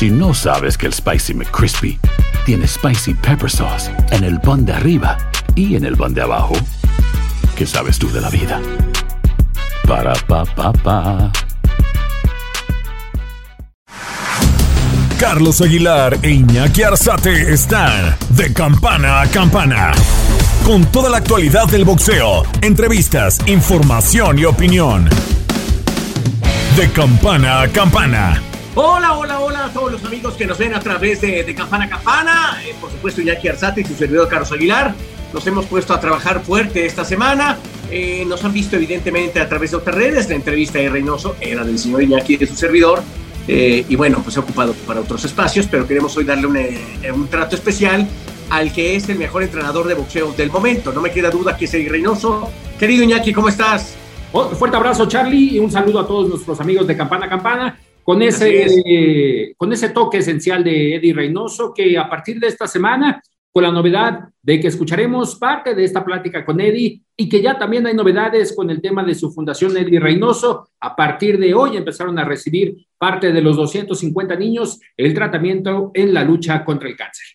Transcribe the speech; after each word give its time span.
Si 0.00 0.08
no 0.08 0.32
sabes 0.32 0.78
que 0.78 0.86
el 0.86 0.94
Spicy 0.94 1.34
McCrispy 1.34 2.00
tiene 2.46 2.66
Spicy 2.66 3.12
Pepper 3.12 3.50
Sauce 3.50 3.90
en 4.12 4.24
el 4.24 4.40
pan 4.40 4.64
de 4.64 4.72
arriba 4.72 5.18
y 5.54 5.76
en 5.76 5.84
el 5.84 5.94
pan 5.94 6.14
de 6.14 6.22
abajo, 6.22 6.54
¿qué 7.54 7.66
sabes 7.66 7.98
tú 7.98 8.10
de 8.10 8.22
la 8.22 8.30
vida? 8.30 8.62
Para, 9.86 10.14
pa, 10.14 10.46
pa, 10.46 10.72
pa. 10.72 11.30
Carlos 15.18 15.60
Aguilar 15.60 16.16
e 16.22 16.30
Iñaki 16.30 16.82
Arzate 16.82 17.52
están 17.52 18.16
de 18.30 18.54
campana 18.54 19.20
a 19.20 19.26
campana. 19.26 19.92
Con 20.64 20.86
toda 20.86 21.10
la 21.10 21.18
actualidad 21.18 21.66
del 21.66 21.84
boxeo, 21.84 22.44
entrevistas, 22.62 23.38
información 23.44 24.38
y 24.38 24.46
opinión. 24.46 25.10
De 26.74 26.90
campana 26.90 27.60
a 27.60 27.68
campana. 27.68 28.49
Hola, 28.82 29.12
hola, 29.12 29.40
hola 29.40 29.64
a 29.66 29.72
todos 29.74 29.92
los 29.92 30.02
amigos 30.06 30.32
que 30.36 30.46
nos 30.46 30.56
ven 30.56 30.72
a 30.72 30.80
través 30.80 31.20
de, 31.20 31.54
Campana 31.54 31.86
Campana. 31.86 32.62
Eh, 32.64 32.74
por 32.80 32.90
supuesto, 32.90 33.20
Iñaki 33.20 33.48
Arzate 33.48 33.82
y 33.82 33.84
su 33.84 33.94
servidor 33.94 34.26
Carlos 34.26 34.50
Aguilar. 34.52 34.94
Nos 35.34 35.46
hemos 35.46 35.66
puesto 35.66 35.92
a 35.92 36.00
trabajar 36.00 36.40
fuerte 36.42 36.86
esta 36.86 37.04
semana. 37.04 37.58
Eh, 37.90 38.24
nos 38.26 38.42
han 38.42 38.54
visto 38.54 38.76
evidentemente 38.76 39.38
a 39.38 39.46
través 39.50 39.72
de 39.72 39.76
otras 39.76 39.94
redes. 39.94 40.30
La 40.30 40.34
entrevista 40.34 40.78
de 40.78 40.88
Reynoso 40.88 41.36
era 41.42 41.62
del 41.62 41.78
señor 41.78 42.02
Iñaki 42.04 42.38
de 42.38 42.46
su 42.46 42.56
servidor. 42.56 43.02
Eh, 43.46 43.84
y 43.86 43.96
bueno, 43.96 44.22
pues 44.24 44.38
he 44.38 44.40
ocupado 44.40 44.72
para 44.86 45.00
otros 45.00 45.26
espacios, 45.26 45.68
pero 45.70 45.86
queremos 45.86 46.16
hoy 46.16 46.24
darle 46.24 46.46
un, 46.46 46.56
un, 47.14 47.28
trato 47.28 47.56
especial 47.56 48.08
al 48.48 48.72
que 48.72 48.96
es 48.96 49.10
el 49.10 49.18
mejor 49.18 49.42
entrenador 49.42 49.88
de 49.88 49.92
boxeo 49.92 50.32
del 50.32 50.50
momento. 50.50 50.90
No 50.90 51.02
me 51.02 51.10
queda 51.10 51.28
duda 51.28 51.54
que 51.54 51.66
es 51.66 51.74
el 51.74 51.86
Reynoso. 51.86 52.50
Querido 52.78 53.04
Iñaki, 53.04 53.34
¿cómo 53.34 53.50
estás? 53.50 53.94
Oh, 54.32 54.48
fuerte 54.48 54.78
abrazo, 54.78 55.06
Charlie, 55.06 55.56
y 55.56 55.58
un 55.58 55.70
saludo 55.70 56.00
a 56.00 56.06
todos 56.06 56.30
nuestros 56.30 56.58
amigos 56.62 56.86
de 56.86 56.96
Campana 56.96 57.28
Campana. 57.28 57.78
Con 58.10 58.22
ese, 58.22 59.54
con 59.56 59.72
ese 59.72 59.90
toque 59.90 60.18
esencial 60.18 60.64
de 60.64 60.96
Eddie 60.96 61.14
Reynoso, 61.14 61.72
que 61.72 61.96
a 61.96 62.10
partir 62.10 62.40
de 62.40 62.48
esta 62.48 62.66
semana 62.66 63.22
con 63.52 63.62
la 63.62 63.70
novedad 63.70 64.30
de 64.42 64.58
que 64.58 64.66
escucharemos 64.66 65.36
parte 65.36 65.76
de 65.76 65.84
esta 65.84 66.04
plática 66.04 66.44
con 66.44 66.60
Eddie 66.60 67.02
y 67.16 67.28
que 67.28 67.40
ya 67.40 67.56
también 67.56 67.86
hay 67.86 67.94
novedades 67.94 68.52
con 68.52 68.68
el 68.68 68.82
tema 68.82 69.04
de 69.04 69.14
su 69.14 69.30
fundación 69.30 69.76
Eddie 69.76 70.00
Reynoso. 70.00 70.70
A 70.80 70.96
partir 70.96 71.38
de 71.38 71.54
hoy 71.54 71.76
empezaron 71.76 72.18
a 72.18 72.24
recibir 72.24 72.84
parte 72.98 73.30
de 73.30 73.42
los 73.42 73.56
250 73.56 74.34
niños 74.34 74.80
el 74.96 75.14
tratamiento 75.14 75.92
en 75.94 76.12
la 76.12 76.24
lucha 76.24 76.64
contra 76.64 76.88
el 76.88 76.96
cáncer. 76.96 77.28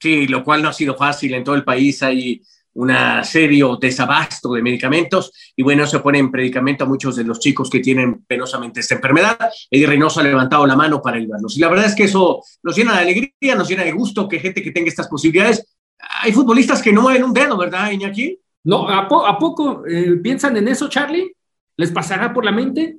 Sí, 0.00 0.26
lo 0.28 0.42
cual 0.42 0.62
no 0.62 0.70
ha 0.70 0.72
sido 0.72 0.94
fácil 0.96 1.34
en 1.34 1.44
todo 1.44 1.56
el 1.56 1.64
país. 1.64 2.02
Hay 2.02 2.40
un 2.74 2.92
serio 3.24 3.76
desabasto 3.80 4.52
de 4.52 4.62
medicamentos 4.62 5.32
y 5.56 5.62
bueno, 5.62 5.86
se 5.86 5.98
pone 6.00 6.18
en 6.18 6.30
predicamento 6.30 6.84
a 6.84 6.86
muchos 6.86 7.16
de 7.16 7.24
los 7.24 7.40
chicos 7.40 7.68
que 7.68 7.80
tienen 7.80 8.24
penosamente 8.24 8.80
esta 8.80 8.94
enfermedad. 8.94 9.38
Eddie 9.70 9.86
Reynoso 9.86 10.20
ha 10.20 10.22
levantado 10.22 10.66
la 10.66 10.76
mano 10.76 11.02
para 11.02 11.16
ayudarnos 11.16 11.56
y 11.56 11.60
la 11.60 11.68
verdad 11.68 11.86
es 11.86 11.94
que 11.94 12.04
eso 12.04 12.42
nos 12.62 12.76
llena 12.76 12.94
de 12.94 13.00
alegría, 13.00 13.54
nos 13.56 13.68
llena 13.68 13.84
de 13.84 13.92
gusto 13.92 14.28
que 14.28 14.38
gente 14.38 14.62
que 14.62 14.70
tenga 14.70 14.88
estas 14.88 15.08
posibilidades. 15.08 15.76
Hay 16.22 16.32
futbolistas 16.32 16.80
que 16.80 16.92
no 16.92 17.02
mueven 17.02 17.24
un 17.24 17.32
dedo, 17.32 17.56
¿verdad, 17.56 17.90
Iñaki? 17.90 18.38
No, 18.64 18.88
¿a, 18.88 19.00
¿a 19.00 19.38
poco 19.38 19.86
eh, 19.86 20.16
piensan 20.22 20.56
en 20.56 20.68
eso, 20.68 20.88
Charlie? 20.88 21.32
¿Les 21.76 21.90
pasará 21.90 22.32
por 22.32 22.44
la 22.44 22.52
mente? 22.52 22.98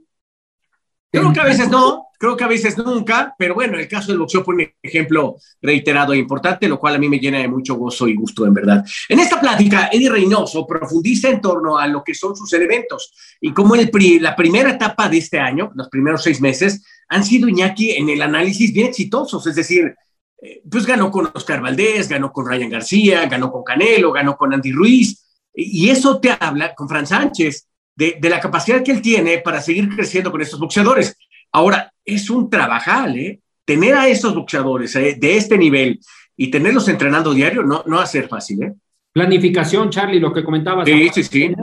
Creo 1.12 1.34
que 1.34 1.40
a 1.40 1.46
veces 1.46 1.70
no, 1.70 2.08
creo 2.22 2.38
que 2.38 2.44
a 2.44 2.48
veces 2.48 2.78
nunca, 2.78 3.34
pero 3.36 3.56
bueno, 3.56 3.80
el 3.80 3.88
caso 3.88 4.12
del 4.12 4.20
boxeo 4.20 4.44
fue 4.44 4.54
un 4.54 4.68
ejemplo 4.84 5.38
reiterado 5.60 6.14
e 6.14 6.20
importante, 6.20 6.70
lo 6.70 6.78
cual 6.78 6.94
a 6.94 7.00
mí 7.00 7.10
me 7.10 7.18
llena 7.18 7.40
de 7.40 7.48
mucho 7.48 7.74
gozo 7.74 8.08
y 8.08 8.14
gusto, 8.14 8.46
en 8.46 8.54
verdad. 8.54 8.86
En 9.10 9.20
esta 9.20 9.42
plática, 9.42 9.90
Eddie 9.92 10.12
Reynoso 10.12 10.68
profundiza 10.68 11.30
en 11.30 11.42
torno 11.42 11.80
a 11.80 11.88
lo 11.88 12.04
que 12.04 12.14
son 12.14 12.36
sus 12.36 12.54
elementos 12.54 13.12
y 13.42 13.52
cómo 13.52 13.74
el 13.74 13.90
la 14.22 14.36
primera 14.36 14.70
etapa 14.70 15.10
de 15.10 15.18
este 15.18 15.40
año, 15.40 15.72
los 15.74 15.90
primeros 15.90 16.22
seis 16.22 16.40
meses, 16.40 16.86
han 17.10 17.24
sido 17.24 17.50
Iñaki 17.50 17.90
en 17.94 18.10
el 18.10 18.22
análisis 18.22 18.72
bien 18.72 18.90
exitosos, 18.90 19.48
es 19.48 19.56
decir, 19.56 19.96
eh, 20.40 20.62
pues 20.70 20.86
ganó 20.86 21.10
con 21.10 21.28
Oscar 21.34 21.60
Valdés, 21.60 22.08
ganó 22.08 22.32
con 22.32 22.48
Ryan 22.48 22.70
García, 22.70 23.26
ganó 23.26 23.52
con 23.52 23.64
Canelo, 23.64 24.12
ganó 24.12 24.38
con 24.38 24.54
Andy 24.54 24.72
Ruiz, 24.72 25.26
y 25.56 25.90
eso 25.90 26.20
te 26.20 26.38
habla 26.40 26.76
con 26.76 26.88
Fran 26.88 27.08
Sánchez 27.08 27.68
de, 27.96 28.30
la 28.30 28.40
capacidad 28.40 28.84
que 28.84 28.92
él 28.92 29.02
tiene 29.02 29.40
para 29.40 29.60
seguir 29.60 29.90
creciendo 29.90 30.32
con 30.32 30.42
estos 30.42 30.60
boxeadores. 30.60 31.18
Ahora, 31.52 31.92
es 32.06 32.30
un 32.30 32.50
trabajal, 32.50 33.18
¿eh? 33.18 33.40
Tener 33.66 33.96
a 33.96 34.08
estos 34.08 34.34
boxeadores 34.34 34.96
¿eh? 34.96 35.18
de 35.20 35.38
este 35.38 35.58
nivel 35.58 36.00
y 36.36 36.50
tenerlos 36.50 36.88
entrenando 36.88 37.34
diario 37.34 37.64
no, 37.64 37.84
no 37.86 37.98
va 37.98 38.04
a 38.04 38.08
ser 38.08 38.28
fácil, 38.28 38.64
¿eh? 38.64 38.74
Planificación, 39.14 39.90
Charlie, 39.90 40.20
lo 40.20 40.34
que 40.34 40.44
comentabas. 40.44 40.88
Sí, 40.88 41.10
sí, 41.14 41.24
sí. 41.24 41.56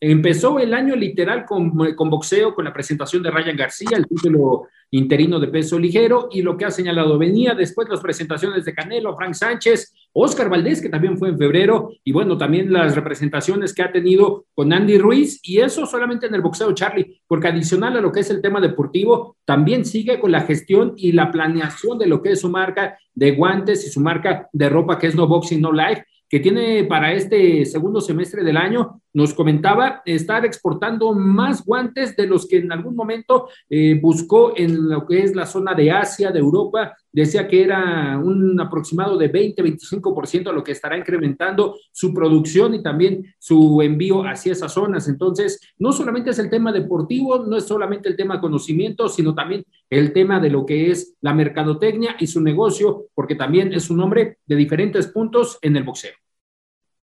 Empezó 0.00 0.58
el 0.58 0.74
año 0.74 0.94
literal 0.94 1.44
con, 1.44 1.76
con, 1.94 2.10
boxeo, 2.10 2.54
con 2.54 2.64
la 2.64 2.72
presentación 2.72 3.22
de 3.22 3.30
Ryan 3.30 3.56
García, 3.56 3.96
el 3.96 4.06
título 4.06 4.68
interino 4.90 5.38
de 5.38 5.48
peso 5.48 5.78
ligero, 5.78 6.28
y 6.30 6.42
lo 6.42 6.56
que 6.56 6.64
ha 6.64 6.70
señalado 6.70 7.18
venía 7.18 7.54
después 7.54 7.88
las 7.88 8.00
presentaciones 8.00 8.64
de 8.64 8.74
Canelo, 8.74 9.16
Frank 9.16 9.34
Sánchez, 9.34 9.92
Oscar 10.12 10.48
Valdés, 10.48 10.80
que 10.80 10.88
también 10.88 11.18
fue 11.18 11.30
en 11.30 11.38
febrero, 11.38 11.90
y 12.04 12.12
bueno, 12.12 12.38
también 12.38 12.72
las 12.72 12.94
representaciones 12.94 13.74
que 13.74 13.82
ha 13.82 13.92
tenido 13.92 14.46
con 14.54 14.72
Andy 14.72 14.98
Ruiz, 14.98 15.40
y 15.42 15.58
eso 15.58 15.84
solamente 15.84 16.26
en 16.26 16.34
el 16.34 16.42
boxeo, 16.42 16.72
Charlie, 16.72 17.20
porque 17.26 17.48
adicional 17.48 17.96
a 17.96 18.00
lo 18.00 18.12
que 18.12 18.20
es 18.20 18.30
el 18.30 18.40
tema 18.40 18.60
deportivo, 18.60 19.36
también 19.44 19.84
sigue 19.84 20.20
con 20.20 20.32
la 20.32 20.42
gestión 20.42 20.94
y 20.96 21.12
la 21.12 21.30
planeación 21.30 21.98
de 21.98 22.06
lo 22.06 22.22
que 22.22 22.32
es 22.32 22.40
su 22.40 22.48
marca 22.48 22.98
de 23.14 23.32
guantes 23.32 23.86
y 23.86 23.90
su 23.90 24.00
marca 24.00 24.48
de 24.52 24.68
ropa 24.68 24.98
que 24.98 25.08
es 25.08 25.14
No 25.14 25.26
Boxing, 25.26 25.60
No 25.60 25.72
Life, 25.72 26.04
que 26.28 26.40
tiene 26.40 26.84
para 26.84 27.12
este 27.12 27.64
segundo 27.64 28.00
semestre 28.00 28.44
del 28.44 28.56
año, 28.56 29.00
nos 29.14 29.32
comentaba 29.32 30.02
estar 30.04 30.44
exportando 30.44 31.14
más 31.14 31.64
guantes 31.64 32.14
de 32.16 32.26
los 32.26 32.46
que 32.46 32.58
en 32.58 32.70
algún 32.70 32.94
momento 32.94 33.48
eh, 33.70 33.98
buscó 34.00 34.52
en 34.56 34.88
lo 34.88 35.06
que 35.06 35.22
es 35.24 35.34
la 35.34 35.46
zona 35.46 35.74
de 35.74 35.90
Asia, 35.90 36.30
de 36.30 36.38
Europa. 36.38 36.96
Decía 37.12 37.48
que 37.48 37.62
era 37.62 38.18
un 38.18 38.60
aproximado 38.60 39.16
de 39.16 39.32
20-25% 39.32 40.48
a 40.48 40.52
lo 40.52 40.62
que 40.62 40.72
estará 40.72 40.96
incrementando 40.96 41.76
su 41.90 42.12
producción 42.12 42.74
y 42.74 42.82
también 42.82 43.34
su 43.38 43.80
envío 43.82 44.22
hacia 44.22 44.52
esas 44.52 44.72
zonas. 44.72 45.08
Entonces, 45.08 45.60
no 45.78 45.92
solamente 45.92 46.30
es 46.30 46.38
el 46.38 46.50
tema 46.50 46.72
deportivo, 46.72 47.44
no 47.46 47.56
es 47.56 47.64
solamente 47.64 48.08
el 48.08 48.16
tema 48.16 48.40
conocimiento, 48.40 49.08
sino 49.08 49.34
también 49.34 49.64
el 49.90 50.12
tema 50.12 50.38
de 50.38 50.50
lo 50.50 50.66
que 50.66 50.90
es 50.90 51.14
la 51.20 51.34
mercadotecnia 51.34 52.16
y 52.18 52.26
su 52.26 52.40
negocio, 52.40 53.06
porque 53.14 53.34
también 53.34 53.72
es 53.72 53.90
un 53.90 54.00
hombre 54.00 54.38
de 54.46 54.56
diferentes 54.56 55.06
puntos 55.06 55.58
en 55.62 55.76
el 55.76 55.84
boxeo. 55.84 56.12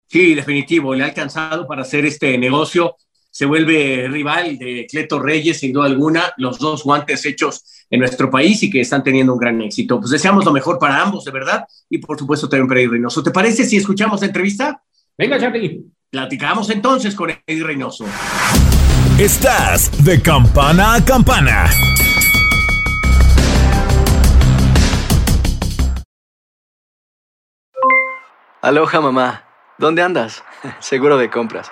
Sí, 0.08 0.36
definitivo, 0.36 0.94
le 0.94 1.04
ha 1.04 1.08
alcanzado 1.08 1.66
para 1.66 1.84
hacer 1.84 2.06
este 2.06 2.38
negocio. 2.38 2.96
Se 3.32 3.46
vuelve 3.46 4.10
rival 4.10 4.58
de 4.58 4.86
Cleto 4.92 5.18
Reyes, 5.18 5.60
sin 5.60 5.72
duda 5.72 5.86
alguna, 5.86 6.34
los 6.36 6.60
dos 6.60 6.84
guantes 6.84 7.26
hechos 7.26 7.64
en 7.90 8.02
nuestro 8.02 8.30
país 8.30 8.62
y 8.62 8.70
que 8.70 8.82
están 8.82 9.04
teniendo 9.04 9.32
un 9.32 9.40
gran 9.40 9.62
éxito. 9.62 10.00
Pues 10.00 10.12
deseamos 10.12 10.44
lo 10.44 10.52
mejor 10.52 10.78
para 10.78 11.02
ambos, 11.02 11.24
de 11.24 11.32
verdad, 11.32 11.66
y 11.90 12.00
por 12.00 12.20
supuesto 12.20 12.50
también 12.50 12.68
para 12.68 12.82
Eddie 12.82 12.90
Reynoso. 12.90 13.24
¿Te 13.24 13.32
parece 13.32 13.64
si 13.64 13.78
escuchamos 13.78 14.20
la 14.20 14.28
entrevista? 14.28 14.84
Venga, 15.18 15.40
Charlie. 15.40 15.82
Platicamos 16.10 16.70
entonces 16.70 17.16
con 17.16 17.30
Eddie 17.48 17.64
Reynoso. 17.64 18.06
Estás 19.18 20.04
de 20.04 20.22
campana 20.22 20.96
a 20.96 21.06
campana. 21.06 21.70
Aloha, 28.62 29.00
mamá. 29.00 29.46
¿Dónde 29.78 30.02
andas? 30.02 30.44
Seguro 30.80 31.18
de 31.18 31.30
compras. 31.30 31.72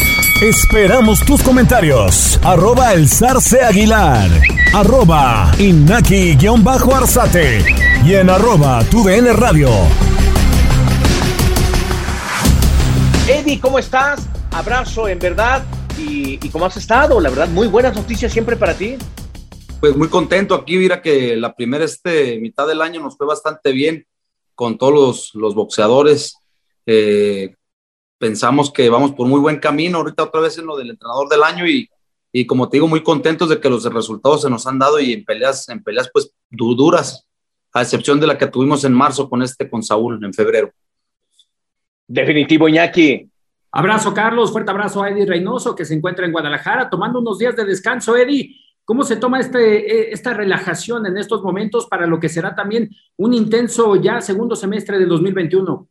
Esperamos 0.41 1.23
tus 1.23 1.43
comentarios. 1.43 2.39
Arroba 2.43 2.95
el 2.95 3.07
zarce 3.07 3.61
aguilar. 3.61 4.27
Arroba 4.73 5.51
inaki-arzate. 5.59 7.63
Y 8.03 8.15
en 8.15 8.27
arroba 8.27 8.83
tu 8.85 9.07
radio. 9.07 9.69
Eddie, 13.27 13.59
¿cómo 13.59 13.77
estás? 13.77 14.27
Abrazo 14.49 15.07
en 15.07 15.19
verdad. 15.19 15.63
Y, 15.99 16.39
cómo 16.49 16.65
has 16.65 16.75
estado? 16.75 17.21
La 17.21 17.29
verdad, 17.29 17.47
muy 17.47 17.67
buenas 17.67 17.95
noticias 17.95 18.33
siempre 18.33 18.55
para 18.55 18.73
ti. 18.73 18.97
Pues 19.79 19.95
muy 19.95 20.07
contento 20.07 20.55
aquí, 20.55 20.77
mira 20.77 21.03
que 21.03 21.37
la 21.37 21.53
primera 21.53 21.85
este, 21.85 22.39
mitad 22.39 22.67
del 22.67 22.81
año 22.81 22.99
nos 22.99 23.15
fue 23.15 23.27
bastante 23.27 23.71
bien 23.73 24.07
con 24.55 24.79
todos 24.79 24.91
los, 24.91 25.35
los 25.35 25.53
boxeadores. 25.53 26.35
Eh, 26.87 27.53
pensamos 28.21 28.71
que 28.71 28.87
vamos 28.87 29.13
por 29.13 29.27
muy 29.27 29.39
buen 29.39 29.57
camino, 29.57 29.97
ahorita 29.97 30.25
otra 30.25 30.41
vez 30.41 30.55
en 30.59 30.67
lo 30.67 30.77
del 30.77 30.91
entrenador 30.91 31.27
del 31.27 31.41
año 31.41 31.67
y, 31.67 31.89
y 32.31 32.45
como 32.45 32.69
te 32.69 32.77
digo, 32.77 32.87
muy 32.87 33.01
contentos 33.01 33.49
de 33.49 33.59
que 33.59 33.67
los 33.67 33.83
resultados 33.83 34.43
se 34.43 34.49
nos 34.49 34.67
han 34.67 34.77
dado 34.77 34.99
y 34.99 35.11
en 35.11 35.25
peleas, 35.25 35.67
en 35.69 35.83
peleas 35.83 36.07
pues 36.13 36.31
duras, 36.51 37.27
a 37.73 37.81
excepción 37.81 38.19
de 38.19 38.27
la 38.27 38.37
que 38.37 38.45
tuvimos 38.45 38.83
en 38.83 38.93
marzo 38.93 39.27
con 39.27 39.41
este, 39.41 39.67
con 39.67 39.81
Saúl, 39.81 40.23
en 40.23 40.33
febrero. 40.35 40.71
Definitivo, 42.07 42.69
Iñaki. 42.69 43.27
Abrazo, 43.71 44.13
Carlos, 44.13 44.51
fuerte 44.51 44.69
abrazo 44.69 45.01
a 45.01 45.09
Eddie 45.09 45.25
Reynoso, 45.25 45.75
que 45.75 45.85
se 45.85 45.95
encuentra 45.95 46.25
en 46.25 46.31
Guadalajara, 46.31 46.91
tomando 46.91 47.19
unos 47.19 47.39
días 47.39 47.55
de 47.55 47.65
descanso, 47.65 48.15
Eddie. 48.15 48.55
¿Cómo 48.85 49.03
se 49.03 49.15
toma 49.15 49.39
este, 49.39 50.09
e, 50.09 50.13
esta 50.13 50.33
relajación 50.35 51.07
en 51.07 51.17
estos 51.17 51.41
momentos 51.41 51.87
para 51.87 52.05
lo 52.05 52.19
que 52.19 52.29
será 52.29 52.53
también 52.53 52.91
un 53.17 53.33
intenso 53.33 53.95
ya 53.95 54.21
segundo 54.21 54.55
semestre 54.55 54.99
del 54.99 55.09
2021? 55.09 55.87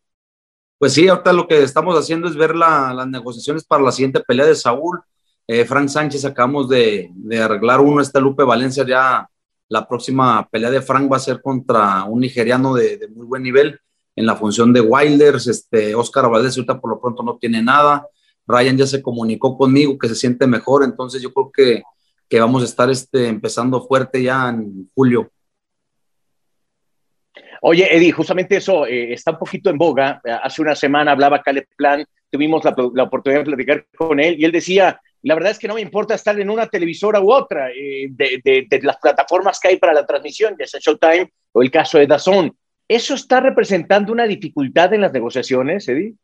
Pues 0.80 0.94
sí, 0.94 1.06
ahorita 1.06 1.34
lo 1.34 1.46
que 1.46 1.62
estamos 1.62 1.94
haciendo 1.94 2.26
es 2.26 2.34
ver 2.34 2.56
las 2.56 3.06
negociaciones 3.06 3.64
para 3.64 3.82
la 3.82 3.92
siguiente 3.92 4.20
pelea 4.20 4.46
de 4.46 4.54
Saúl. 4.54 4.98
Eh, 5.46 5.66
Frank 5.66 5.88
Sánchez 5.88 6.24
acabamos 6.24 6.70
de, 6.70 7.10
arreglar 7.38 7.80
uno, 7.80 8.00
este 8.00 8.18
Lupe 8.18 8.44
Valencia 8.44 8.82
ya 8.86 9.28
la 9.68 9.86
próxima 9.86 10.48
pelea 10.50 10.70
de 10.70 10.80
Frank 10.80 11.12
va 11.12 11.18
a 11.18 11.20
ser 11.20 11.42
contra 11.42 12.04
un 12.04 12.20
nigeriano 12.20 12.72
de, 12.72 13.06
muy 13.14 13.26
buen 13.26 13.42
nivel 13.42 13.78
en 14.16 14.24
la 14.24 14.36
función 14.36 14.72
de 14.72 14.80
Wilders, 14.80 15.48
este 15.48 15.94
Oscar 15.94 16.30
Valdez 16.30 16.56
ahorita 16.56 16.80
por 16.80 16.88
lo 16.92 16.98
pronto 16.98 17.22
no 17.22 17.36
tiene 17.36 17.62
nada, 17.62 18.06
Ryan 18.46 18.78
ya 18.78 18.86
se 18.86 19.02
comunicó 19.02 19.58
conmigo 19.58 19.98
que 19.98 20.08
se 20.08 20.14
siente 20.14 20.46
mejor, 20.46 20.82
entonces 20.82 21.20
yo 21.20 21.30
creo 21.34 21.52
que, 21.52 21.82
que 22.26 22.40
vamos 22.40 22.62
a 22.62 22.64
estar 22.64 22.88
este, 22.88 23.28
empezando 23.28 23.86
fuerte 23.86 24.22
ya 24.22 24.48
en 24.48 24.90
julio. 24.94 25.30
Oye, 27.62 27.94
Eddie, 27.94 28.12
justamente 28.12 28.56
eso 28.56 28.86
eh, 28.86 29.12
está 29.12 29.32
un 29.32 29.38
poquito 29.38 29.70
en 29.70 29.78
boga. 29.78 30.20
Hace 30.42 30.62
una 30.62 30.74
semana 30.74 31.12
hablaba 31.12 31.42
Caleb 31.42 31.66
Plan, 31.76 32.04
tuvimos 32.30 32.64
la, 32.64 33.02
oportunidad 33.02 33.40
de 33.40 33.46
platicar 33.46 33.86
con 33.96 34.20
él 34.20 34.36
y 34.38 34.44
él 34.44 34.52
decía, 34.52 35.00
la 35.22 35.34
verdad 35.34 35.52
es 35.52 35.58
que 35.58 35.68
no 35.68 35.74
me 35.74 35.80
importa 35.80 36.14
estar 36.14 36.38
en 36.40 36.48
una 36.48 36.66
televisora 36.66 37.20
u 37.20 37.30
otra 37.30 37.70
eh, 37.70 38.08
de, 38.10 38.80
las 38.82 38.96
plataformas 38.96 39.60
que 39.60 39.68
hay 39.68 39.76
para 39.76 39.92
la 39.92 40.06
transmisión, 40.06 40.56
ya 40.58 40.66
sea 40.66 40.80
Showtime 40.80 41.30
o 41.52 41.62
el 41.62 41.70
caso 41.70 41.98
de 41.98 42.06
Dazón. 42.06 42.56
¿Eso 42.88 43.14
está 43.14 43.40
representando 43.40 44.12
una 44.12 44.26
dificultad 44.26 44.94
en 44.94 45.02
las 45.02 45.12
negociaciones, 45.12 45.86
Eddie? 45.88 46.14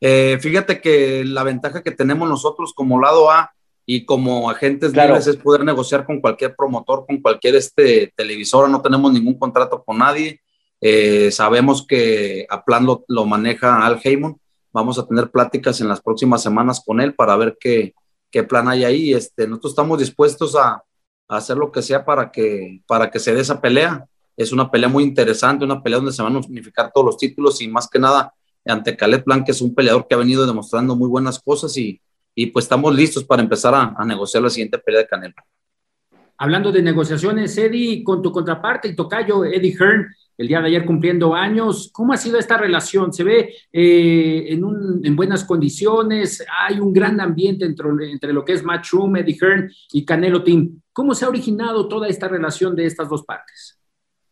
Eh, 0.00 0.38
fíjate 0.40 0.80
que 0.80 1.24
la 1.24 1.42
ventaja 1.42 1.82
que 1.82 1.90
tenemos 1.90 2.28
nosotros 2.28 2.72
como 2.72 3.00
lado 3.00 3.30
A 3.30 3.52
y 3.84 4.04
como 4.04 4.50
agentes 4.50 4.94
libres 4.94 5.26
es 5.26 5.36
poder 5.36 5.64
negociar 5.64 6.04
con 6.06 6.20
cualquier 6.20 6.54
promotor, 6.54 7.04
con 7.06 7.20
cualquier 7.20 7.56
este, 7.56 8.12
televisora, 8.16 8.68
no 8.68 8.80
tenemos 8.80 9.12
ningún 9.12 9.38
contrato 9.38 9.82
con 9.82 9.98
nadie 9.98 10.40
eh, 10.80 11.30
sabemos 11.30 11.86
que 11.86 12.46
a 12.48 12.64
plan 12.64 12.86
lo, 12.86 13.24
maneja 13.26 13.84
Al 13.84 14.00
Heyman. 14.02 14.36
Vamos 14.72 14.98
a 14.98 15.06
tener 15.06 15.30
pláticas 15.30 15.80
en 15.80 15.88
las 15.88 16.00
próximas 16.00 16.42
semanas 16.42 16.82
con 16.84 17.00
él 17.00 17.14
para 17.14 17.36
ver 17.36 17.56
qué, 17.60 17.94
plan 18.48 18.68
hay 18.68 18.84
ahí. 18.84 19.14
Este, 19.14 19.46
nosotros 19.46 19.72
estamos 19.72 19.98
dispuestos 19.98 20.54
a, 20.56 20.82
hacer 21.30 21.58
lo 21.58 21.70
que 21.70 21.82
sea 21.82 22.06
para 22.06 22.30
que, 22.30 22.80
para 22.86 23.10
que 23.10 23.18
se 23.18 23.34
dé 23.34 23.40
esa 23.40 23.60
pelea. 23.60 24.06
Es 24.34 24.50
una 24.50 24.70
pelea 24.70 24.88
muy 24.88 25.04
interesante, 25.04 25.64
una 25.64 25.82
pelea 25.82 25.98
donde 25.98 26.12
se 26.12 26.22
van 26.22 26.36
a 26.36 26.38
unificar 26.38 26.90
todos 26.90 27.04
los 27.04 27.18
títulos 27.18 27.60
y 27.60 27.68
más 27.68 27.86
que 27.86 27.98
nada 27.98 28.32
ante 28.64 28.96
Caleb 28.96 29.24
Plan, 29.24 29.44
que 29.44 29.52
es 29.52 29.60
un 29.60 29.74
peleador 29.74 30.06
que 30.06 30.14
ha 30.14 30.18
venido 30.18 30.46
demostrando 30.46 30.96
muy 30.96 31.08
buenas 31.08 31.38
cosas 31.38 31.76
y, 31.76 32.00
y 32.34 32.46
pues 32.46 32.64
estamos 32.64 32.94
listos 32.94 33.24
para 33.24 33.42
empezar 33.42 33.74
a, 33.74 33.94
a 33.98 34.04
negociar 34.06 34.42
la 34.42 34.48
siguiente 34.48 34.78
pelea 34.78 35.02
de 35.02 35.06
Canelo. 35.06 35.34
Hablando 36.38 36.70
de 36.70 36.82
negociaciones, 36.82 37.58
Eddie, 37.58 38.04
con 38.04 38.22
tu 38.22 38.30
contraparte 38.30 38.86
y 38.86 38.94
tocayo, 38.94 39.44
Eddie 39.44 39.76
Hearn, 39.76 40.06
el 40.36 40.46
día 40.46 40.60
de 40.60 40.68
ayer 40.68 40.86
cumpliendo 40.86 41.34
años. 41.34 41.90
¿Cómo 41.92 42.12
ha 42.12 42.16
sido 42.16 42.38
esta 42.38 42.56
relación? 42.56 43.12
¿Se 43.12 43.24
ve 43.24 43.56
eh, 43.72 44.46
en, 44.50 45.16
buenas 45.16 45.42
condiciones? 45.42 46.44
¿Hay 46.60 46.78
un 46.78 46.92
gran 46.92 47.20
ambiente 47.20 47.64
entre, 47.64 47.88
entre 48.12 48.32
lo 48.32 48.44
que 48.44 48.52
es 48.52 48.62
Matchroom, 48.62 49.16
Eddie 49.16 49.36
Hearn 49.40 49.72
y 49.92 50.04
Canelo 50.04 50.44
Team? 50.44 50.80
¿Cómo 50.92 51.12
se 51.12 51.24
ha 51.24 51.28
originado 51.28 51.88
toda 51.88 52.06
esta 52.06 52.28
relación 52.28 52.76
de 52.76 52.86
estas 52.86 53.08
dos 53.08 53.24
partes? 53.24 53.76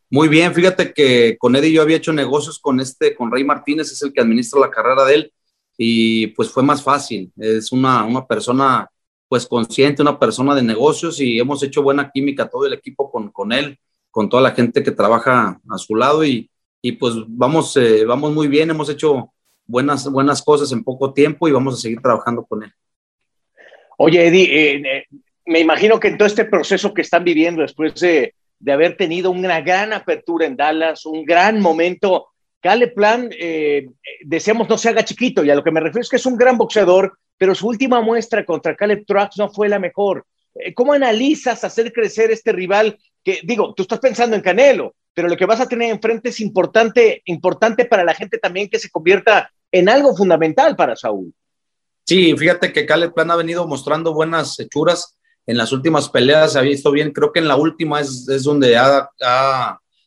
Muy 0.08 0.28
bien, 0.28 0.54
fíjate 0.54 0.92
que 0.92 1.36
con 1.36 1.56
Eddie 1.56 1.72
yo 1.72 1.82
había 1.82 1.96
hecho 1.96 2.12
negocios 2.12 2.60
con 2.60 2.78
este, 2.78 3.16
con 3.16 3.32
Rey 3.32 3.42
Martínez, 3.42 3.90
es 3.90 4.00
el 4.02 4.12
que 4.12 4.20
administra 4.20 4.60
la 4.60 4.70
carrera 4.70 5.04
de 5.04 5.14
él, 5.16 5.32
y 5.76 6.28
pues 6.28 6.50
fue 6.50 6.62
más 6.62 6.80
fácil. 6.84 7.32
Es 7.36 7.72
una, 7.72 8.04
una 8.04 8.24
persona 8.24 8.88
pues 9.28 9.46
consciente, 9.46 10.02
una 10.02 10.18
persona 10.18 10.54
de 10.54 10.62
negocios 10.62 11.20
y 11.20 11.38
hemos 11.38 11.62
hecho 11.62 11.82
buena 11.82 12.10
química 12.10 12.48
todo 12.48 12.66
el 12.66 12.72
equipo 12.72 13.10
con, 13.10 13.30
con 13.30 13.52
él 13.52 13.78
con 14.16 14.30
toda 14.30 14.42
la 14.42 14.52
gente 14.52 14.82
que 14.82 14.92
trabaja 14.92 15.60
a 15.68 15.76
su 15.76 15.94
lado 15.94 16.24
y, 16.24 16.50
y 16.80 16.92
pues 16.92 17.12
vamos, 17.28 17.76
eh, 17.76 18.06
vamos 18.06 18.32
muy 18.32 18.48
bien, 18.48 18.70
hemos 18.70 18.88
hecho 18.88 19.30
buenas, 19.66 20.10
buenas 20.10 20.42
cosas 20.42 20.72
en 20.72 20.82
poco 20.82 21.12
tiempo 21.12 21.46
y 21.46 21.52
vamos 21.52 21.74
a 21.74 21.82
seguir 21.82 22.00
trabajando 22.00 22.42
con 22.46 22.62
él. 22.62 22.72
Oye, 23.98 24.26
Eddie, 24.26 24.44
eh, 24.44 24.82
eh, 24.86 25.04
me 25.44 25.60
imagino 25.60 26.00
que 26.00 26.08
en 26.08 26.16
todo 26.16 26.26
este 26.26 26.46
proceso 26.46 26.94
que 26.94 27.02
están 27.02 27.24
viviendo 27.24 27.60
después 27.60 27.94
de, 27.96 28.34
de, 28.58 28.72
haber 28.72 28.96
tenido 28.96 29.30
una 29.30 29.60
gran 29.60 29.92
apertura 29.92 30.46
en 30.46 30.56
Dallas, 30.56 31.04
un 31.04 31.22
gran 31.26 31.60
momento, 31.60 32.28
Cale 32.66 32.88
Plan, 32.88 33.30
deseamos 34.24 34.68
no 34.68 34.76
se 34.76 34.88
haga 34.88 35.04
chiquito 35.04 35.44
y 35.44 35.50
a 35.50 35.54
lo 35.54 35.62
que 35.62 35.70
me 35.70 35.78
refiero 35.78 36.00
es 36.00 36.08
que 36.08 36.16
es 36.16 36.26
un 36.26 36.36
gran 36.36 36.58
boxeador, 36.58 37.16
pero 37.38 37.54
su 37.54 37.68
última 37.68 38.00
muestra 38.00 38.44
contra 38.44 38.74
Caleb 38.74 39.04
Trucks 39.06 39.36
no 39.38 39.48
fue 39.48 39.68
la 39.68 39.78
mejor. 39.78 40.26
¿Cómo 40.74 40.92
analizas 40.92 41.62
hacer 41.62 41.92
crecer 41.92 42.32
este 42.32 42.50
rival 42.50 42.98
que 43.22 43.38
digo, 43.44 43.72
tú 43.72 43.82
estás 43.82 44.00
pensando 44.00 44.34
en 44.34 44.42
Canelo, 44.42 44.96
pero 45.14 45.28
lo 45.28 45.36
que 45.36 45.46
vas 45.46 45.60
a 45.60 45.68
tener 45.68 45.90
enfrente 45.90 46.30
es 46.30 46.40
importante, 46.40 47.22
importante 47.26 47.84
para 47.84 48.02
la 48.02 48.14
gente 48.14 48.38
también 48.38 48.68
que 48.68 48.80
se 48.80 48.90
convierta 48.90 49.48
en 49.70 49.88
algo 49.88 50.16
fundamental 50.16 50.74
para 50.74 50.96
Saúl. 50.96 51.32
Sí, 52.04 52.36
fíjate 52.36 52.72
que 52.72 52.84
Caleb 52.84 53.14
Plan 53.14 53.30
ha 53.30 53.36
venido 53.36 53.66
mostrando 53.68 54.12
buenas 54.12 54.58
hechuras 54.58 55.18
en 55.46 55.56
las 55.56 55.72
últimas 55.72 56.08
peleas, 56.08 56.54
se 56.54 56.58
ha 56.58 56.62
visto 56.62 56.90
bien, 56.90 57.12
creo 57.12 57.32
que 57.32 57.38
en 57.38 57.48
la 57.48 57.56
última 57.56 58.00
es, 58.00 58.28
es 58.28 58.42
donde 58.42 58.76
ha, 58.76 59.08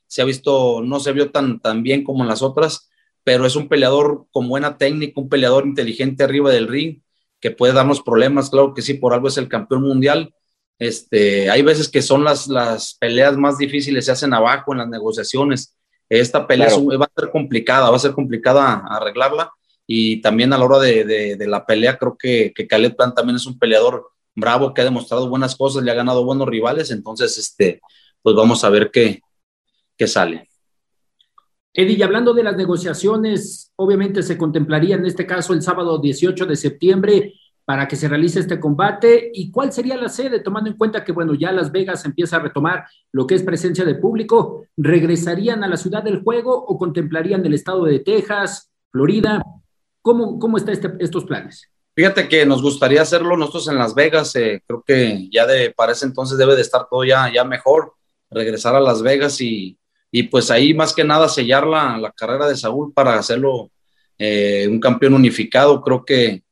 se 0.09 0.21
ha 0.21 0.25
visto, 0.25 0.81
no 0.83 0.99
se 0.99 1.13
vio 1.13 1.31
tan, 1.31 1.61
tan 1.61 1.83
bien 1.83 2.03
como 2.03 2.23
en 2.23 2.29
las 2.29 2.41
otras, 2.41 2.89
pero 3.23 3.45
es 3.45 3.55
un 3.55 3.69
peleador 3.69 4.25
con 4.31 4.49
buena 4.49 4.77
técnica, 4.77 5.21
un 5.21 5.29
peleador 5.29 5.65
inteligente 5.65 6.23
arriba 6.23 6.51
del 6.51 6.67
ring, 6.67 7.01
que 7.39 7.51
puede 7.51 7.73
darnos 7.73 8.01
problemas, 8.01 8.49
claro 8.49 8.73
que 8.73 8.81
sí, 8.81 8.95
por 8.95 9.13
algo 9.13 9.29
es 9.29 9.37
el 9.37 9.47
campeón 9.47 9.83
mundial, 9.83 10.33
este, 10.79 11.49
hay 11.49 11.61
veces 11.61 11.89
que 11.89 12.01
son 12.01 12.23
las, 12.23 12.47
las 12.47 12.95
peleas 12.95 13.37
más 13.37 13.57
difíciles, 13.57 14.05
se 14.05 14.13
hacen 14.13 14.33
abajo 14.33 14.71
en 14.71 14.79
las 14.79 14.87
negociaciones. 14.87 15.75
Esta 16.07 16.47
pelea 16.47 16.69
va 16.69 17.05
a 17.05 17.21
ser 17.21 17.31
complicada, 17.31 17.89
va 17.89 17.97
a 17.97 17.99
ser 17.99 18.13
complicada 18.13 18.83
arreglarla. 18.89 19.51
Y 19.85 20.21
también 20.21 20.53
a 20.53 20.57
la 20.57 20.65
hora 20.65 20.79
de, 20.79 21.03
de, 21.35 21.47
la 21.47 21.65
pelea, 21.65 21.97
creo 21.97 22.15
que, 22.17 22.53
que 22.55 22.67
Caleb 22.67 22.95
Plan 22.95 23.13
también 23.13 23.35
es 23.35 23.45
un 23.45 23.59
peleador 23.59 24.09
bravo 24.35 24.73
que 24.73 24.81
ha 24.81 24.85
demostrado 24.85 25.29
buenas 25.29 25.55
cosas, 25.55 25.83
le 25.83 25.91
ha 25.91 25.95
ganado 25.95 26.23
buenos 26.23 26.47
rivales. 26.47 26.91
Entonces, 26.91 27.37
este, 27.37 27.81
pues 28.21 28.35
vamos 28.35 28.63
a 28.63 28.69
ver 28.69 28.91
qué, 28.91 29.21
qué 29.99 30.07
sale. 30.07 30.49
Eddie, 31.73 31.97
y 31.97 32.01
hablando 32.01 32.33
de 32.33 32.43
las 32.43 32.55
negociaciones, 32.55 33.71
obviamente 33.75 34.23
se 34.23 34.37
contemplaría 34.37 34.95
en 34.95 35.05
este 35.05 35.27
caso 35.27 35.53
el 35.53 35.61
sábado 35.61 35.99
18 35.99 36.45
de 36.45 36.55
septiembre 36.55 37.33
para 37.65 37.87
que 37.87 37.95
se 37.95 38.07
realice 38.07 38.39
este 38.39 38.59
combate 38.59 39.29
y 39.31 39.51
cuál 39.51 39.71
sería 39.71 39.95
la 39.95 40.09
sede, 40.09 40.39
tomando 40.39 40.71
en 40.71 40.77
cuenta 40.77 41.03
que, 41.03 41.11
bueno, 41.11 41.35
ya 41.35 41.51
Las 41.51 41.71
Vegas 41.71 42.03
empieza 42.05 42.37
a 42.37 42.39
retomar 42.39 42.85
lo 43.11 43.27
que 43.27 43.35
es 43.35 43.43
presencia 43.43 43.85
de 43.85 43.93
público, 43.93 44.65
¿regresarían 44.75 45.63
a 45.63 45.67
la 45.67 45.77
ciudad 45.77 46.01
del 46.01 46.23
juego 46.23 46.55
o 46.55 46.79
contemplarían 46.79 47.45
el 47.45 47.53
estado 47.53 47.83
de 47.83 47.99
Texas, 47.99 48.71
Florida? 48.91 49.43
¿Cómo, 50.01 50.39
cómo 50.39 50.57
están 50.57 50.73
este, 50.73 50.93
estos 50.99 51.25
planes? 51.25 51.69
Fíjate 51.93 52.27
que 52.27 52.45
nos 52.45 52.63
gustaría 52.63 53.03
hacerlo 53.03 53.37
nosotros 53.37 53.67
en 53.67 53.77
Las 53.77 53.93
Vegas, 53.93 54.35
eh, 54.35 54.63
creo 54.65 54.81
que 54.81 55.29
ya 55.31 55.45
de, 55.45 55.71
para 55.71 55.91
ese 55.91 56.05
entonces 56.05 56.37
debe 56.37 56.55
de 56.55 56.61
estar 56.61 56.87
todo 56.89 57.03
ya, 57.03 57.31
ya 57.31 57.43
mejor, 57.43 57.93
regresar 58.31 58.75
a 58.75 58.79
Las 58.79 59.03
Vegas 59.03 59.39
y 59.41 59.77
y 60.11 60.23
pues 60.23 60.49
ahí 60.51 60.73
más 60.73 60.93
que 60.93 61.03
nada 61.03 61.29
sellar 61.29 61.67
la, 61.67 61.97
la 61.97 62.11
carrera 62.11 62.47
de 62.47 62.57
Saúl 62.57 62.93
para 62.93 63.17
hacerlo 63.17 63.71
eh, 64.21 64.67
un 64.67 64.81
campeón 64.81 65.13
unificado, 65.13 65.81
creo 65.81 66.03
que, 66.03 66.43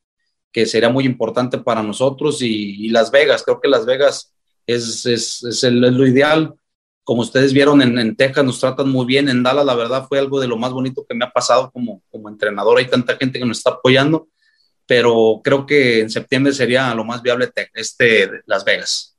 que 0.53 0.65
sería 0.65 0.89
muy 0.89 1.05
importante 1.05 1.57
para 1.57 1.83
nosotros 1.83 2.41
y, 2.41 2.87
Las 2.89 3.11
Vegas, 3.11 3.43
creo 3.43 3.59
que 3.59 3.67
Las 3.67 3.85
Vegas 3.85 4.33
es, 4.65 5.05
es, 5.05 5.43
es, 5.43 5.63
el, 5.65 5.81
lo 5.81 6.07
ideal. 6.07 6.55
Como 7.03 7.21
ustedes 7.21 7.53
vieron 7.53 7.81
en, 7.81 7.99
en, 7.99 8.15
Texas, 8.15 8.45
nos 8.45 8.59
tratan 8.59 8.89
muy 8.89 9.05
bien. 9.05 9.29
En 9.29 9.43
Dallas, 9.43 9.65
la 9.65 9.75
verdad, 9.75 10.05
fue 10.07 10.19
algo 10.19 10.39
de 10.39 10.47
lo 10.47 10.57
más 10.57 10.71
bonito 10.71 11.05
que 11.07 11.15
me 11.15 11.25
ha 11.25 11.31
pasado 11.31 11.71
como, 11.71 12.01
como 12.09 12.29
entrenador. 12.29 12.77
Hay 12.77 12.87
tanta 12.87 13.17
gente 13.17 13.39
que 13.39 13.45
nos 13.45 13.57
está 13.57 13.71
apoyando, 13.71 14.29
pero 14.85 15.41
creo 15.43 15.65
que 15.65 16.01
en 16.01 16.09
septiembre 16.09 16.53
sería 16.53 16.93
lo 16.95 17.03
más 17.03 17.21
viable 17.21 17.49
este 17.73 18.29
Las 18.45 18.63
Vegas. 18.63 19.17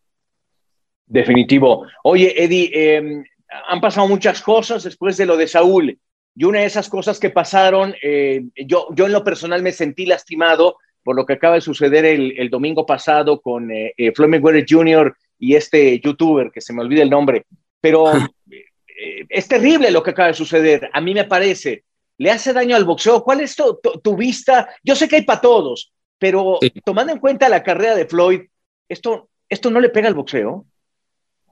Definitivo. 1.06 1.86
Oye, 2.02 2.42
Eddie, 2.42 2.70
eh, 2.74 3.24
han 3.48 3.80
pasado 3.80 4.06
muchas 4.08 4.42
cosas 4.42 4.84
después 4.84 5.16
de 5.16 5.26
lo 5.26 5.36
de 5.36 5.48
Saúl. 5.48 5.98
Y 6.34 6.44
una 6.44 6.60
de 6.60 6.66
esas 6.66 6.88
cosas 6.88 7.18
que 7.18 7.30
pasaron, 7.30 7.94
eh, 8.02 8.44
yo, 8.54 8.88
yo 8.94 9.06
en 9.06 9.12
lo 9.12 9.24
personal 9.24 9.62
me 9.62 9.72
sentí 9.72 10.06
lastimado 10.06 10.76
por 11.02 11.16
lo 11.16 11.26
que 11.26 11.32
acaba 11.32 11.54
de 11.54 11.60
suceder 11.60 12.04
el, 12.04 12.38
el 12.38 12.50
domingo 12.50 12.84
pasado 12.84 13.40
con 13.40 13.70
eh, 13.70 13.94
eh 13.96 14.12
Floyd 14.12 14.30
Mayweather 14.30 14.66
Jr. 14.68 15.16
y 15.38 15.54
este 15.54 15.98
youtuber, 16.00 16.50
que 16.52 16.60
se 16.60 16.72
me 16.72 16.82
olvida 16.82 17.02
el 17.02 17.10
nombre. 17.10 17.46
Pero 17.80 18.12
eh, 18.50 19.26
es 19.28 19.48
terrible 19.48 19.90
lo 19.90 20.02
que 20.02 20.10
acaba 20.10 20.28
de 20.28 20.34
suceder, 20.34 20.90
a 20.92 21.00
mí 21.00 21.14
me 21.14 21.24
parece. 21.24 21.84
Le 22.18 22.30
hace 22.30 22.52
daño 22.52 22.76
al 22.76 22.84
boxeo. 22.84 23.22
¿Cuál 23.22 23.40
es 23.40 23.56
tu, 23.56 23.78
tu, 24.02 24.16
vista? 24.16 24.68
Yo 24.82 24.94
sé 24.96 25.08
que 25.08 25.16
hay 25.16 25.22
para 25.22 25.40
todos, 25.40 25.92
pero 26.18 26.58
tomando 26.84 27.12
en 27.12 27.20
cuenta 27.20 27.48
la 27.48 27.62
carrera 27.62 27.94
de 27.94 28.06
Floyd, 28.06 28.40
¿esto, 28.88 29.28
¿esto 29.48 29.70
no 29.70 29.80
le 29.80 29.88
pega 29.88 30.08
al 30.08 30.14
boxeo? 30.14 30.66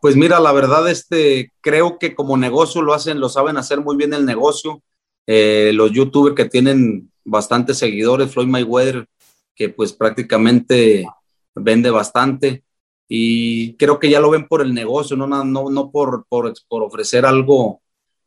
Pues 0.00 0.14
mira, 0.16 0.40
la 0.40 0.52
verdad, 0.52 0.88
este, 0.88 1.52
creo 1.60 1.98
que 1.98 2.14
como 2.14 2.36
negocio 2.36 2.82
lo 2.82 2.94
hacen, 2.94 3.18
lo 3.18 3.28
saben 3.28 3.56
hacer 3.56 3.80
muy 3.80 3.96
bien 3.96 4.14
el 4.14 4.24
negocio. 4.24 4.82
Eh, 5.26 5.72
los 5.74 5.90
youtubers 5.90 6.36
que 6.36 6.44
tienen 6.44 7.10
bastantes 7.24 7.78
seguidores, 7.78 8.32
Floyd 8.32 8.46
Mayweather, 8.46 9.08
que 9.54 9.70
pues 9.70 9.92
prácticamente 9.92 11.06
vende 11.54 11.90
bastante. 11.90 12.62
Y 13.08 13.74
creo 13.76 13.98
que 13.98 14.10
ya 14.10 14.20
lo 14.20 14.30
ven 14.30 14.46
por 14.46 14.62
el 14.62 14.74
negocio, 14.74 15.16
no, 15.16 15.26
no, 15.26 15.44
no 15.44 15.90
por, 15.90 16.26
por, 16.28 16.52
por 16.68 16.82
ofrecer 16.82 17.24
algo, 17.24 17.80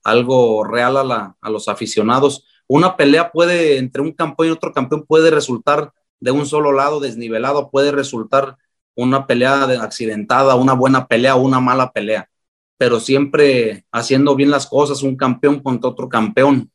algo 0.03 0.63
real 0.63 0.97
a, 0.97 1.03
la, 1.03 1.37
a 1.39 1.49
los 1.49 1.67
aficionados. 1.67 2.45
Una 2.67 2.97
pelea 2.97 3.31
puede, 3.31 3.77
entre 3.77 4.01
un 4.01 4.11
campeón 4.11 4.49
y 4.49 4.51
otro 4.51 4.73
campeón, 4.73 5.05
puede 5.05 5.31
resultar 5.31 5.91
de 6.19 6.31
un 6.31 6.45
solo 6.45 6.71
lado 6.71 6.99
desnivelado, 6.99 7.69
puede 7.69 7.91
resultar 7.91 8.57
una 9.03 9.25
pelea 9.25 9.63
accidentada, 9.81 10.55
una 10.55 10.73
buena 10.73 11.07
pelea 11.07 11.35
o 11.35 11.41
una 11.41 11.59
mala 11.59 11.91
pelea, 11.91 12.29
pero 12.77 12.99
siempre 12.99 13.85
haciendo 13.91 14.35
bien 14.35 14.51
las 14.51 14.67
cosas, 14.67 15.03
un 15.03 15.15
campeón 15.15 15.61
contra 15.61 15.89
otro 15.89 16.09
campeón. 16.09 16.71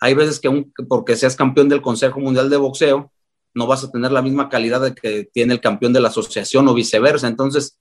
Hay 0.00 0.14
veces 0.14 0.38
que 0.40 0.48
un, 0.48 0.72
porque 0.88 1.16
seas 1.16 1.36
campeón 1.36 1.68
del 1.68 1.82
Consejo 1.82 2.20
Mundial 2.20 2.50
de 2.50 2.56
Boxeo, 2.56 3.10
no 3.54 3.66
vas 3.66 3.84
a 3.84 3.90
tener 3.90 4.12
la 4.12 4.20
misma 4.20 4.48
calidad 4.48 4.80
de 4.80 4.94
que 4.94 5.28
tiene 5.32 5.54
el 5.54 5.60
campeón 5.60 5.92
de 5.92 6.00
la 6.00 6.08
asociación 6.08 6.68
o 6.68 6.74
viceversa. 6.74 7.28
Entonces, 7.28 7.78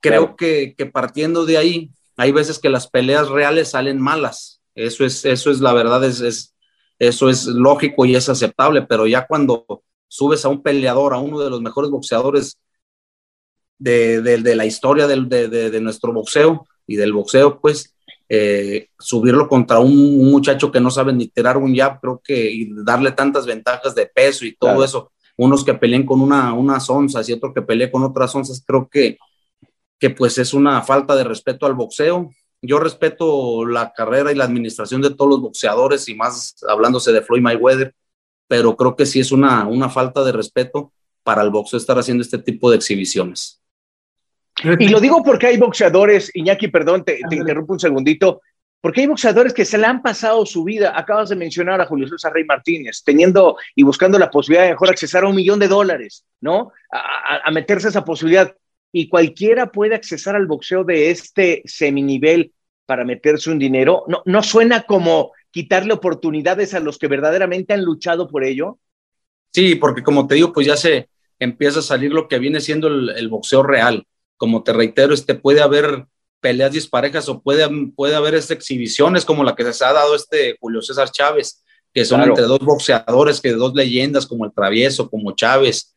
creo 0.00 0.36
que, 0.36 0.74
que, 0.76 0.86
partiendo 0.86 1.46
de 1.46 1.56
ahí, 1.56 1.90
hay 2.16 2.30
veces 2.30 2.58
que 2.58 2.68
las 2.68 2.88
peleas 2.88 3.28
reales 3.28 3.70
salen 3.70 4.00
malas. 4.00 4.60
Eso 4.74 5.04
es, 5.04 5.24
eso 5.24 5.50
es 5.50 5.60
la 5.60 5.72
verdad, 5.72 6.04
es, 6.04 6.20
es, 6.20 6.54
eso 6.98 7.30
es 7.30 7.46
lógico 7.46 8.04
y 8.04 8.14
es 8.14 8.28
aceptable, 8.28 8.82
pero 8.82 9.06
ya 9.06 9.26
cuando 9.26 9.82
subes 10.06 10.44
a 10.44 10.48
un 10.48 10.62
peleador, 10.62 11.14
a 11.14 11.18
uno 11.18 11.40
de 11.40 11.50
los 11.50 11.60
mejores 11.62 11.90
boxeadores 11.90 12.58
de, 13.78 14.20
de, 14.22 14.38
de 14.38 14.56
la 14.56 14.66
historia 14.66 15.06
del, 15.06 15.28
de, 15.28 15.48
de, 15.48 15.80
nuestro 15.80 16.12
boxeo 16.12 16.66
y 16.86 16.96
del 16.96 17.12
boxeo, 17.12 17.60
pues 17.60 17.94
eh, 18.28 18.88
subirlo 18.98 19.48
contra 19.48 19.78
un, 19.78 20.30
muchacho 20.30 20.70
que 20.70 20.80
no 20.80 20.90
sabe 20.90 21.12
ni 21.12 21.28
tirar 21.28 21.56
un 21.56 21.74
jab, 21.74 22.00
creo 22.00 22.20
que 22.22 22.50
y 22.50 22.70
darle 22.84 23.12
tantas 23.12 23.46
ventajas 23.46 23.94
de 23.94 24.06
peso 24.06 24.44
y 24.44 24.56
todo 24.56 24.84
eso, 24.84 25.12
unos 25.36 25.64
que 25.64 25.74
peleen 25.74 26.04
con 26.04 26.20
una, 26.20 26.52
unas 26.52 26.90
onzas 26.90 27.28
y 27.28 27.32
otro 27.32 27.54
que 27.54 27.62
pelee 27.62 27.90
con 27.90 28.02
otras 28.02 28.34
onzas, 28.34 28.62
creo 28.66 28.88
que, 28.90 29.18
que 29.98 30.10
pues 30.10 30.38
es 30.38 30.52
una 30.52 30.82
falta 30.82 31.14
de 31.16 31.24
respeto 31.24 31.66
al 31.66 31.74
boxeo. 31.74 32.30
Yo 32.60 32.80
respeto 32.80 33.64
la 33.64 33.92
carrera 33.92 34.32
y 34.32 34.34
la 34.34 34.44
administración 34.44 35.00
de 35.00 35.10
todos 35.10 35.30
los 35.30 35.40
boxeadores 35.40 36.08
y 36.08 36.14
más 36.16 36.56
hablándose 36.68 37.12
de 37.12 37.22
Floyd 37.22 37.40
Mayweather, 37.40 37.94
pero 38.48 38.76
creo 38.76 38.96
que 38.96 39.06
sí 39.06 39.20
es 39.20 39.30
una, 39.30 39.66
una 39.68 39.88
falta 39.88 40.24
de 40.24 40.32
respeto 40.32 40.92
para 41.22 41.42
el 41.42 41.50
boxeo 41.50 41.78
estar 41.78 41.98
haciendo 41.98 42.22
este 42.22 42.38
tipo 42.38 42.70
de 42.70 42.76
exhibiciones. 42.76 43.57
Y 44.62 44.88
lo 44.88 45.00
digo 45.00 45.22
porque 45.22 45.46
hay 45.46 45.56
boxeadores, 45.56 46.30
Iñaki, 46.34 46.68
perdón, 46.68 47.04
te, 47.04 47.20
te, 47.28 47.36
interrumpo 47.36 47.74
un 47.74 47.80
segundito, 47.80 48.42
porque 48.80 49.02
hay 49.02 49.06
boxeadores 49.06 49.52
que 49.52 49.64
se 49.64 49.78
le 49.78 49.86
han 49.86 50.02
pasado 50.02 50.44
su 50.46 50.64
vida. 50.64 50.98
Acabas 50.98 51.28
de 51.28 51.36
mencionar 51.36 51.80
a 51.80 51.86
Julio 51.86 52.08
César 52.08 52.32
Rey 52.32 52.44
Martínez, 52.44 53.02
teniendo 53.04 53.56
y 53.74 53.82
buscando 53.82 54.18
la 54.18 54.30
posibilidad 54.30 54.64
de 54.64 54.72
mejor 54.72 54.90
accesar 54.90 55.24
a 55.24 55.28
un 55.28 55.36
millón 55.36 55.58
de 55.58 55.68
dólares, 55.68 56.24
¿no? 56.40 56.72
A, 56.90 57.40
a 57.44 57.50
meterse 57.50 57.88
esa 57.88 58.04
posibilidad. 58.04 58.54
Y 58.90 59.08
cualquiera 59.08 59.70
puede 59.70 59.94
accesar 59.94 60.34
al 60.34 60.46
boxeo 60.46 60.82
de 60.82 61.10
este 61.10 61.62
seminivel 61.64 62.52
para 62.86 63.04
meterse 63.04 63.50
un 63.50 63.58
dinero. 63.58 64.04
¿No, 64.08 64.22
no 64.24 64.42
suena 64.42 64.82
como 64.82 65.32
quitarle 65.50 65.92
oportunidades 65.92 66.74
a 66.74 66.80
los 66.80 66.98
que 66.98 67.08
verdaderamente 67.08 67.74
han 67.74 67.84
luchado 67.84 68.28
por 68.28 68.44
ello? 68.44 68.78
Sí, 69.52 69.74
porque 69.74 70.02
como 70.02 70.26
te 70.26 70.36
digo, 70.36 70.52
pues 70.52 70.66
ya 70.66 70.76
se 70.76 71.08
empieza 71.38 71.80
a 71.80 71.82
salir 71.82 72.12
lo 72.12 72.28
que 72.28 72.38
viene 72.38 72.60
siendo 72.60 72.88
el, 72.88 73.10
el 73.10 73.28
boxeo 73.28 73.62
real 73.62 74.06
como 74.38 74.62
te 74.62 74.72
reitero, 74.72 75.12
este, 75.12 75.34
puede 75.34 75.60
haber 75.60 76.06
peleas 76.40 76.72
disparejas 76.72 77.28
o 77.28 77.42
puede, 77.42 77.68
puede 77.94 78.14
haber 78.14 78.34
este, 78.34 78.54
exhibiciones 78.54 79.24
como 79.24 79.44
la 79.44 79.54
que 79.54 79.70
se 79.72 79.84
ha 79.84 79.92
dado 79.92 80.14
este 80.14 80.56
Julio 80.60 80.80
César 80.80 81.10
Chávez, 81.10 81.62
que 81.92 82.04
son 82.04 82.18
claro. 82.18 82.32
entre 82.32 82.44
dos 82.46 82.60
boxeadores, 82.60 83.40
que 83.40 83.52
dos 83.52 83.74
leyendas 83.74 84.26
como 84.26 84.44
el 84.44 84.52
Travieso, 84.52 85.10
como 85.10 85.32
Chávez, 85.32 85.94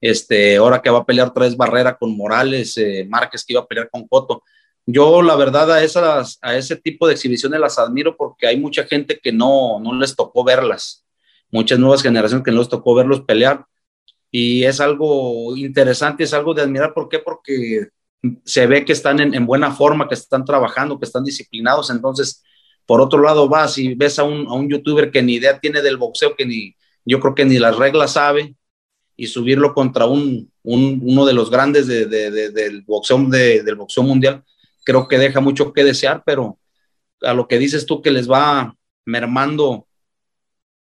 este, 0.00 0.56
ahora 0.56 0.82
que 0.82 0.90
va 0.90 1.00
a 1.00 1.06
pelear 1.06 1.32
tres 1.32 1.56
Barrera 1.56 1.96
con 1.96 2.16
Morales, 2.16 2.76
eh, 2.78 3.06
Márquez 3.08 3.44
que 3.44 3.52
iba 3.52 3.62
a 3.62 3.66
pelear 3.66 3.88
con 3.90 4.08
Coto. 4.08 4.42
Yo 4.84 5.22
la 5.22 5.36
verdad 5.36 5.70
a, 5.70 5.84
esas, 5.84 6.38
a 6.42 6.56
ese 6.56 6.74
tipo 6.74 7.06
de 7.06 7.12
exhibiciones 7.12 7.60
las 7.60 7.78
admiro 7.78 8.16
porque 8.16 8.48
hay 8.48 8.58
mucha 8.58 8.84
gente 8.84 9.20
que 9.22 9.30
no, 9.30 9.78
no 9.78 9.94
les 9.94 10.16
tocó 10.16 10.42
verlas, 10.42 11.04
muchas 11.50 11.78
nuevas 11.78 12.02
generaciones 12.02 12.44
que 12.44 12.50
no 12.50 12.58
les 12.58 12.68
tocó 12.68 12.94
verlos 12.94 13.20
pelear 13.20 13.64
y 14.32 14.64
es 14.64 14.80
algo 14.80 15.54
interesante, 15.56 16.24
es 16.24 16.32
algo 16.32 16.54
de 16.54 16.62
admirar. 16.62 16.94
¿Por 16.94 17.08
qué? 17.08 17.18
Porque 17.18 17.88
se 18.44 18.66
ve 18.66 18.84
que 18.84 18.94
están 18.94 19.20
en, 19.20 19.34
en, 19.34 19.46
buena 19.46 19.72
forma, 19.72 20.08
que 20.08 20.14
están 20.14 20.44
trabajando, 20.44 20.98
que 20.98 21.04
están 21.04 21.22
disciplinados. 21.22 21.90
Entonces, 21.90 22.42
por 22.86 23.02
otro 23.02 23.22
lado, 23.22 23.46
vas 23.48 23.76
y 23.76 23.94
ves 23.94 24.18
a 24.18 24.24
un, 24.24 24.46
a 24.48 24.54
un 24.54 24.70
youtuber 24.70 25.10
que 25.10 25.22
ni 25.22 25.34
idea 25.34 25.60
tiene 25.60 25.82
del 25.82 25.98
boxeo, 25.98 26.34
que 26.34 26.46
ni 26.46 26.74
yo 27.04 27.20
creo 27.20 27.34
que 27.34 27.44
ni 27.44 27.58
las 27.58 27.76
reglas 27.76 28.12
sabe, 28.14 28.56
y 29.16 29.26
subirlo 29.26 29.74
contra 29.74 30.06
un, 30.06 30.50
un 30.62 31.00
uno 31.04 31.26
de 31.26 31.34
los 31.34 31.50
grandes 31.50 31.86
de, 31.86 32.06
de, 32.06 32.30
de, 32.30 32.50
del, 32.50 32.82
boxeo, 32.82 33.18
del 33.28 33.74
boxeo 33.74 34.02
mundial, 34.02 34.42
creo 34.84 35.06
que 35.08 35.18
deja 35.18 35.40
mucho 35.40 35.72
que 35.72 35.84
desear, 35.84 36.22
pero 36.24 36.58
a 37.20 37.34
lo 37.34 37.46
que 37.46 37.58
dices 37.58 37.84
tú 37.86 38.00
que 38.00 38.10
les 38.10 38.30
va 38.30 38.74
mermando 39.04 39.86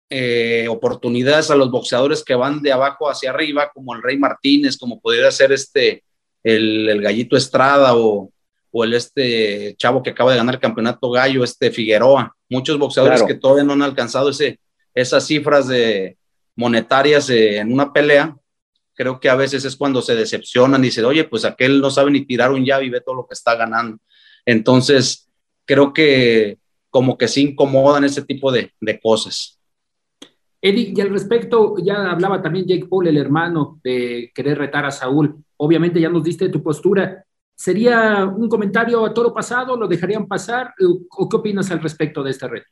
eh, 0.10 0.68
oportunidades 0.68 1.52
a 1.52 1.56
los 1.56 1.70
boxeadores 1.70 2.24
que 2.24 2.34
van 2.34 2.62
de 2.62 2.72
abajo 2.72 3.10
hacia 3.10 3.30
arriba, 3.30 3.72
como 3.74 3.94
el 3.96 4.02
Rey 4.02 4.18
Martínez, 4.18 4.78
como 4.78 5.00
podría 5.00 5.30
ser 5.30 5.52
este, 5.52 6.04
el, 6.44 6.90
el 6.90 7.02
Gallito 7.02 7.38
Estrada 7.38 7.96
o, 7.96 8.32
o, 8.72 8.84
el 8.84 8.94
este 8.94 9.76
chavo 9.78 10.02
que 10.02 10.10
acaba 10.10 10.32
de 10.32 10.38
ganar 10.38 10.56
el 10.56 10.62
campeonato 10.62 11.12
gallo, 11.12 11.44
este 11.44 11.70
Figueroa. 11.70 12.36
Muchos 12.50 12.80
boxeadores 12.80 13.20
claro. 13.20 13.28
que 13.28 13.40
todavía 13.40 13.64
no 13.64 13.74
han 13.74 13.84
alcanzado 13.84 14.30
ese, 14.30 14.60
esas 14.96 15.28
cifras 15.28 15.68
de 15.68 16.18
monetarias 16.56 17.30
eh, 17.30 17.58
en 17.58 17.72
una 17.72 17.94
pelea. 17.94 18.36
Creo 18.96 19.20
que 19.20 19.30
a 19.30 19.36
veces 19.36 19.64
es 19.64 19.76
cuando 19.76 20.02
se 20.02 20.16
decepcionan 20.16 20.84
y 20.84 20.88
dicen, 20.88 21.06
oye, 21.06 21.24
pues 21.24 21.46
aquel 21.46 21.80
no 21.80 21.92
sabe 21.92 22.12
ni 22.12 22.26
tirar 22.26 22.52
un 22.52 22.66
llave 22.66 22.86
y 22.86 22.90
ve 22.90 23.02
todo 23.02 23.16
lo 23.16 23.28
que 23.28 23.34
está 23.34 23.56
ganando. 23.56 24.00
Entonces, 24.46 25.30
creo 25.66 25.94
que 25.94 26.58
como 26.90 27.18
que 27.18 27.28
se 27.28 27.42
incomodan 27.42 28.04
ese 28.04 28.24
tipo 28.24 28.52
de, 28.52 28.74
de 28.82 29.00
cosas. 29.00 29.59
Eddie, 30.62 30.94
y 30.96 31.02
al 31.02 31.10
respecto, 31.10 31.76
ya 31.82 32.12
hablaba 32.12 32.42
también 32.42 32.66
Jake 32.66 32.88
Paul, 32.88 33.08
el 33.08 33.18
hermano, 33.18 33.80
de 33.84 34.32
querer 34.36 34.58
retar 34.58 34.86
a 34.86 34.92
Saúl. 34.92 35.44
Obviamente 35.58 36.02
ya 36.02 36.10
nos 36.10 36.24
diste 36.24 36.50
tu 36.50 36.62
postura. 36.62 37.24
¿Sería 37.56 38.26
un 38.26 38.50
comentario 38.50 39.06
a 39.06 39.14
toro 39.14 39.34
pasado? 39.34 39.78
¿Lo 39.78 39.88
dejarían 39.88 40.28
pasar? 40.28 40.74
¿O 41.12 41.30
qué 41.30 41.36
opinas 41.38 41.72
al 41.72 41.82
respecto 41.82 42.24
de 42.24 42.32
este 42.32 42.48
reto? 42.48 42.68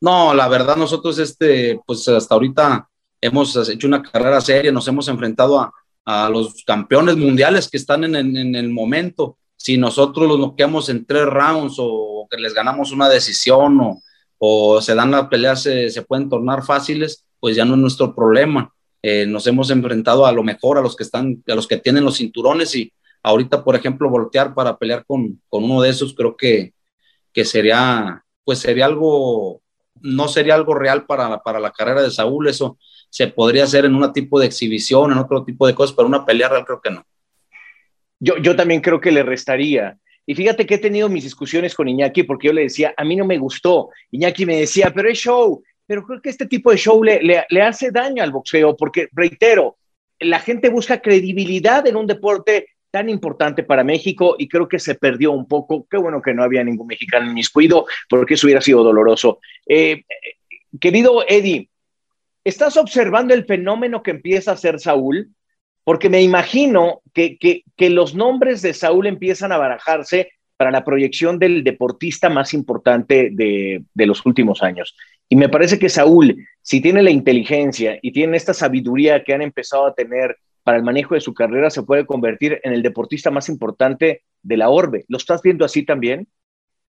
No, 0.00 0.34
la 0.34 0.48
verdad, 0.48 0.76
nosotros, 0.76 1.18
este, 1.18 1.80
pues 1.86 2.06
hasta 2.08 2.34
ahorita 2.34 2.88
hemos 3.20 3.68
hecho 3.68 3.86
una 3.86 4.02
carrera 4.02 4.40
seria, 4.40 4.72
nos 4.72 4.88
hemos 4.88 5.06
enfrentado 5.06 5.60
a, 5.60 5.72
a 6.04 6.28
los 6.28 6.64
campeones 6.64 7.16
mundiales 7.16 7.68
que 7.68 7.76
están 7.76 8.02
en, 8.02 8.16
en, 8.16 8.36
en, 8.36 8.54
el 8.56 8.70
momento. 8.70 9.38
Si 9.56 9.78
nosotros 9.78 10.26
los 10.26 10.40
noqueamos 10.40 10.88
en 10.88 11.04
tres 11.04 11.26
rounds 11.26 11.76
o 11.78 12.26
que 12.28 12.36
les 12.36 12.52
ganamos 12.52 12.90
una 12.90 13.08
decisión 13.08 13.80
o, 13.80 14.02
o 14.44 14.80
se 14.80 14.96
dan 14.96 15.12
las 15.12 15.28
peleas, 15.28 15.62
se, 15.62 16.02
pueden 16.02 16.28
tornar 16.28 16.64
fáciles, 16.64 17.24
pues 17.38 17.54
ya 17.54 17.64
no 17.64 17.74
es 17.74 17.78
nuestro 17.78 18.12
problema. 18.12 18.74
Eh, 19.00 19.24
nos 19.24 19.46
hemos 19.46 19.70
enfrentado 19.70 20.26
a 20.26 20.32
lo 20.32 20.42
mejor 20.42 20.78
a 20.78 20.80
los 20.80 20.96
que 20.96 21.04
están, 21.04 21.44
a 21.46 21.54
los 21.54 21.68
que 21.68 21.76
tienen 21.76 22.04
los 22.04 22.16
cinturones 22.16 22.74
y 22.74 22.92
ahorita, 23.22 23.62
por 23.62 23.76
ejemplo, 23.76 24.10
voltear 24.10 24.52
para 24.52 24.76
pelear 24.76 25.04
con, 25.06 25.40
con 25.48 25.62
uno 25.62 25.80
de 25.80 25.90
esos, 25.90 26.12
creo 26.12 26.36
que, 26.36 26.74
que 27.32 27.44
sería, 27.44 28.24
pues 28.42 28.58
sería 28.58 28.86
algo, 28.86 29.62
no 30.00 30.26
sería 30.26 30.56
algo 30.56 30.74
real 30.74 31.06
para, 31.06 31.40
para 31.44 31.60
la 31.60 31.70
carrera 31.70 32.02
de 32.02 32.10
Saúl, 32.10 32.48
eso 32.48 32.78
se 33.10 33.28
podría 33.28 33.62
hacer 33.62 33.84
en 33.84 33.94
un 33.94 34.12
tipo 34.12 34.40
de 34.40 34.46
exhibición, 34.46 35.12
en 35.12 35.18
otro 35.18 35.44
tipo 35.44 35.68
de 35.68 35.76
cosas, 35.76 35.94
pero 35.94 36.08
una 36.08 36.26
pelea 36.26 36.48
real 36.48 36.64
creo 36.64 36.80
que 36.80 36.90
no. 36.90 37.06
Yo, 38.18 38.38
yo 38.38 38.56
también 38.56 38.80
creo 38.80 39.00
que 39.00 39.12
le 39.12 39.22
restaría. 39.22 39.98
Y 40.26 40.34
fíjate 40.34 40.66
que 40.66 40.74
he 40.74 40.78
tenido 40.78 41.08
mis 41.08 41.24
discusiones 41.24 41.74
con 41.74 41.88
Iñaki 41.88 42.22
porque 42.22 42.48
yo 42.48 42.52
le 42.52 42.62
decía, 42.62 42.94
a 42.96 43.04
mí 43.04 43.16
no 43.16 43.24
me 43.24 43.38
gustó. 43.38 43.90
Iñaki 44.10 44.46
me 44.46 44.58
decía, 44.58 44.92
pero 44.94 45.08
es 45.10 45.18
show. 45.18 45.62
Pero 45.86 46.04
creo 46.06 46.22
que 46.22 46.30
este 46.30 46.46
tipo 46.46 46.70
de 46.70 46.76
show 46.76 47.02
le, 47.02 47.20
le, 47.22 47.62
hace 47.62 47.90
daño 47.90 48.22
al 48.22 48.30
boxeo 48.30 48.76
porque, 48.76 49.08
reitero, 49.12 49.76
la 50.20 50.38
gente 50.38 50.68
busca 50.68 51.00
credibilidad 51.00 51.86
en 51.86 51.96
un 51.96 52.06
deporte 52.06 52.68
tan 52.90 53.08
importante 53.08 53.64
para 53.64 53.82
México 53.82 54.36
y 54.38 54.48
creo 54.48 54.68
que 54.68 54.78
se 54.78 54.94
perdió 54.94 55.32
un 55.32 55.48
poco. 55.48 55.86
Qué 55.90 55.96
bueno 55.96 56.22
que 56.22 56.34
no 56.34 56.44
había 56.44 56.62
ningún 56.62 56.86
mexicano 56.86 57.26
en 57.26 57.34
miscuido, 57.34 57.86
porque 58.08 58.34
eso 58.34 58.46
hubiera 58.46 58.60
sido 58.60 58.84
doloroso. 58.84 59.40
Eh, 59.66 60.04
querido 60.80 61.24
Eddie, 61.26 61.68
¿estás 62.44 62.76
observando 62.76 63.34
el 63.34 63.44
fenómeno 63.44 64.02
que 64.02 64.12
empieza 64.12 64.52
a 64.52 64.56
ser 64.56 64.78
Saúl? 64.78 65.30
Porque 65.84 66.08
me 66.08 66.22
imagino 66.22 67.02
que, 67.12 67.36
que, 67.38 67.90
los 67.90 68.14
nombres 68.14 68.62
de 68.62 68.72
Saúl 68.72 69.06
empiezan 69.06 69.52
a 69.52 69.58
barajarse 69.58 70.30
para 70.56 70.70
la 70.70 70.84
proyección 70.84 71.38
del 71.38 71.64
deportista 71.64 72.30
más 72.30 72.54
importante 72.54 73.30
de, 73.32 73.84
de, 73.92 74.06
los 74.06 74.24
últimos 74.24 74.62
años. 74.62 74.94
Y 75.28 75.34
me 75.34 75.48
parece 75.48 75.78
que 75.78 75.88
Saúl, 75.88 76.36
si 76.62 76.80
tiene 76.80 77.02
la 77.02 77.10
inteligencia 77.10 77.98
y 78.00 78.12
tiene 78.12 78.36
esta 78.36 78.54
sabiduría 78.54 79.24
que 79.24 79.34
han 79.34 79.42
empezado 79.42 79.86
a 79.86 79.94
tener 79.94 80.36
para 80.62 80.76
el 80.76 80.84
manejo 80.84 81.14
de 81.14 81.20
su 81.20 81.34
carrera, 81.34 81.70
se 81.70 81.82
puede 81.82 82.06
convertir 82.06 82.60
en 82.62 82.72
el 82.72 82.82
deportista 82.82 83.30
más 83.30 83.48
importante 83.48 84.22
de 84.42 84.56
la 84.56 84.68
orbe. 84.68 85.04
¿Lo 85.08 85.16
estás 85.16 85.42
viendo 85.42 85.64
así 85.64 85.84
también? 85.84 86.28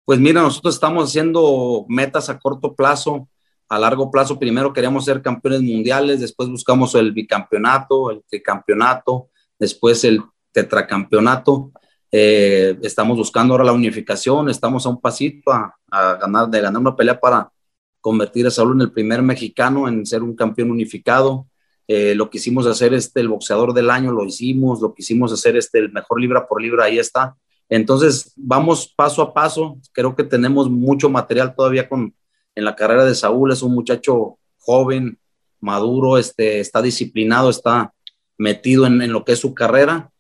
Pues 0.06 0.20
mira, 0.20 0.42
nosotros 0.42 0.76
estamos 0.76 1.10
haciendo 1.10 1.86
metas 1.88 2.30
a 2.30 2.38
corto 2.38 2.76
plazo, 2.76 3.30
a 3.70 3.80
largo 3.80 4.12
plazo. 4.12 4.40
Primero 4.40 4.74
queremos 4.74 5.06
ser 5.06 5.22
campeones 5.22 5.62
mundiales, 5.62 6.20
después 6.20 6.50
buscamos 6.50 6.96
el 6.96 7.12
bicampeonato, 7.12 8.12
el 8.12 8.24
tricampeonato, 8.30 9.30
después 9.60 10.04
el 10.04 10.22
tetracampeonato. 10.52 11.72
Eh, 12.12 12.78
estamos 12.84 13.18
buscando 13.18 13.54
ahora 13.54 13.64
la 13.64 13.72
unificación, 13.74 14.50
estamos 14.50 14.86
a 14.86 14.90
un 14.90 15.02
pasito 15.02 15.52
a, 15.52 15.76
ganar, 15.90 16.48
de 16.50 16.62
ganar 16.62 16.80
una 16.80 16.96
pelea 16.96 17.20
para 17.20 17.52
convertir 18.00 18.46
a 18.46 18.52
Saúl 18.52 18.76
en 18.76 18.82
el 18.82 18.92
primer 18.92 19.22
mexicano 19.22 19.88
en 19.88 20.06
ser 20.06 20.22
un 20.22 20.36
campeón 20.36 20.72
unificado. 20.72 21.48
Eh, 21.88 22.14
lo 22.16 22.30
quisimos 22.30 22.68
hacer 22.68 22.94
este, 22.94 23.20
el 23.20 23.30
boxeador 23.30 23.74
del 23.74 23.90
año, 23.90 24.12
lo 24.12 24.26
hicimos, 24.26 24.82
lo 24.82 24.94
quisimos 24.94 25.34
hacer 25.34 25.58
este, 25.58 25.80
el 25.80 25.92
mejor 25.92 26.22
libra 26.22 26.48
por 26.48 26.62
libra, 26.62 26.86
ahí 26.86 27.00
está. 27.00 27.36
Entonces, 27.70 28.34
vamos 28.36 28.94
paso 28.96 29.22
a 29.22 29.34
paso. 29.34 29.78
Creo 29.92 30.16
que 30.16 30.24
tenemos 30.24 30.70
mucho 30.70 31.10
material 31.10 31.56
todavía 31.56 31.90
con, 31.90 32.14
en 32.56 32.66
la 32.66 32.76
carrera 32.76 33.06
de 33.06 33.16
Saúl. 33.16 33.52
Es 33.52 33.62
un 33.62 33.74
muchacho 33.74 34.38
joven, 34.60 35.18
maduro, 35.60 36.18
este, 36.18 36.60
está 36.60 36.82
disciplinado, 36.82 37.50
está 37.50 37.94
metido 38.38 38.86
en, 38.86 39.12
lo 39.12 39.24
que 39.24 39.34
es 39.34 39.40
su 39.40 39.54
carrera. 39.54 40.12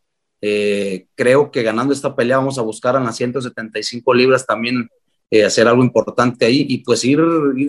Eh, 0.41 1.07
creo 1.15 1.51
que 1.51 1.63
ganando 1.63 1.93
esta 1.93 2.15
pelea 2.15 2.37
vamos 2.37 2.57
a 2.57 2.63
buscar 2.63 2.95
en 2.95 3.05
las 3.05 3.15
175 3.15 4.13
libras 4.13 4.45
también 4.45 4.89
eh, 5.31 5.45
hacer 5.45 5.67
algo 5.67 5.83
importante 5.83 6.45
ahí 6.45 6.65
y 6.67 6.79
pues 6.79 7.03
ir, 7.05 7.21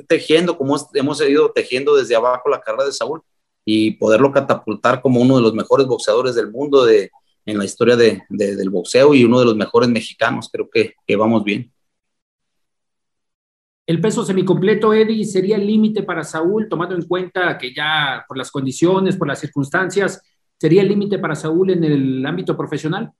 tejiendo 0.09 0.59
como 0.59 0.76
hemos 0.92 1.21
ido 1.23 1.52
tejiendo 1.52 1.94
desde 1.94 2.16
abajo 2.16 2.49
la 2.49 2.61
carrera 2.61 2.87
de 2.87 2.92
Saúl 2.92 3.23
y 3.64 3.92
poderlo 3.92 4.33
catapultar 4.33 5.00
como 5.00 5.21
uno 5.21 5.37
de 5.37 5.42
los 5.42 5.54
mejores 5.54 5.87
boxeadores 5.87 6.35
del 6.35 6.50
mundo 6.50 6.85
de, 6.85 7.11
en 7.47 7.59
la 7.59 7.64
historia 7.64 7.94
de, 7.94 8.23
de, 8.28 8.56
del 8.56 8.71
boxeo 8.71 9.14
y 9.14 9.25
uno 9.25 9.38
de 9.38 9.47
los 9.47 9.56
mejores 9.56 9.88
mexicanos. 9.88 10.50
Creo 10.52 10.68
que 10.68 11.16
vamos 11.16 11.44
bien. 11.44 11.73
El 13.87 14.00
peso 14.00 14.25
semicompleto, 14.25 14.95
Eddie, 14.95 15.25
sería 15.25 15.57
el 15.57 15.67
límite 15.67 16.03
para 16.03 16.25
Saúl, 16.25 16.69
tomando 16.69 16.95
en 16.95 17.03
cuenta 17.07 17.59
que 17.59 17.75
ya 17.75 18.25
por 18.26 18.38
las 18.38 18.50
condiciones, 18.50 19.17
por 19.17 19.29
las 19.29 19.41
circunstancias, 19.41 20.23
sería 20.59 20.81
el 20.81 20.88
límite 20.88 21.19
para 21.19 21.35
Saúl 21.35 21.71
en 21.71 21.85
el 21.85 22.25
ámbito 22.25 22.57
profesional. 22.57 23.12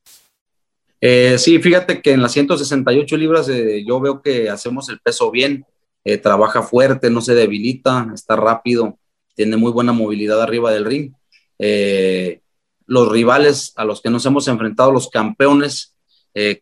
Eh, 1.07 1.37
sí, 1.37 1.59
fíjate 1.59 2.01
que 2.01 2.13
en 2.13 2.23
las 2.23 2.33
168 2.33 3.17
libras 3.19 3.47
eh, 3.51 3.85
yo 3.87 4.01
veo 4.01 4.23
que 4.23 4.49
hacemos 4.49 4.89
el 4.89 5.01
peso 5.01 5.31
bien, 5.31 5.67
eh, 6.03 6.17
trabaja 6.17 6.63
fuerte, 6.63 7.11
no 7.11 7.21
se 7.21 7.35
debilita, 7.35 8.11
está 8.15 8.35
rápido, 8.37 8.99
tiene 9.35 9.59
muy 9.59 9.71
buena 9.71 9.93
movilidad 9.93 10.41
arriba 10.41 10.73
del 10.73 10.87
ring. 10.87 11.13
Los 12.87 13.13
rivales 13.13 13.75
a 13.77 13.85
los 13.85 14.01
que 14.01 14.09
nos 14.09 14.25
hemos 14.25 14.49
enfrentado, 14.49 14.93
los 14.93 15.11
campeones, 15.11 15.95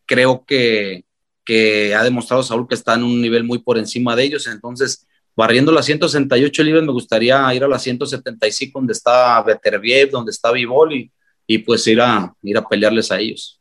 creo 0.06 0.44
que, 0.44 1.04
que, 1.44 1.94
ha 1.94 2.02
demostrado 2.02 2.42
Saúl 2.42 2.66
que 2.68 2.74
está 2.74 2.94
en 2.94 3.04
un 3.04 3.20
nivel 3.20 3.44
muy 3.44 3.58
por 3.58 3.78
encima 3.78 4.16
de 4.16 4.24
ellos. 4.24 4.46
Entonces, 4.46 5.06
barriendo 5.34 5.72
las 5.72 5.86
168 5.86 6.62
libras, 6.62 6.84
me 6.84 6.92
gustaría 6.92 7.54
ir 7.54 7.64
a 7.64 7.68
las 7.68 7.82
175, 7.82 8.78
donde 8.78 8.92
está 8.92 9.42
Beterbiev, 9.42 10.10
donde 10.10 10.30
está 10.30 10.52
Vivol, 10.52 10.92
y, 10.94 11.10
y 11.46 11.58
pues 11.58 11.86
ir 11.86 12.00
a, 12.00 12.32
ir 12.42 12.56
a 12.56 12.66
pelearles 12.66 13.10
a 13.10 13.18
ellos. 13.18 13.58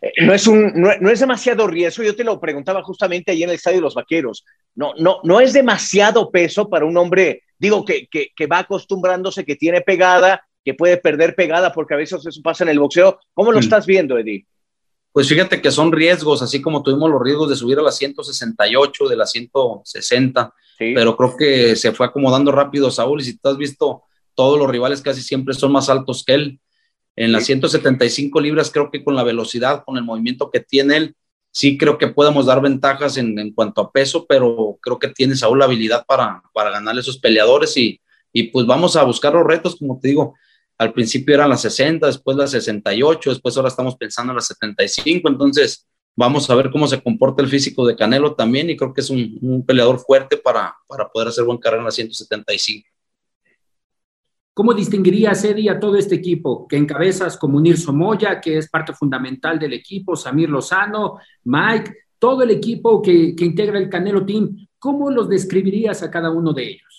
Eh, 0.00 0.12
no 0.24 0.34
es, 0.34 0.46
un, 0.46 0.72
no, 0.74 0.90
no, 1.00 1.10
es 1.10 1.20
demasiado 1.20 1.66
riesgo. 1.66 2.02
Yo 2.02 2.16
te 2.16 2.24
lo 2.24 2.40
preguntaba 2.40 2.82
justamente 2.82 3.32
ahí 3.32 3.42
en 3.42 3.50
el 3.50 3.56
Estadio 3.56 3.78
de 3.78 3.82
los 3.82 3.94
Vaqueros. 3.94 4.44
No, 4.74 4.92
no, 4.98 5.20
no 5.22 5.40
es 5.40 5.52
demasiado 5.52 6.30
peso 6.30 6.68
para 6.68 6.84
un 6.84 6.96
hombre, 6.96 7.42
digo, 7.58 7.84
que, 7.84 8.06
que, 8.06 8.30
que 8.34 8.46
va 8.46 8.60
acostumbrándose, 8.60 9.44
que 9.44 9.56
tiene 9.56 9.80
pegada, 9.80 10.46
que 10.64 10.74
puede 10.74 10.96
perder 10.96 11.34
pegada, 11.34 11.72
porque 11.72 11.94
a 11.94 11.98
veces 11.98 12.24
eso 12.26 12.42
pasa 12.42 12.64
en 12.64 12.70
el 12.70 12.78
boxeo. 12.78 13.18
¿Cómo 13.32 13.52
lo 13.52 13.58
mm. 13.58 13.62
estás 13.62 13.86
viendo, 13.86 14.18
Eddie? 14.18 14.46
Pues 15.16 15.30
fíjate 15.30 15.62
que 15.62 15.70
son 15.70 15.92
riesgos, 15.92 16.42
así 16.42 16.60
como 16.60 16.82
tuvimos 16.82 17.10
los 17.10 17.22
riesgos 17.22 17.48
de 17.48 17.56
subir 17.56 17.78
a 17.78 17.82
las 17.82 17.96
168, 17.96 19.08
de 19.08 19.16
las 19.16 19.32
160, 19.32 20.52
sí. 20.76 20.92
pero 20.94 21.16
creo 21.16 21.34
que 21.38 21.74
se 21.74 21.92
fue 21.92 22.04
acomodando 22.04 22.52
rápido 22.52 22.90
Saúl 22.90 23.22
y 23.22 23.24
si 23.24 23.38
tú 23.38 23.48
has 23.48 23.56
visto, 23.56 24.02
todos 24.34 24.58
los 24.58 24.68
rivales 24.68 25.00
casi 25.00 25.22
siempre 25.22 25.54
son 25.54 25.72
más 25.72 25.88
altos 25.88 26.22
que 26.22 26.34
él. 26.34 26.60
En 27.16 27.32
las 27.32 27.46
175 27.46 28.38
libras 28.40 28.70
creo 28.70 28.90
que 28.90 29.02
con 29.02 29.16
la 29.16 29.22
velocidad, 29.24 29.84
con 29.86 29.96
el 29.96 30.04
movimiento 30.04 30.50
que 30.50 30.60
tiene 30.60 30.98
él, 30.98 31.16
sí 31.50 31.78
creo 31.78 31.96
que 31.96 32.08
podemos 32.08 32.44
dar 32.44 32.60
ventajas 32.60 33.16
en, 33.16 33.38
en 33.38 33.54
cuanto 33.54 33.80
a 33.80 33.90
peso, 33.90 34.26
pero 34.26 34.76
creo 34.82 34.98
que 34.98 35.08
tiene 35.08 35.34
Saúl 35.34 35.60
la 35.60 35.64
habilidad 35.64 36.04
para, 36.04 36.42
para 36.52 36.68
ganarle 36.68 36.98
a 36.98 37.00
esos 37.00 37.16
peleadores 37.16 37.74
y, 37.78 37.98
y 38.34 38.42
pues 38.48 38.66
vamos 38.66 38.96
a 38.96 39.04
buscar 39.04 39.32
los 39.32 39.46
retos, 39.46 39.76
como 39.76 39.98
te 39.98 40.08
digo, 40.08 40.34
al 40.78 40.92
principio 40.92 41.34
eran 41.34 41.50
las 41.50 41.62
60, 41.62 42.06
después 42.06 42.36
las 42.36 42.50
68, 42.50 43.30
después 43.30 43.56
ahora 43.56 43.68
estamos 43.68 43.96
pensando 43.96 44.32
en 44.32 44.36
las 44.36 44.46
75, 44.46 45.28
entonces 45.28 45.86
vamos 46.14 46.48
a 46.50 46.54
ver 46.54 46.70
cómo 46.70 46.86
se 46.86 47.02
comporta 47.02 47.42
el 47.42 47.48
físico 47.48 47.86
de 47.86 47.96
Canelo 47.96 48.34
también 48.34 48.70
y 48.70 48.76
creo 48.76 48.92
que 48.92 49.00
es 49.00 49.10
un, 49.10 49.64
peleador 49.66 49.98
fuerte 49.98 50.36
para, 50.36 50.74
para 50.86 51.08
poder 51.08 51.28
hacer 51.28 51.44
buen 51.44 51.58
carrera 51.58 51.80
en 51.80 51.86
las 51.86 51.94
175. 51.94 52.88
¿Cómo 54.56 54.72
distinguirías, 54.72 55.44
Eddie, 55.44 55.68
a 55.68 55.78
todo 55.78 55.96
este 55.96 56.14
equipo 56.14 56.66
que 56.66 56.78
encabezas 56.78 57.36
como 57.36 57.58
Unir 57.58 57.76
Somoya, 57.76 58.40
que 58.40 58.56
es 58.56 58.70
parte 58.70 58.94
fundamental 58.94 59.58
del 59.58 59.74
equipo, 59.74 60.16
Samir 60.16 60.48
Lozano, 60.48 61.18
Mike, 61.44 61.92
todo 62.18 62.42
el 62.42 62.50
equipo 62.50 63.02
que, 63.02 63.34
integra 63.38 63.78
el 63.78 63.90
Canelo 63.90 64.24
Team? 64.24 64.66
¿Cómo 64.78 65.10
los 65.10 65.28
describirías 65.28 66.02
a 66.02 66.10
cada 66.10 66.30
uno 66.30 66.54
de 66.54 66.70
ellos? 66.70 66.95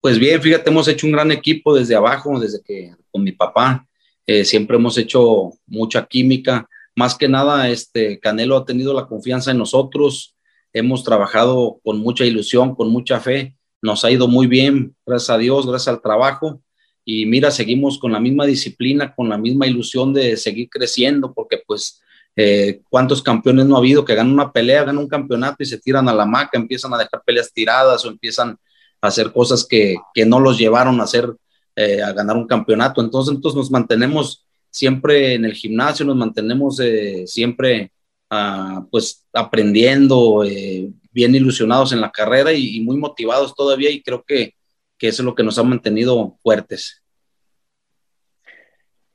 Pues 0.00 0.18
bien, 0.18 0.40
fíjate, 0.40 0.70
hemos 0.70 0.86
hecho 0.88 1.06
un 1.06 1.12
gran 1.12 1.32
equipo 1.32 1.74
desde 1.74 1.94
abajo, 1.94 2.38
desde 2.38 2.62
que 2.62 2.94
con 3.10 3.24
mi 3.24 3.32
papá, 3.32 3.86
eh, 4.26 4.44
siempre 4.44 4.76
hemos 4.76 4.98
hecho 4.98 5.52
mucha 5.66 6.06
química. 6.06 6.68
Más 6.94 7.16
que 7.16 7.28
nada, 7.28 7.68
este 7.68 8.18
Canelo 8.20 8.56
ha 8.56 8.64
tenido 8.64 8.94
la 8.94 9.06
confianza 9.06 9.50
en 9.50 9.58
nosotros, 9.58 10.36
hemos 10.72 11.04
trabajado 11.04 11.80
con 11.82 11.98
mucha 11.98 12.24
ilusión, 12.24 12.74
con 12.74 12.90
mucha 12.90 13.20
fe, 13.20 13.56
nos 13.82 14.04
ha 14.04 14.10
ido 14.10 14.28
muy 14.28 14.46
bien, 14.46 14.94
gracias 15.04 15.30
a 15.30 15.38
Dios, 15.38 15.66
gracias 15.66 15.88
al 15.88 16.02
trabajo. 16.02 16.62
Y 17.04 17.24
mira, 17.26 17.50
seguimos 17.50 17.98
con 17.98 18.12
la 18.12 18.20
misma 18.20 18.46
disciplina, 18.46 19.14
con 19.14 19.28
la 19.28 19.38
misma 19.38 19.66
ilusión 19.66 20.12
de 20.12 20.36
seguir 20.36 20.68
creciendo, 20.68 21.32
porque 21.32 21.62
pues 21.66 22.00
eh, 22.34 22.80
cuántos 22.90 23.22
campeones 23.22 23.66
no 23.66 23.76
ha 23.76 23.78
habido 23.78 24.04
que 24.04 24.14
ganan 24.14 24.32
una 24.32 24.52
pelea, 24.52 24.80
ganan 24.84 24.98
un 24.98 25.08
campeonato 25.08 25.62
y 25.62 25.66
se 25.66 25.78
tiran 25.78 26.08
a 26.08 26.14
la 26.14 26.26
maca, 26.26 26.58
empiezan 26.58 26.92
a 26.94 26.98
dejar 26.98 27.22
peleas 27.24 27.52
tiradas 27.52 28.04
o 28.04 28.08
empiezan 28.08 28.58
hacer 29.00 29.32
cosas 29.32 29.64
que, 29.64 29.96
que 30.14 30.26
no 30.26 30.40
los 30.40 30.58
llevaron 30.58 31.00
a 31.00 31.04
hacer, 31.04 31.34
eh, 31.74 32.02
a 32.02 32.12
ganar 32.12 32.36
un 32.36 32.46
campeonato. 32.46 33.00
Entonces, 33.00 33.34
entonces 33.34 33.56
nos 33.56 33.70
mantenemos 33.70 34.44
siempre 34.70 35.34
en 35.34 35.44
el 35.44 35.54
gimnasio, 35.54 36.04
nos 36.04 36.16
mantenemos 36.16 36.80
eh, 36.80 37.24
siempre 37.26 37.92
uh, 38.30 38.86
pues 38.90 39.24
aprendiendo, 39.32 40.44
eh, 40.44 40.90
bien 41.12 41.34
ilusionados 41.34 41.92
en 41.92 42.00
la 42.00 42.10
carrera 42.10 42.52
y, 42.52 42.76
y 42.76 42.80
muy 42.80 42.96
motivados 42.96 43.54
todavía 43.54 43.90
y 43.90 44.02
creo 44.02 44.22
que 44.22 44.56
que 44.98 45.08
eso 45.08 45.22
es 45.22 45.26
lo 45.26 45.34
que 45.34 45.42
nos 45.42 45.58
ha 45.58 45.62
mantenido 45.62 46.36
fuertes. 46.42 47.02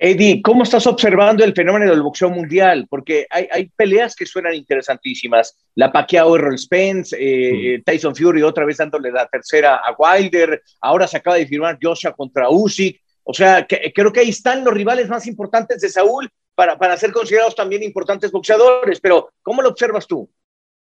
Eddie, 0.03 0.41
¿cómo 0.41 0.63
estás 0.63 0.87
observando 0.87 1.43
el 1.43 1.53
fenómeno 1.53 1.91
del 1.91 2.01
boxeo 2.01 2.31
mundial? 2.31 2.87
Porque 2.89 3.27
hay, 3.29 3.47
hay 3.51 3.69
peleas 3.69 4.15
que 4.15 4.25
suenan 4.25 4.55
interesantísimas. 4.55 5.55
La 5.75 5.91
Pacquiao 5.91 6.35
Errol 6.35 6.57
Spence, 6.57 7.15
eh, 7.19 7.77
mm. 7.77 7.83
Tyson 7.83 8.15
Fury 8.15 8.41
otra 8.41 8.65
vez 8.65 8.77
dándole 8.77 9.11
la 9.11 9.27
tercera 9.27 9.75
a 9.75 9.95
Wilder. 9.95 10.63
Ahora 10.81 11.05
se 11.05 11.17
acaba 11.17 11.35
de 11.35 11.45
firmar 11.45 11.77
Joshua 11.79 12.13
contra 12.13 12.49
Usyk. 12.49 12.99
O 13.23 13.31
sea, 13.31 13.67
que, 13.67 13.93
creo 13.93 14.11
que 14.11 14.21
ahí 14.21 14.29
están 14.29 14.65
los 14.65 14.73
rivales 14.73 15.07
más 15.07 15.27
importantes 15.27 15.81
de 15.81 15.89
Saúl 15.89 16.27
para, 16.55 16.79
para 16.79 16.97
ser 16.97 17.11
considerados 17.11 17.53
también 17.53 17.83
importantes 17.83 18.31
boxeadores. 18.31 18.99
Pero, 18.99 19.29
¿cómo 19.43 19.61
lo 19.61 19.69
observas 19.69 20.07
tú? 20.07 20.27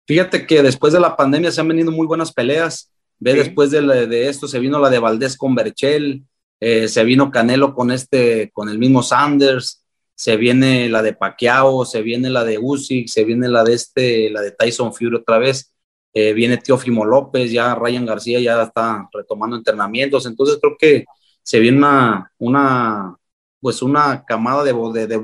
Fíjate 0.07 0.47
que 0.47 0.63
después 0.63 0.93
de 0.93 1.01
la 1.01 1.17
pandemia 1.17 1.51
se 1.51 1.63
han 1.63 1.69
venido 1.69 1.91
muy 1.91 2.07
buenas 2.07 2.35
peleas. 2.35 2.93
Ve, 3.19 3.33
después 3.33 3.71
de, 3.71 4.29
esto 4.29 4.47
se 4.47 4.59
vino 4.59 4.79
la 4.79 4.91
de 4.91 4.99
Valdés 4.99 5.39
con 5.39 5.55
Berchel, 5.55 6.23
eh, 6.61 6.89
se 6.89 7.05
vino 7.05 7.31
Canelo 7.31 7.75
con 7.75 7.91
este, 7.91 8.51
con 8.53 8.69
el 8.69 8.79
mismo 8.79 9.03
Sanders, 9.03 9.85
se 10.15 10.37
viene 10.37 10.89
la 10.89 11.03
de 11.03 11.13
Pacquiao, 11.13 11.85
se 11.85 12.01
viene 12.03 12.31
la 12.31 12.45
de 12.45 12.59
Usyk, 12.59 13.09
se 13.09 13.25
viene 13.25 13.49
la 13.49 13.65
de 13.65 13.75
este, 13.75 14.31
la 14.31 14.41
de 14.41 14.53
Tyson 14.53 14.95
Fury 14.95 15.15
otra 15.15 15.39
vez, 15.39 15.75
eh, 16.15 16.33
viene 16.33 16.57
Teófimo 16.57 17.05
López, 17.05 17.53
ya 17.53 17.75
Ryan 17.75 18.07
García 18.07 18.41
ya 18.41 18.63
está 18.63 19.09
retomando 19.13 19.57
entrenamientos, 19.57 20.25
entonces 20.25 20.59
creo 20.61 20.77
que 20.79 21.05
se 21.43 21.61
viene 21.61 21.79
una, 21.79 22.33
una 22.39 23.17
pues 23.61 23.83
una 23.83 24.25
camada 24.25 24.65
de, 24.65 24.73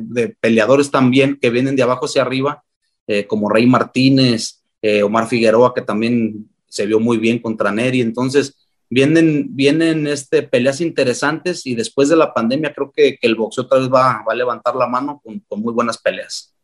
de, 0.03 0.37
peleadores 0.40 0.90
también 0.90 1.38
que 1.40 1.51
vienen 1.51 1.77
de 1.77 1.83
abajo 1.83 2.07
hacia 2.07 2.23
arriba, 2.23 2.62
eh, 3.07 3.27
como 3.27 3.49
Rey 3.49 3.66
Martínez, 3.66 4.62
eh, 4.83 5.03
Omar 5.03 5.29
Figueroa, 5.29 5.73
que 5.73 5.83
también 5.83 6.49
se 6.66 6.87
vio 6.87 6.99
muy 6.99 7.18
bien 7.18 7.38
contra 7.38 7.73
Neri, 7.73 8.01
entonces 8.01 8.62
vienen, 8.92 9.46
vienen 9.57 10.07
este, 10.07 10.42
peleas 10.42 10.83
interesantes 10.83 11.66
y 11.66 11.74
después 11.74 12.11
de 12.11 12.16
la 12.16 12.35
pandemia 12.35 12.74
creo 12.74 12.92
que, 12.94 13.18
el 13.22 13.35
boxeo 13.35 13.64
otra 13.64 13.78
vez 13.78 13.88
va, 13.88 14.22
a 14.26 14.35
levantar 14.35 14.76
la 14.76 14.87
mano 14.87 15.22
con, 15.24 15.42
muy 15.62 15.72
buenas 15.72 15.96
peleas. 15.96 16.55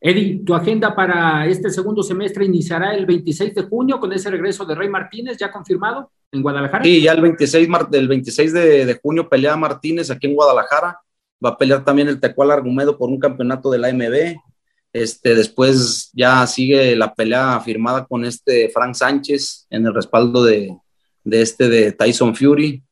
Eddie, 0.00 0.42
tu 0.44 0.54
agenda 0.54 0.94
para 0.94 1.46
este 1.46 1.70
segundo 1.70 2.02
semestre 2.02 2.44
iniciará 2.44 2.94
el 2.94 3.06
26 3.06 3.54
de 3.54 3.62
junio 3.62 3.98
con 3.98 4.12
ese 4.12 4.30
regreso 4.30 4.66
de 4.66 4.74
Rey 4.74 4.88
Martínez 4.88 5.38
ya 5.38 5.50
confirmado 5.50 6.12
en 6.30 6.42
Guadalajara. 6.42 6.84
Sí, 6.84 7.00
ya 7.00 7.12
el 7.12 7.22
26, 7.22 7.68
del 7.90 8.06
26 8.06 8.52
de, 8.52 9.00
junio 9.02 9.28
pelea 9.28 9.56
Martínez 9.56 10.10
aquí 10.10 10.26
en 10.26 10.34
Guadalajara. 10.34 11.00
Va 11.44 11.50
a 11.50 11.56
pelear 11.56 11.84
también 11.84 12.08
el 12.08 12.20
Tecual 12.20 12.50
Argumedo 12.50 12.98
por 12.98 13.08
un 13.08 13.18
campeonato 13.18 13.70
de 13.70 13.78
la 13.78 13.88
AMB. 13.88 14.36
Este, 14.92 15.34
después 15.34 16.10
ya 16.12 16.46
sigue 16.46 16.94
la 16.94 17.14
pelea 17.14 17.58
firmada 17.60 18.04
con 18.04 18.24
este 18.24 18.68
Frank 18.68 18.94
Sánchez 18.94 19.66
en 19.70 19.86
el 19.86 19.94
respaldo 19.94 20.44
de, 20.44 20.76
de 21.28 21.42
este 21.42 21.68
de 21.68 21.92
Tyson 21.92 22.34
Fury. 22.34 22.82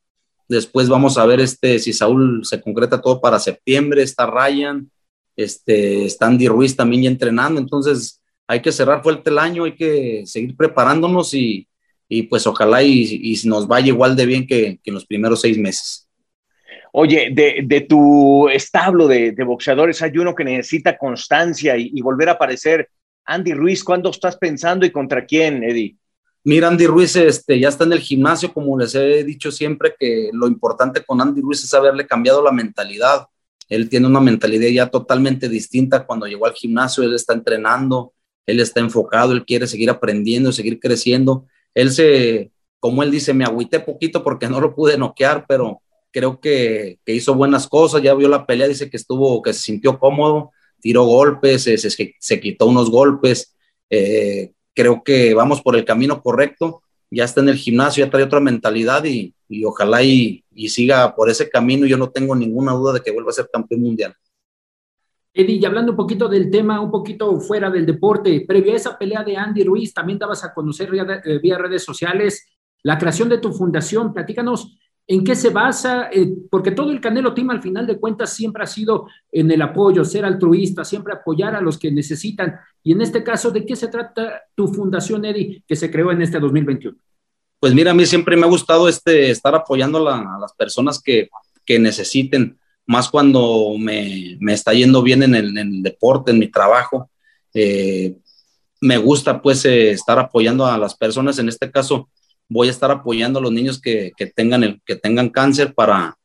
Después 0.49 0.89
vamos 0.89 1.19
a 1.19 1.27
ver 1.27 1.41
este, 1.41 1.79
si 1.79 1.93
Saúl 1.93 2.45
se 2.45 2.61
concreta 2.61 3.01
todo 3.01 3.21
para 3.21 3.39
septiembre. 3.39 4.03
Está 4.03 4.27
Ryan, 4.27 4.91
este, 5.35 6.05
está 6.05 6.27
Andy 6.27 6.47
Ruiz 6.47 6.77
también 6.77 7.05
ya 7.05 7.11
entrenando. 7.11 7.59
Entonces 7.59 8.21
hay 8.47 8.61
que 8.61 8.73
cerrar 8.73 9.03
fuerte 9.03 9.31
el 9.31 9.39
año, 9.39 9.65
hay 9.65 9.75
que 9.75 10.23
seguir 10.27 10.55
preparándonos 10.57 11.35
y, 11.35 11.67
y 12.09 12.25
pues 12.25 12.47
ojalá 12.47 12.83
y, 12.83 13.35
nos 13.45 13.67
vaya 13.67 13.89
igual 13.89 14.15
de 14.15 14.27
bien 14.27 14.47
que, 14.47 14.79
en 14.85 14.95
los 14.95 15.07
primeros 15.07 15.41
seis 15.41 15.59
meses. 15.59 16.07
Oye, 16.93 17.31
de, 17.33 17.87
tu 17.89 18.49
establo 18.49 19.09
de, 19.09 19.33
boxeadores 19.45 20.01
hay 20.03 20.17
uno 20.19 20.35
que 20.35 20.45
necesita 20.45 20.97
constancia 20.97 21.77
y, 21.77 21.91
y, 21.95 22.01
volver 22.03 22.29
a 22.29 22.33
aparecer. 22.33 22.89
Andy 23.25 23.55
Ruiz, 23.55 23.83
¿cuándo 23.83 24.11
estás 24.11 24.37
pensando 24.37 24.87
y 24.87 24.91
contra 24.91 25.27
quién, 25.27 25.65
Eddie? 25.65 25.97
Mira, 26.49 26.69
Andy 26.69 26.87
Ruiz 26.87 27.17
este, 27.17 27.59
ya 27.59 27.71
está 27.71 27.83
en 27.83 27.93
el 27.93 27.99
gimnasio, 27.99 28.55
como 28.55 28.79
les 28.79 28.95
he 28.95 29.25
dicho 29.25 29.51
siempre, 29.51 29.97
que 29.99 30.31
lo 30.33 30.47
importante 30.47 31.05
con 31.05 31.21
Andy 31.21 31.41
Ruiz 31.41 31.65
es 31.65 31.75
haberle 31.75 32.07
cambiado 32.07 32.41
la 32.41 32.53
mentalidad. 32.53 33.27
Él 33.69 33.89
tiene 33.89 34.07
una 34.07 34.21
mentalidad 34.21 34.69
ya 34.69 34.89
totalmente 34.89 35.49
distinta 35.49 36.07
cuando 36.07 36.25
llegó 36.25 36.47
al 36.47 36.53
gimnasio, 36.53 37.03
él 37.03 37.17
está 37.17 37.35
entrenando, 37.35 38.13
él 38.47 38.61
está 38.61 38.79
enfocado, 38.79 39.33
él 39.33 39.45
quiere 39.45 39.67
seguir 39.67 39.91
aprendiendo, 39.91 40.53
seguir 40.53 40.79
creciendo. 40.79 41.47
Él 41.75 41.91
se, 41.91 42.53
como 42.79 43.03
él 43.03 43.11
dice, 43.11 43.35
me 43.35 43.45
agüité 43.45 43.81
poquito 43.81 44.23
porque 44.23 44.49
no 44.49 44.61
lo 44.61 44.73
pude 44.73 44.97
noquear, 44.97 45.47
pero 45.49 45.83
creo 46.13 46.39
que, 46.39 47.01
hizo 47.07 47.35
buenas 47.35 47.67
cosas, 47.67 48.03
ya 48.03 48.15
vio 48.15 48.29
la 48.29 48.47
pelea, 48.47 48.69
dice 48.69 48.89
que 48.89 48.99
estuvo, 48.99 49.43
que 49.43 49.53
se 49.53 49.63
sintió 49.63 49.99
cómodo, 49.99 50.53
tiró 50.81 51.07
golpes, 51.07 51.65
se, 51.65 51.77
se, 51.77 52.41
quitó 52.41 52.67
unos 52.67 52.89
golpes. 52.89 53.53
Eh, 53.91 54.53
creo 54.77 55.03
que 55.03 55.35
vamos 55.35 55.63
por 55.63 55.75
el 55.75 55.85
camino 55.85 56.23
correcto, 56.23 56.83
ya 57.11 57.25
está 57.25 57.41
en 57.41 57.49
el 57.49 57.57
gimnasio, 57.57 58.05
ya 58.05 58.11
trae 58.11 58.23
otra 58.23 58.41
mentalidad 58.41 59.05
y, 59.05 59.35
ojalá 59.65 60.03
y, 60.03 60.45
siga 60.69 61.15
por 61.15 61.31
ese 61.31 61.49
camino. 61.49 61.87
Yo 61.87 61.97
no 61.97 62.11
tengo 62.11 62.37
ninguna 62.37 62.73
duda 62.73 62.93
de 62.93 63.01
que 63.01 63.11
vuelva 63.11 63.31
a 63.31 63.35
ser 63.35 63.49
campeón 63.51 63.83
mundial. 63.83 64.15
Eddie, 65.33 65.57
y 65.57 65.65
hablando 65.65 65.93
un 65.93 65.97
poquito 65.97 66.29
del 66.29 66.51
tema, 66.51 66.81
un 66.81 66.91
poquito 66.91 67.41
fuera 67.41 67.71
del 67.71 67.87
deporte, 67.87 68.45
previo 68.47 68.73
a 68.73 68.77
esa 68.77 68.99
pelea 68.99 69.23
de 69.23 69.37
Andy 69.37 69.65
Ruiz, 69.65 69.93
también 69.93 70.19
dabas 70.19 70.45
a 70.45 70.53
conocer 70.53 70.91
vía, 70.91 71.07
vía 71.43 71.59
redes 71.59 71.85
sociales 71.85 72.47
la 72.83 72.99
creación 72.99 73.29
de 73.29 73.39
tu 73.39 73.53
fundación. 73.53 74.13
Platícanos 74.13 74.79
¿En 75.09 75.23
qué 75.23 75.37
se 75.37 75.51
basa? 75.51 76.09
Eh, 76.13 76.29
porque 76.51 76.73
todo 76.73 76.91
el 76.91 77.01
Canelo 77.01 77.33
Team 77.33 77.51
al 77.51 77.63
final 77.63 77.87
de 77.87 77.99
cuentas 77.99 78.33
siempre 78.33 78.65
ha 78.65 78.67
sido 78.67 79.07
en 79.31 79.51
el 79.51 79.63
apoyo, 79.63 80.05
ser 80.05 80.25
altruista, 80.25 80.85
siempre 80.85 81.15
apoyar 81.15 81.55
a 81.55 81.61
los 81.61 81.79
que 81.79 81.93
necesitan. 81.93 82.57
Y 82.83 82.93
en 82.93 83.01
este 83.01 83.23
caso, 83.23 83.53
¿de 83.53 83.65
qué 83.65 83.77
se 83.77 83.87
trata 83.87 84.43
tu 84.57 84.67
fundación, 84.67 85.25
Eddie, 85.25 85.63
que 85.67 85.77
se 85.77 85.91
creó 85.93 86.11
en 86.11 86.23
este 86.23 86.41
2021? 86.41 86.97
Pues 87.61 87.73
mira, 87.73 87.93
a 87.93 87.95
mí 87.95 88.05
siempre 88.05 88.37
me 88.37 88.45
ha 88.45 88.49
gustado 88.49 88.89
este, 88.89 89.31
estar 89.31 89.55
apoyando 89.55 90.09
a 90.09 90.39
las 90.41 90.53
personas 90.55 91.01
que, 91.01 91.29
que 91.65 91.79
necesiten, 91.79 92.59
más 92.85 93.09
cuando 93.09 93.75
me, 93.79 94.37
me, 94.41 94.53
está 94.53 94.73
yendo 94.73 95.03
bien 95.03 95.23
en 95.23 95.35
el, 95.35 95.83
deporte, 95.83 96.33
en 96.33 96.39
mi 96.39 96.49
trabajo. 96.49 97.11
Eh, 97.55 98.17
me 98.81 98.99
gusta 98.99 99.41
pues 99.41 99.65
eh, 99.65 99.91
estar 99.91 100.19
apoyando 100.19 100.67
a 100.67 100.79
las 100.79 100.95
personas, 100.95 101.39
en 101.39 101.49
este 101.49 101.71
caso 101.71 102.09
voy 102.49 102.69
a 102.69 102.71
estar 102.71 102.91
apoyando 102.91 103.39
a 103.39 103.43
los 103.43 103.53
niños 103.53 103.81
que, 103.81 104.13
tengan, 104.35 104.65
el, 104.65 104.81
que 104.85 104.97
tengan 104.97 105.31
cáncer 105.31 105.75
para, 105.75 106.17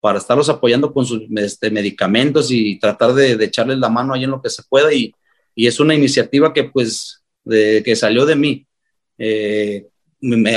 para 0.00 0.18
estarlos 0.18 0.48
apoyando 0.48 0.92
con 0.92 1.04
sus 1.04 1.22
este, 1.36 1.70
medicamentos 1.70 2.50
y 2.50 2.78
tratar 2.78 3.12
de, 3.14 3.32
echarles 3.44 3.78
la 3.78 3.88
mano 3.88 4.14
ahí 4.14 4.24
en 4.24 4.30
lo 4.30 4.42
que 4.42 4.50
se 4.50 4.62
pueda. 4.68 4.92
Y, 4.92 5.14
es 5.54 5.80
una 5.80 5.94
iniciativa 5.94 6.52
que 6.52 6.64
pues 6.64 7.24
de, 7.44 7.82
que 7.82 7.96
salió 7.96 8.26
de 8.26 8.36
mí. 8.36 8.66
Eh, 9.18 9.86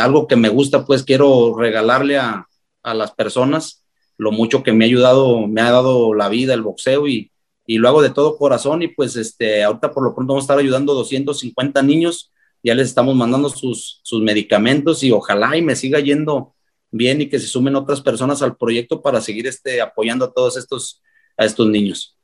algo 0.02 0.28
que 0.28 0.36
me 0.36 0.50
gusta, 0.50 0.86
pues 0.86 1.04
quiero 1.04 1.56
regalarle 1.58 2.18
a, 2.18 2.46
las 2.84 3.12
personas 3.12 3.84
lo 4.18 4.32
mucho 4.32 4.64
que 4.64 4.74
me 4.74 4.84
ha 4.84 4.88
ayudado, 4.88 5.48
me 5.48 5.62
ha 5.62 5.70
dado 5.70 6.14
la 6.16 6.28
vida, 6.28 6.54
el 6.54 6.64
boxeo 6.64 7.08
y, 7.08 7.32
y 7.68 7.78
lo 7.78 7.88
hago 7.88 8.02
de 8.02 8.10
todo 8.10 8.36
corazón 8.36 8.82
y 8.82 8.88
pues 8.88 9.16
este, 9.16 9.64
ahorita 9.64 9.92
por 9.92 10.04
lo 10.04 10.16
pronto 10.16 10.34
vamos 10.34 10.44
a 10.44 10.46
estar 10.46 10.60
ayudando 10.60 10.92
a 10.92 10.96
250 10.96 11.84
niños 11.84 12.32
ya 12.64 12.76
les 12.76 12.90
estamos 12.90 13.16
mandando 13.16 13.50
sus, 13.50 14.02
sus 14.04 14.22
medicamentos 14.22 15.04
y 15.04 15.12
ojalá 15.12 15.56
y 15.56 15.62
me 15.62 15.76
siga 15.76 16.00
yendo 16.00 16.56
bien 16.92 17.22
y 17.22 17.30
que 17.30 17.40
se 17.40 17.48
sumen 17.48 17.76
otras 17.76 18.02
personas 18.02 18.42
al 18.42 18.58
proyecto 18.58 19.02
para 19.02 19.22
seguir 19.22 19.48
este, 19.48 19.82
apoyando 19.82 20.26
a 20.26 20.34
todos 20.34 20.58
estos, 20.58 21.02
a 21.38 21.46
estos 21.46 21.68
niños. 21.68 22.16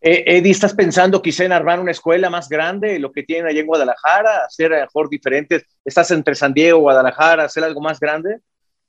Eh, 0.00 0.24
Eddie, 0.26 0.52
¿estás 0.52 0.74
pensando 0.74 1.22
quizá 1.22 1.44
en 1.44 1.52
armar 1.52 1.80
una 1.80 1.90
escuela 1.90 2.30
más 2.30 2.48
grande, 2.48 2.98
lo 2.98 3.10
que 3.12 3.22
tienen 3.22 3.46
allá 3.46 3.60
en 3.60 3.66
Guadalajara, 3.66 4.44
hacer 4.46 4.70
mejor 4.70 5.08
diferentes? 5.08 5.64
¿Estás 5.84 6.10
entre 6.10 6.34
San 6.34 6.52
Diego, 6.52 6.78
Guadalajara, 6.78 7.44
hacer 7.44 7.64
algo 7.64 7.80
más 7.80 7.98
grande? 7.98 8.40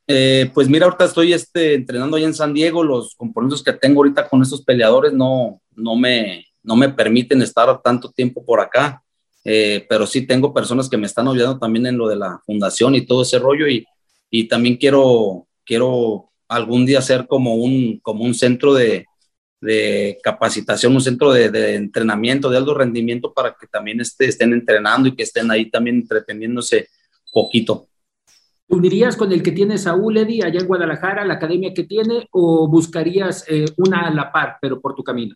Eh, 0.06 0.52
pues 0.54 0.70
mira, 0.70 0.86
ahorita 0.86 1.06
estoy 1.06 1.34
este, 1.34 1.74
entrenando 1.74 2.18
allá 2.18 2.28
en 2.28 2.34
San 2.34 2.54
Diego, 2.54 2.84
los 2.84 3.16
componentes 3.16 3.64
que 3.64 3.74
tengo 3.74 4.02
ahorita 4.02 4.30
con 4.30 4.42
estos 4.42 4.64
peleadores 4.64 5.12
no, 5.12 5.62
no, 5.76 5.96
me, 5.96 6.46
no 6.64 6.76
me 6.76 6.90
permiten 6.90 7.42
estar 7.42 7.82
tanto 7.82 8.12
tiempo 8.12 8.46
por 8.46 8.60
acá. 8.60 9.04
Eh, 9.50 9.86
pero 9.88 10.06
sí 10.06 10.28
tengo 10.28 10.54
personas 10.54 10.90
que 10.90 10.98
me 10.98 11.08
están 11.08 11.26
ayudando 11.26 11.58
también 11.58 11.86
en 11.86 11.98
lo 11.98 12.10
de 12.10 12.18
la 12.18 12.38
fundación 12.46 12.96
y 12.96 13.06
todo 13.06 13.22
ese 13.22 13.40
rollo 13.40 13.66
y, 13.66 13.86
y 14.30 14.50
también 14.50 14.76
quiero, 14.76 15.48
quiero 15.64 16.32
algún 16.50 16.86
día 16.86 17.02
ser 17.02 17.28
como 17.28 17.56
un, 17.56 18.02
como 18.02 18.26
un 18.26 18.34
centro 18.34 18.74
de, 18.74 19.06
de 19.62 20.18
capacitación, 20.22 20.94
un 20.94 21.00
centro 21.00 21.32
de, 21.32 21.50
de, 21.50 21.76
entrenamiento, 21.76 22.50
de 22.50 22.58
alto 22.58 22.74
rendimiento 22.74 23.34
para 23.34 23.56
que 23.58 23.68
también 23.68 24.02
este, 24.02 24.26
estén 24.26 24.52
entrenando 24.52 25.08
y 25.08 25.16
que 25.16 25.24
estén 25.24 25.50
ahí 25.50 25.70
también 25.70 26.02
entreteniéndose 26.02 26.90
poquito. 27.32 27.88
¿Unirías 28.68 29.16
con 29.16 29.32
el 29.32 29.42
que 29.42 29.54
tiene 29.54 29.78
Saúl 29.78 30.18
Eddy 30.18 30.42
allá 30.42 30.60
en 30.60 30.68
Guadalajara, 30.68 31.24
la 31.24 31.36
academia 31.36 31.74
que 31.74 31.86
tiene, 31.86 32.28
o 32.32 32.68
buscarías 32.68 33.46
eh, 33.48 33.64
una 33.78 34.08
a 34.08 34.14
la 34.14 34.30
par, 34.30 34.58
pero 34.60 34.82
por 34.82 34.94
tu 34.94 35.06
camino? 35.06 35.36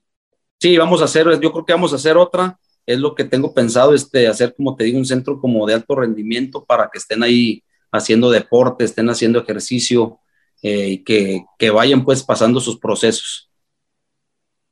Sí, 0.60 0.78
vamos 0.78 1.02
a 1.02 1.06
hacer, 1.06 1.39
yo 1.39 1.54
creo 1.54 1.65
que 1.65 1.71
vamos 1.71 1.93
a 1.93 1.95
hacer 1.95 2.17
otra 2.17 2.60
es 2.86 3.00
lo 3.00 3.15
que 3.15 3.24
tengo 3.24 3.54
pensado, 3.54 3.94
este, 3.94 4.28
hacer, 4.28 4.54
como 4.56 4.76
te 4.76 4.84
digo, 4.84 4.98
un 4.98 5.06
centro 5.06 5.39
como 5.39 5.65
de 5.65 5.74
alto 5.76 5.96
rendimiento 5.96 6.65
para 6.65 6.89
que 6.91 6.98
estén 6.98 7.24
ahí 7.24 7.63
haciendo 7.91 8.30
deporte, 8.32 8.84
estén 8.84 9.10
haciendo 9.10 9.39
ejercicio 9.39 10.20
eh, 10.63 10.88
y 10.89 10.98
que, 11.04 11.70
vayan 11.72 12.04
pues 12.04 12.24
pasando 12.24 12.60
sus 12.60 12.80
procesos. 12.80 13.50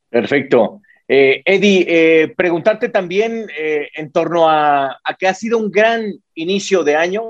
Perfecto. 0.10 0.82
Eh, 1.08 1.42
Eddie, 1.44 1.86
eh, 1.88 2.28
preguntarte 2.36 2.90
también 2.90 3.48
en 3.58 4.12
torno 4.12 4.48
a, 4.48 5.00
a, 5.04 5.14
que 5.18 5.28
ha 5.28 5.34
sido 5.34 5.58
un 5.58 5.72
gran 5.72 6.14
inicio 6.36 6.84
de 6.84 6.96
año, 6.96 7.24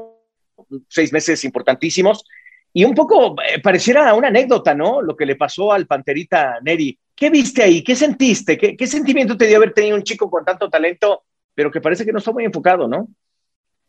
seis 0.89 1.13
meses 1.13 1.44
importantísimos, 1.46 2.26
y 2.74 2.84
un 2.84 2.94
poco 2.94 3.36
pareciera 3.63 4.13
una 4.13 4.28
anécdota, 4.28 4.76
¿no? 4.76 5.02
Lo 5.02 5.15
que 5.15 5.26
le 5.26 5.36
pasó 5.36 5.72
al 5.72 5.88
Panterita 5.88 6.60
Neri. 6.62 6.98
¿Qué 7.19 7.29
viste 7.29 7.62
ahí? 7.62 7.84
¿Qué 7.84 7.97
sentiste? 7.97 8.58
¿Qué, 8.58 8.88
sentimiento 8.88 9.36
te 9.36 9.45
dio 9.45 9.58
haber 9.58 9.73
tenido 9.73 9.97
un 9.97 10.03
chico 10.03 10.32
con 10.32 10.45
tanto 10.45 10.69
talento, 10.69 11.23
pero 11.53 11.69
que 11.69 11.82
parece 11.82 12.05
que 12.05 12.13
no 12.13 12.19
está 12.19 12.32
muy 12.32 12.45
enfocado, 12.45 12.88
¿no? 12.88 13.10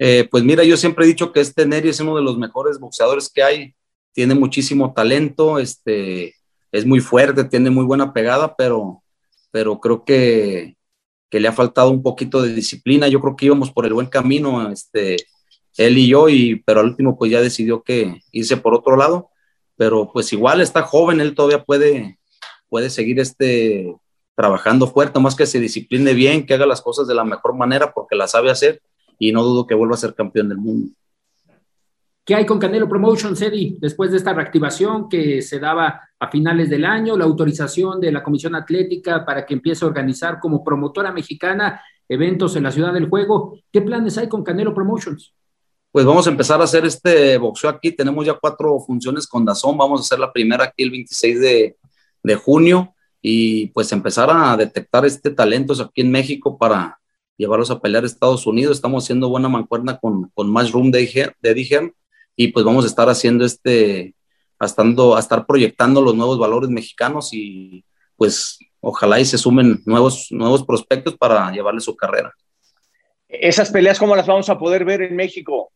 Eh, 0.00 0.26
pues 0.28 0.42
mira, 0.42 0.64
yo 0.64 0.76
siempre 0.76 1.04
he 1.04 1.08
dicho 1.08 1.32
que 1.32 1.38
este 1.38 1.64
Neri 1.64 1.90
es 1.90 2.00
uno 2.00 2.16
de 2.16 2.22
los 2.22 2.36
mejores 2.36 2.80
boxeadores 2.80 3.30
que 3.32 3.44
hay. 3.44 3.74
Tiene 4.12 4.34
muchísimo 4.34 4.92
talento, 4.92 5.60
este, 5.60 6.34
es 6.72 6.84
muy 6.84 6.98
fuerte, 6.98 7.44
tiene 7.44 7.70
muy 7.70 7.84
buena 7.84 8.12
pegada, 8.12 8.56
pero, 8.56 9.04
pero 9.52 9.78
creo 9.78 10.04
que, 10.04 10.76
que 11.30 11.38
le 11.38 11.46
ha 11.46 11.52
faltado 11.52 11.90
un 11.90 12.02
poquito 12.02 12.42
de 12.42 12.52
disciplina. 12.52 13.06
Yo 13.06 13.20
creo 13.20 13.36
que 13.36 13.46
íbamos 13.46 13.70
por 13.70 13.86
el 13.86 13.92
buen 13.92 14.08
camino, 14.08 14.72
este, 14.72 15.18
él 15.76 15.98
y 15.98 16.08
yo, 16.08 16.28
y, 16.28 16.56
pero 16.66 16.80
al 16.80 16.86
último 16.86 17.16
pues 17.16 17.30
ya 17.30 17.40
decidió 17.40 17.84
que 17.84 18.22
irse 18.32 18.56
por 18.56 18.74
otro 18.74 18.96
lado, 18.96 19.30
pero 19.76 20.10
pues 20.12 20.32
igual 20.32 20.60
está 20.60 20.82
joven, 20.82 21.20
él 21.20 21.36
todavía 21.36 21.64
puede, 21.64 22.18
puede 22.70 22.88
seguir 22.88 23.20
este, 23.20 23.94
trabajando 24.34 24.86
fuerte, 24.86 25.20
más 25.20 25.36
que 25.36 25.44
se 25.44 25.60
discipline 25.60 26.14
bien, 26.14 26.46
que 26.46 26.54
haga 26.54 26.64
las 26.64 26.80
cosas 26.80 27.06
de 27.06 27.14
la 27.14 27.24
mejor 27.24 27.54
manera 27.54 27.92
porque 27.92 28.16
la 28.16 28.26
sabe 28.26 28.50
hacer 28.50 28.80
y 29.18 29.32
no 29.32 29.42
dudo 29.42 29.66
que 29.66 29.74
vuelva 29.74 29.96
a 29.96 29.98
ser 29.98 30.14
campeón 30.14 30.48
del 30.48 30.56
mundo. 30.56 30.94
¿Qué 32.24 32.34
hay 32.34 32.46
con 32.46 32.58
Canelo 32.58 32.88
Promotions, 32.88 33.42
Eddie, 33.42 33.76
después 33.80 34.10
de 34.10 34.16
esta 34.16 34.32
reactivación 34.32 35.08
que 35.08 35.42
se 35.42 35.58
daba 35.58 36.00
a 36.18 36.30
finales 36.30 36.70
del 36.70 36.84
año, 36.84 37.16
la 37.16 37.24
autorización 37.24 38.00
de 38.00 38.12
la 38.12 38.22
Comisión 38.22 38.54
Atlética 38.54 39.24
para 39.26 39.44
que 39.44 39.54
empiece 39.54 39.84
a 39.84 39.88
organizar 39.88 40.38
como 40.38 40.62
promotora 40.62 41.12
mexicana 41.12 41.82
eventos 42.08 42.56
en 42.56 42.62
la 42.62 42.70
Ciudad 42.72 42.92
del 42.92 43.08
Juego? 43.08 43.58
¿Qué 43.72 43.82
planes 43.82 44.16
hay 44.16 44.28
con 44.28 44.44
Canelo 44.44 44.72
Promotions? 44.74 45.34
Pues 45.92 46.06
vamos 46.06 46.26
a 46.26 46.30
empezar 46.30 46.60
a 46.60 46.64
hacer 46.64 46.84
este 46.84 47.36
boxeo 47.36 47.68
aquí. 47.68 47.90
Tenemos 47.90 48.24
ya 48.24 48.34
cuatro 48.34 48.78
funciones 48.78 49.26
con 49.26 49.44
Dazón. 49.44 49.76
Vamos 49.76 50.00
a 50.00 50.02
hacer 50.02 50.20
la 50.20 50.32
primera 50.32 50.64
aquí 50.64 50.84
el 50.84 50.90
26 50.92 51.40
de, 51.40 51.76
de 52.22 52.34
junio 52.34 52.94
y 53.22 53.66
pues 53.68 53.92
empezar 53.92 54.30
a 54.30 54.56
detectar 54.56 55.04
este 55.04 55.30
talentos 55.30 55.80
aquí 55.80 56.00
en 56.00 56.10
México 56.10 56.58
para 56.58 56.98
llevarlos 57.36 57.70
a 57.70 57.80
pelear 57.80 58.04
a 58.04 58.06
Estados 58.06 58.46
Unidos. 58.46 58.76
Estamos 58.76 59.04
haciendo 59.04 59.28
buena 59.28 59.48
mancuerna 59.48 59.98
con, 59.98 60.30
con 60.34 60.54
Room 60.70 60.90
de, 60.90 61.34
de 61.40 61.90
y 62.36 62.48
pues 62.48 62.64
vamos 62.64 62.84
a 62.84 62.88
estar 62.88 63.08
haciendo 63.08 63.44
este, 63.44 64.14
estando, 64.66 65.16
a 65.16 65.20
estar 65.20 65.46
proyectando 65.46 66.00
los 66.00 66.14
nuevos 66.14 66.38
valores 66.38 66.70
mexicanos 66.70 67.30
y 67.32 67.84
pues 68.16 68.58
ojalá 68.80 69.20
y 69.20 69.24
se 69.24 69.38
sumen 69.38 69.82
nuevos, 69.86 70.28
nuevos 70.30 70.64
prospectos 70.64 71.16
para 71.16 71.50
llevarle 71.50 71.80
su 71.80 71.96
carrera. 71.96 72.32
¿Esas 73.28 73.70
peleas 73.70 73.98
cómo 73.98 74.16
las 74.16 74.26
vamos 74.26 74.48
a 74.50 74.58
poder 74.58 74.84
ver 74.84 75.02
en 75.02 75.16
México? 75.16 75.72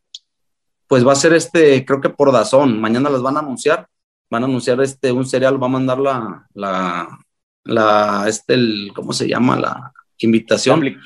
Pues 0.86 1.06
va 1.06 1.12
a 1.12 1.16
ser 1.16 1.32
este, 1.32 1.84
creo 1.84 2.00
que 2.00 2.10
por 2.10 2.32
Dazón, 2.32 2.80
mañana 2.80 3.08
las 3.08 3.22
van 3.22 3.36
a 3.36 3.40
anunciar, 3.40 3.88
van 4.30 4.42
a 4.42 4.46
anunciar 4.46 4.80
este, 4.80 5.12
un 5.12 5.26
serial, 5.26 5.62
va 5.62 5.66
a 5.66 5.70
mandar 5.70 5.98
la, 5.98 6.46
la, 6.54 7.18
la 7.64 8.24
este, 8.28 8.54
el, 8.54 8.92
¿cómo 8.94 9.12
se 9.12 9.28
llama? 9.28 9.58
La 9.58 9.92
invitación, 10.18 10.96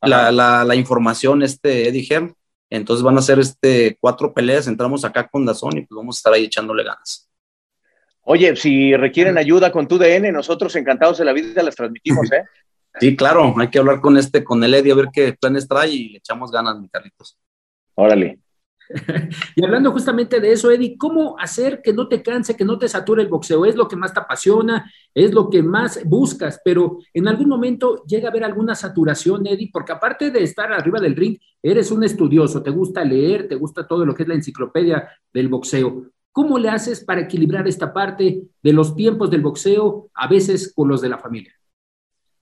la, 0.00 0.30
la, 0.30 0.64
la, 0.64 0.74
información, 0.74 1.42
este, 1.42 1.88
Eddie 1.88 2.06
Herm, 2.08 2.34
entonces 2.70 3.02
van 3.02 3.18
a 3.18 3.22
ser 3.22 3.38
este, 3.38 3.96
cuatro 4.00 4.32
peleas, 4.32 4.66
entramos 4.66 5.04
acá 5.04 5.28
con 5.28 5.46
Dazón 5.46 5.78
y 5.78 5.82
pues 5.82 5.96
vamos 5.96 6.16
a 6.16 6.18
estar 6.18 6.32
ahí 6.32 6.44
echándole 6.44 6.84
ganas. 6.84 7.28
Oye, 8.22 8.56
si 8.56 8.96
requieren 8.96 9.38
ayuda 9.38 9.70
con 9.70 9.86
tu 9.86 9.98
DN, 9.98 10.32
nosotros 10.32 10.74
encantados 10.74 11.18
de 11.18 11.24
la 11.24 11.32
vida 11.32 11.62
las 11.62 11.76
transmitimos, 11.76 12.30
¿eh? 12.32 12.42
Sí, 12.98 13.14
claro, 13.14 13.54
hay 13.58 13.68
que 13.68 13.78
hablar 13.78 14.00
con 14.00 14.16
este, 14.16 14.42
con 14.42 14.64
el 14.64 14.72
Eddie, 14.72 14.92
a 14.92 14.94
ver 14.94 15.08
qué 15.12 15.34
planes 15.34 15.68
trae 15.68 15.90
y 15.90 16.08
le 16.08 16.18
echamos 16.18 16.50
ganas, 16.50 16.80
mi 16.80 16.88
Carlitos. 16.88 17.36
Órale. 17.94 18.38
y 19.56 19.64
hablando 19.64 19.92
justamente 19.92 20.40
de 20.40 20.52
eso, 20.52 20.70
Eddie, 20.70 20.96
¿cómo 20.96 21.36
hacer 21.38 21.82
que 21.82 21.92
no 21.92 22.08
te 22.08 22.22
canse, 22.22 22.56
que 22.56 22.64
no 22.64 22.78
te 22.78 22.88
sature 22.88 23.22
el 23.22 23.28
boxeo? 23.28 23.66
Es 23.66 23.74
lo 23.74 23.88
que 23.88 23.96
más 23.96 24.12
te 24.12 24.20
apasiona, 24.20 24.90
es 25.14 25.32
lo 25.32 25.50
que 25.50 25.62
más 25.62 26.00
buscas, 26.04 26.60
pero 26.64 26.98
en 27.12 27.28
algún 27.28 27.48
momento 27.48 28.04
llega 28.06 28.28
a 28.28 28.30
haber 28.30 28.44
alguna 28.44 28.74
saturación, 28.74 29.46
Eddie, 29.46 29.70
porque 29.72 29.92
aparte 29.92 30.30
de 30.30 30.42
estar 30.42 30.72
arriba 30.72 31.00
del 31.00 31.16
ring, 31.16 31.38
eres 31.62 31.90
un 31.90 32.04
estudioso, 32.04 32.62
te 32.62 32.70
gusta 32.70 33.04
leer, 33.04 33.48
te 33.48 33.56
gusta 33.56 33.86
todo 33.86 34.04
lo 34.04 34.14
que 34.14 34.22
es 34.22 34.28
la 34.28 34.34
enciclopedia 34.34 35.08
del 35.32 35.48
boxeo. 35.48 36.10
¿Cómo 36.30 36.58
le 36.58 36.68
haces 36.68 37.02
para 37.02 37.22
equilibrar 37.22 37.66
esta 37.66 37.92
parte 37.92 38.42
de 38.62 38.72
los 38.72 38.94
tiempos 38.94 39.30
del 39.30 39.40
boxeo, 39.40 40.10
a 40.14 40.28
veces 40.28 40.72
con 40.74 40.88
los 40.88 41.00
de 41.00 41.08
la 41.08 41.18
familia? 41.18 41.52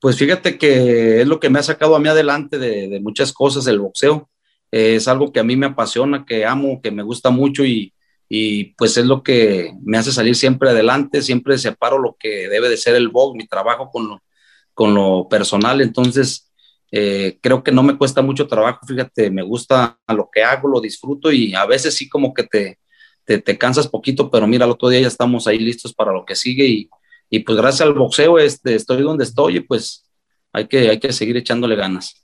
Pues 0.00 0.16
fíjate 0.16 0.58
que 0.58 1.22
es 1.22 1.26
lo 1.26 1.40
que 1.40 1.48
me 1.48 1.60
ha 1.60 1.62
sacado 1.62 1.96
a 1.96 2.00
mí 2.00 2.08
adelante 2.08 2.58
de, 2.58 2.88
de 2.88 3.00
muchas 3.00 3.32
cosas 3.32 3.66
el 3.66 3.78
boxeo 3.78 4.28
es 4.74 5.06
algo 5.06 5.32
que 5.32 5.38
a 5.38 5.44
mí 5.44 5.56
me 5.56 5.66
apasiona, 5.66 6.24
que 6.26 6.44
amo, 6.44 6.80
que 6.82 6.90
me 6.90 7.04
gusta 7.04 7.30
mucho 7.30 7.64
y, 7.64 7.94
y, 8.28 8.74
pues 8.74 8.96
es 8.96 9.06
lo 9.06 9.22
que 9.22 9.72
me 9.84 9.98
hace 9.98 10.10
salir 10.10 10.34
siempre 10.34 10.70
adelante, 10.70 11.22
siempre 11.22 11.58
separo 11.58 11.98
lo 11.98 12.16
que 12.18 12.48
debe 12.48 12.68
de 12.68 12.76
ser 12.76 12.96
el 12.96 13.08
box, 13.08 13.36
mi 13.36 13.46
trabajo 13.46 13.88
con 13.92 14.08
lo, 14.08 14.22
con 14.74 14.92
lo 14.94 15.28
personal, 15.28 15.80
entonces 15.80 16.52
eh, 16.90 17.38
creo 17.40 17.62
que 17.62 17.70
no 17.70 17.84
me 17.84 17.96
cuesta 17.96 18.20
mucho 18.20 18.48
trabajo, 18.48 18.84
fíjate, 18.84 19.30
me 19.30 19.42
gusta 19.42 19.96
lo 20.08 20.28
que 20.32 20.42
hago, 20.42 20.68
lo 20.68 20.80
disfruto 20.80 21.30
y 21.30 21.54
a 21.54 21.66
veces 21.66 21.94
sí 21.94 22.08
como 22.08 22.34
que 22.34 22.42
te, 22.42 22.78
te, 23.24 23.38
te 23.38 23.56
cansas 23.56 23.86
poquito, 23.86 24.28
pero 24.28 24.48
mira, 24.48 24.64
el 24.64 24.72
otro 24.72 24.88
día 24.88 25.02
ya 25.02 25.08
estamos 25.08 25.46
ahí 25.46 25.60
listos 25.60 25.94
para 25.94 26.12
lo 26.12 26.24
que 26.24 26.34
sigue 26.34 26.66
y, 26.66 26.90
y 27.30 27.40
pues 27.40 27.56
gracias 27.56 27.82
al 27.82 27.94
boxeo 27.94 28.40
este, 28.40 28.74
estoy 28.74 29.02
donde 29.02 29.22
estoy 29.22 29.58
y 29.58 29.60
pues 29.60 30.10
hay 30.52 30.66
que, 30.66 30.90
hay 30.90 30.98
que 30.98 31.12
seguir 31.12 31.36
echándole 31.36 31.76
ganas. 31.76 32.23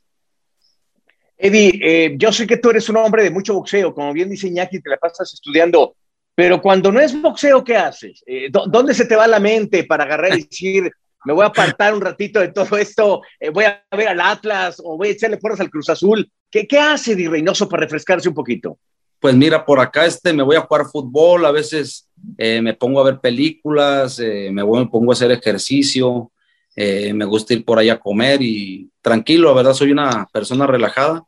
Eddie, 1.42 1.81
eh, 1.83 2.14
yo 2.18 2.33
sé 2.33 2.46
que 2.46 2.59
tú 2.59 2.68
eres 2.68 2.88
un 2.90 2.98
hombre 2.98 3.24
de 3.24 3.31
mucho 3.31 3.55
boxeo, 3.55 3.94
como 3.94 4.12
bien 4.12 4.29
dice 4.29 4.48
Iñaki, 4.48 4.81
te 4.81 4.90
la 4.90 4.98
pasas 4.98 5.33
estudiando, 5.33 5.96
pero 6.35 6.61
cuando 6.61 6.92
no 6.92 7.00
es 7.00 7.18
boxeo, 7.20 7.64
¿qué 7.64 7.79
haces? 7.79 8.22
Eh, 8.26 8.50
¿Dónde 8.50 8.92
se 8.92 9.07
te 9.07 9.16
va 9.16 9.26
la 9.26 9.40
mente 9.40 9.85
para 9.85 10.05
agarrar 10.05 10.37
y 10.38 10.44
decir, 10.44 10.92
me 11.24 11.33
voy 11.33 11.44
a 11.44 11.48
apartar 11.48 11.94
un 11.94 12.03
ratito 12.03 12.40
de 12.40 12.48
todo 12.48 12.76
esto, 12.76 13.22
eh, 13.38 13.48
voy 13.48 13.64
a 13.64 13.83
ver 13.96 14.09
al 14.09 14.20
Atlas 14.20 14.83
o 14.85 14.98
voy 14.98 15.09
a 15.09 15.11
echarle 15.12 15.38
fuerzas 15.38 15.61
al 15.61 15.70
Cruz 15.70 15.88
Azul? 15.88 16.31
¿Qué, 16.50 16.66
qué 16.66 16.79
hace 16.79 17.12
Eddie 17.12 17.31
Reynoso 17.31 17.66
para 17.70 17.85
refrescarse 17.85 18.29
un 18.29 18.35
poquito? 18.35 18.79
Pues 19.18 19.35
mira, 19.35 19.64
por 19.64 19.81
acá 19.81 20.05
este, 20.05 20.35
me 20.35 20.42
voy 20.42 20.57
a 20.57 20.62
jugar 20.62 20.87
fútbol, 20.87 21.46
a 21.46 21.53
veces 21.53 22.07
me 22.37 22.74
pongo 22.74 23.00
a 23.00 23.05
ver 23.05 23.18
películas, 23.18 24.18
me, 24.18 24.62
voy, 24.62 24.81
me 24.81 24.90
pongo 24.90 25.12
a 25.12 25.14
hacer 25.14 25.31
ejercicio, 25.31 26.33
me 26.76 27.24
gusta 27.26 27.53
ir 27.53 27.64
por 27.64 27.79
ahí 27.79 27.90
a 27.90 28.00
comer 28.00 28.40
y 28.40 28.90
tranquilo, 29.03 29.48
la 29.48 29.55
verdad, 29.55 29.74
soy 29.74 29.92
una 29.92 30.26
persona 30.33 30.66
relajada 30.66 31.22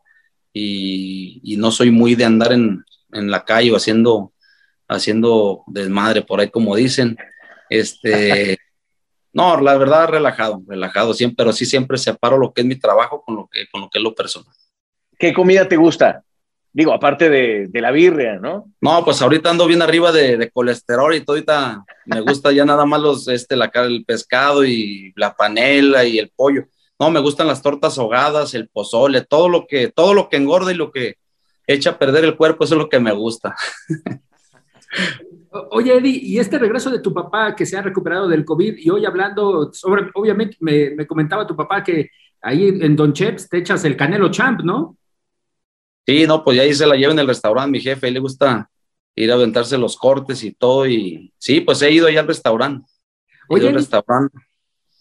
y, 0.53 1.57
no 1.59 1.71
soy 1.71 1.91
muy 1.91 2.15
de 2.15 2.25
andar 2.25 2.53
en, 2.53 2.85
la 3.11 3.45
calle 3.45 3.71
o 3.73 3.77
haciendo, 3.77 4.33
haciendo 4.89 5.65
desmadre 5.67 6.23
por 6.23 6.41
ahí, 6.41 6.51
como 6.51 6.77
dicen. 6.77 7.17
Este, 7.69 8.59
no, 9.33 9.61
la 9.61 9.77
verdad, 9.77 10.09
relajado, 10.09 10.63
relajado 10.67 11.13
siempre, 11.15 11.37
pero 11.37 11.53
sí 11.53 11.67
siempre 11.67 11.99
separo 11.99 12.39
lo 12.39 12.53
que 12.53 12.63
es 12.63 12.67
mi 12.67 12.77
trabajo 12.77 13.23
con 13.23 13.37
lo 13.37 13.49
que, 13.51 13.67
con 13.71 13.83
lo 13.83 13.91
que 13.91 13.99
es 13.99 14.03
lo 14.03 14.15
personal. 14.15 14.55
¿Qué 15.19 15.33
comida 15.33 15.69
te 15.69 15.77
gusta? 15.77 16.25
Digo, 16.75 16.95
aparte 16.95 17.29
de, 17.29 17.69
la 17.81 17.91
birria, 17.91 18.39
¿no? 18.39 18.73
No, 18.81 19.05
pues 19.05 19.21
ahorita 19.21 19.51
ando 19.51 19.67
bien 19.67 19.83
arriba 19.83 20.11
de, 20.11 20.51
colesterol 20.51 21.15
y 21.15 21.21
todo, 21.21 21.37
ahorita 21.37 21.85
me 22.07 22.21
gusta 22.23 22.51
ya 22.51 22.65
nada 22.65 22.87
más 22.87 23.01
los, 23.01 23.29
este, 23.29 23.57
la, 23.57 23.71
el 23.75 24.07
pescado 24.07 24.65
y 24.65 25.13
la 25.17 25.35
panela 25.35 26.05
y 26.05 26.19
el 26.19 26.31
pollo. 26.35 26.65
No, 27.03 27.11
me 27.11 27.19
gustan 27.19 27.49
las 27.49 27.61
tortas 27.61 27.99
ahogadas, 27.99 28.55
el 28.55 28.69
pozole, 28.69 29.23
todo 29.23 29.49
lo 29.49 29.67
que, 29.67 29.89
todo 29.89 30.15
lo 30.15 30.29
que 30.29 30.37
engorda 30.37 30.71
y 30.71 30.77
lo 30.77 30.93
que 30.93 31.17
echa 31.67 31.91
a 31.91 31.99
perder 31.99 32.25
el 32.25 32.37
cuerpo, 32.37 32.63
eso 32.63 32.77
es 32.77 32.79
lo 32.79 32.89
que 32.89 33.01
me 33.01 33.11
gusta. 33.11 33.57
Oye, 35.73 35.97
Eddie, 35.97 36.21
y 36.23 36.39
este 36.39 36.61
regreso 36.61 36.91
de 36.91 37.01
tu 37.01 37.13
papá 37.13 37.57
que 37.57 37.67
se 37.67 37.77
ha 37.77 37.83
recuperado 37.83 38.29
del 38.29 38.45
COVID 38.45 38.77
y 38.77 38.89
hoy 38.89 39.05
hablando 39.05 39.73
sobre, 39.73 40.13
obviamente 40.15 40.57
me, 40.61 41.05
comentaba 41.05 41.45
tu 41.45 41.57
papá 41.57 41.83
que 41.83 42.09
ahí 42.41 42.69
en 42.69 42.95
Don 42.95 43.13
Cheps 43.13 43.49
te 43.49 43.59
echas 43.59 43.85
el 43.85 43.97
Canelo 43.97 44.31
Champ, 44.31 44.61
¿no? 44.61 44.97
Sí, 46.07 46.25
no, 46.25 46.45
pues 46.45 46.57
ya 46.57 46.63
ahí 46.63 46.73
se 46.73 46.87
la 46.87 46.95
lleva 46.95 47.13
en 47.13 47.19
el 47.19 47.27
restaurante 47.27 47.73
mi 47.73 47.81
jefe, 47.81 48.13
le 48.13 48.21
gusta 48.21 48.71
ir 49.17 49.33
a 49.33 49.35
aventarse 49.35 49.77
los 49.77 49.97
cortes 49.97 50.45
y 50.45 50.53
todo 50.53 50.87
y 50.87 51.33
sí, 51.37 51.63
pues 51.63 51.83
he 51.83 51.91
ido 51.91 52.07
allá 52.07 52.21
al 52.21 52.29
restaurante. 52.29 52.87
Oye, 53.49 53.67
al 53.67 53.75
restaurante. 53.75 54.39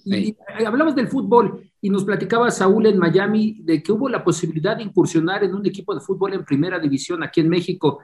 Y, 0.05 0.35
hablamos 0.65 0.95
del 0.95 1.07
fútbol 1.07 1.63
y 1.81 1.89
nos 1.89 2.03
platicaba 2.03 2.51
Saúl 2.51 2.85
en 2.87 2.97
Miami 2.97 3.57
de 3.61 3.81
que 3.81 3.91
hubo 3.91 4.09
la 4.09 4.23
posibilidad 4.23 4.77
de 4.77 4.83
incursionar 4.83 5.43
en 5.43 5.53
un 5.53 5.65
equipo 5.65 5.93
de 5.93 6.01
fútbol 6.01 6.33
en 6.33 6.45
primera 6.45 6.79
división 6.79 7.23
aquí 7.23 7.41
en 7.41 7.49
México. 7.49 7.99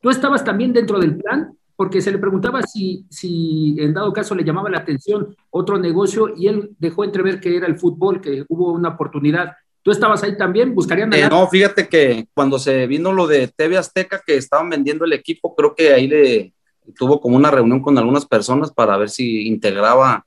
¿Tú 0.00 0.10
estabas 0.10 0.44
también 0.44 0.72
dentro 0.72 0.98
del 0.98 1.16
plan? 1.16 1.52
Porque 1.76 2.00
se 2.00 2.10
le 2.10 2.18
preguntaba 2.18 2.62
si, 2.62 3.06
si 3.08 3.76
en 3.78 3.94
dado 3.94 4.12
caso 4.12 4.34
le 4.34 4.44
llamaba 4.44 4.70
la 4.70 4.78
atención 4.78 5.34
otro 5.50 5.78
negocio 5.78 6.34
y 6.36 6.46
él 6.46 6.70
dejó 6.78 7.04
entrever 7.04 7.40
que 7.40 7.56
era 7.56 7.66
el 7.66 7.78
fútbol, 7.78 8.20
que 8.20 8.44
hubo 8.48 8.72
una 8.72 8.90
oportunidad. 8.90 9.52
¿Tú 9.82 9.90
estabas 9.90 10.22
ahí 10.22 10.36
también? 10.36 10.74
¿Buscarían 10.74 11.12
eh, 11.14 11.28
no, 11.30 11.46
fíjate 11.48 11.88
que 11.88 12.26
cuando 12.34 12.58
se 12.58 12.86
vino 12.86 13.12
lo 13.12 13.26
de 13.26 13.48
TV 13.48 13.78
Azteca, 13.78 14.22
que 14.24 14.36
estaban 14.36 14.68
vendiendo 14.68 15.06
el 15.06 15.14
equipo, 15.14 15.54
creo 15.54 15.74
que 15.74 15.94
ahí 15.94 16.06
le 16.06 16.52
tuvo 16.98 17.20
como 17.20 17.36
una 17.36 17.50
reunión 17.50 17.80
con 17.80 17.96
algunas 17.96 18.26
personas 18.26 18.72
para 18.72 18.96
ver 18.98 19.08
si 19.08 19.46
integraba 19.46 20.26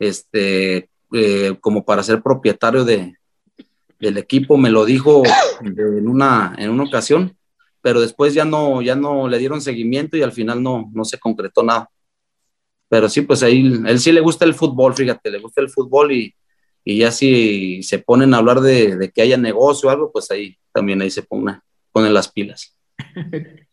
este, 0.00 0.88
eh, 1.12 1.56
como 1.60 1.84
para 1.84 2.02
ser 2.02 2.22
propietario 2.22 2.84
de, 2.84 3.14
del 4.00 4.16
equipo, 4.16 4.56
me 4.56 4.70
lo 4.70 4.84
dijo 4.84 5.22
en 5.62 6.08
una, 6.08 6.54
en 6.58 6.70
una 6.70 6.84
ocasión, 6.84 7.36
pero 7.82 8.00
después 8.00 8.34
ya 8.34 8.44
no, 8.44 8.82
ya 8.82 8.96
no 8.96 9.28
le 9.28 9.38
dieron 9.38 9.60
seguimiento 9.60 10.16
y 10.16 10.22
al 10.22 10.32
final 10.32 10.62
no, 10.62 10.90
no 10.92 11.04
se 11.04 11.18
concretó 11.18 11.62
nada. 11.62 11.88
Pero 12.88 13.08
sí, 13.08 13.20
pues 13.20 13.42
ahí, 13.42 13.60
él 13.86 14.00
sí 14.00 14.10
le 14.10 14.20
gusta 14.20 14.44
el 14.44 14.54
fútbol, 14.54 14.94
fíjate, 14.94 15.30
le 15.30 15.38
gusta 15.38 15.60
el 15.60 15.68
fútbol 15.68 16.12
y, 16.12 16.34
y 16.84 16.98
ya 16.98 17.12
si 17.12 17.82
se 17.82 18.00
ponen 18.00 18.34
a 18.34 18.38
hablar 18.38 18.60
de, 18.60 18.96
de, 18.96 19.10
que 19.10 19.22
haya 19.22 19.36
negocio 19.36 19.88
o 19.88 19.92
algo, 19.92 20.10
pues 20.10 20.30
ahí 20.30 20.56
también 20.72 21.00
ahí 21.02 21.10
se 21.10 21.22
pone, 21.22 21.60
ponen 21.92 22.12
las 22.14 22.32
pilas. 22.32 22.76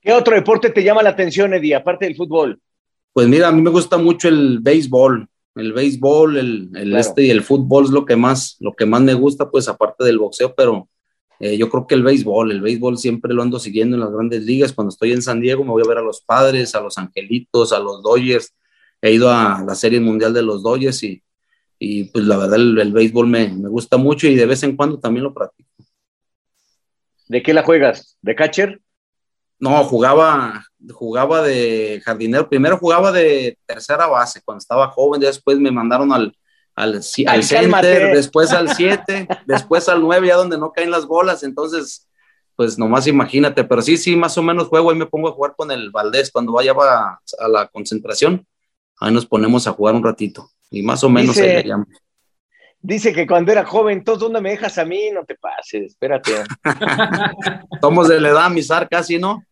¿Qué 0.00 0.12
otro 0.12 0.34
deporte 0.34 0.70
te 0.70 0.82
llama 0.82 1.02
la 1.02 1.10
atención, 1.10 1.54
Eddie, 1.54 1.74
aparte 1.74 2.04
del 2.04 2.16
fútbol? 2.16 2.60
Pues 3.12 3.26
mira, 3.26 3.48
a 3.48 3.52
mí 3.52 3.62
me 3.62 3.70
gusta 3.70 3.96
mucho 3.96 4.28
el 4.28 4.58
béisbol, 4.60 5.28
el 5.58 5.72
béisbol, 5.72 6.36
el, 6.36 6.70
el 6.74 6.96
este 6.96 7.24
y 7.24 7.30
el 7.30 7.42
fútbol 7.42 7.84
es 7.84 7.90
lo 7.90 8.04
que 8.04 8.16
más, 8.16 8.56
lo 8.60 8.74
que 8.74 8.86
más 8.86 9.02
me 9.02 9.14
gusta, 9.14 9.50
pues 9.50 9.68
aparte 9.68 10.04
del 10.04 10.18
boxeo, 10.18 10.54
pero 10.54 10.88
eh, 11.40 11.56
yo 11.56 11.68
creo 11.68 11.86
que 11.86 11.94
el 11.94 12.02
béisbol, 12.02 12.50
el 12.50 12.60
béisbol 12.60 12.98
siempre 12.98 13.34
lo 13.34 13.42
ando 13.42 13.58
siguiendo 13.58 13.96
en 13.96 14.00
las 14.00 14.12
grandes 14.12 14.42
ligas. 14.42 14.72
Cuando 14.72 14.90
estoy 14.90 15.12
en 15.12 15.22
San 15.22 15.40
Diego 15.40 15.64
me 15.64 15.70
voy 15.70 15.82
a 15.84 15.88
ver 15.88 15.98
a 15.98 16.02
los 16.02 16.20
padres, 16.22 16.74
a 16.74 16.80
los 16.80 16.98
angelitos, 16.98 17.72
a 17.72 17.78
los 17.78 18.02
Dodgers. 18.02 18.54
He 19.00 19.12
ido 19.12 19.30
a 19.30 19.62
la 19.66 19.74
Serie 19.74 20.00
Mundial 20.00 20.34
de 20.34 20.42
los 20.42 20.62
Dodgers 20.62 21.02
y, 21.04 21.22
y 21.78 22.04
pues 22.04 22.24
la 22.24 22.36
verdad 22.36 22.56
el, 22.56 22.78
el 22.78 22.92
béisbol 22.92 23.26
me, 23.28 23.48
me 23.48 23.68
gusta 23.68 23.96
mucho 23.96 24.26
y 24.26 24.34
de 24.34 24.46
vez 24.46 24.62
en 24.62 24.76
cuando 24.76 24.98
también 24.98 25.24
lo 25.24 25.34
practico. 25.34 25.70
¿De 27.28 27.42
qué 27.42 27.52
la 27.52 27.62
juegas? 27.62 28.16
¿De 28.22 28.34
catcher? 28.34 28.80
No, 29.60 29.82
jugaba, 29.84 30.64
jugaba 30.92 31.42
de 31.42 32.00
jardinero. 32.04 32.48
Primero 32.48 32.78
jugaba 32.78 33.10
de 33.12 33.58
tercera 33.66 34.06
base 34.06 34.40
cuando 34.44 34.58
estaba 34.60 34.88
joven, 34.88 35.20
después 35.20 35.58
me 35.58 35.70
mandaron 35.72 36.12
al, 36.12 36.36
al, 36.76 36.94
ci- 36.98 37.26
al 37.28 37.36
Ay, 37.36 37.42
center, 37.42 37.60
cálmate. 37.62 37.88
después 38.14 38.52
al 38.52 38.68
7, 38.74 39.26
después 39.46 39.88
al 39.88 40.00
9, 40.00 40.28
ya 40.28 40.36
donde 40.36 40.58
no 40.58 40.70
caen 40.72 40.90
las 40.92 41.06
bolas. 41.06 41.42
Entonces, 41.42 42.06
pues 42.54 42.78
nomás 42.78 43.06
imagínate, 43.08 43.64
pero 43.64 43.82
sí, 43.82 43.96
sí, 43.96 44.14
más 44.16 44.38
o 44.38 44.42
menos 44.42 44.68
juego. 44.68 44.90
Ahí 44.90 44.96
me 44.96 45.06
pongo 45.06 45.28
a 45.28 45.32
jugar 45.32 45.54
con 45.56 45.70
el 45.72 45.90
Valdés 45.90 46.30
cuando 46.30 46.52
vaya 46.52 46.72
a, 46.72 47.18
a 47.40 47.48
la 47.48 47.66
concentración. 47.68 48.46
Ahí 49.00 49.12
nos 49.12 49.26
ponemos 49.26 49.66
a 49.66 49.72
jugar 49.72 49.94
un 49.94 50.04
ratito. 50.04 50.50
Y 50.70 50.82
más 50.82 51.02
o 51.02 51.08
menos 51.08 51.34
Dice- 51.34 51.56
ahí 51.56 51.62
le 51.64 51.68
llamo. 51.68 51.86
Dice 52.80 53.12
que 53.12 53.26
cuando 53.26 53.50
era 53.50 53.64
joven, 53.64 54.04
¿tú 54.04 54.16
dónde 54.16 54.40
me 54.40 54.50
dejas 54.50 54.78
a 54.78 54.84
mí? 54.84 55.10
No 55.12 55.24
te 55.24 55.34
pases, 55.34 55.82
espérate. 55.86 56.30
Somos 57.80 58.06
de 58.08 58.20
la 58.20 58.28
edad, 58.30 58.50
misar 58.50 58.88
casi, 58.88 59.18
¿no? 59.18 59.44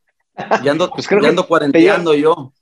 Ya 0.62 0.72
ando, 0.72 0.90
Pues 0.90 1.06
creo 1.08 1.20
ya 1.20 1.24
que 1.24 1.28
ando 1.30 1.46
cuarenteando 1.46 2.14
yo. 2.14 2.52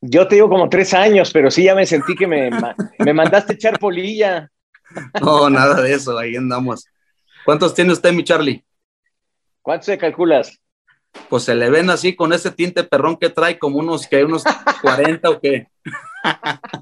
Yo 0.00 0.26
te 0.26 0.34
digo 0.34 0.48
como 0.48 0.68
tres 0.68 0.92
años, 0.94 1.30
pero 1.32 1.50
sí 1.50 1.64
ya 1.64 1.74
me 1.74 1.86
sentí 1.86 2.14
que 2.14 2.26
me, 2.26 2.50
me 2.98 3.14
mandaste 3.14 3.54
echar 3.54 3.78
polilla. 3.78 4.50
No, 5.20 5.48
nada 5.48 5.80
de 5.80 5.94
eso, 5.94 6.18
ahí 6.18 6.34
andamos. 6.36 6.84
¿Cuántos 7.44 7.74
tiene 7.74 7.92
usted, 7.92 8.12
mi 8.12 8.24
Charlie? 8.24 8.64
¿Cuánto 9.62 9.86
se 9.86 9.96
calculas? 9.98 10.58
Pues 11.28 11.44
se 11.44 11.54
le 11.54 11.70
ven 11.70 11.88
así 11.90 12.16
con 12.16 12.32
ese 12.32 12.50
tinte 12.50 12.82
perrón 12.84 13.16
que 13.16 13.28
trae, 13.30 13.58
como 13.58 13.78
unos 13.78 14.06
que 14.06 14.24
unos 14.24 14.42
40 14.82 15.30
o 15.30 15.40
qué. 15.40 15.68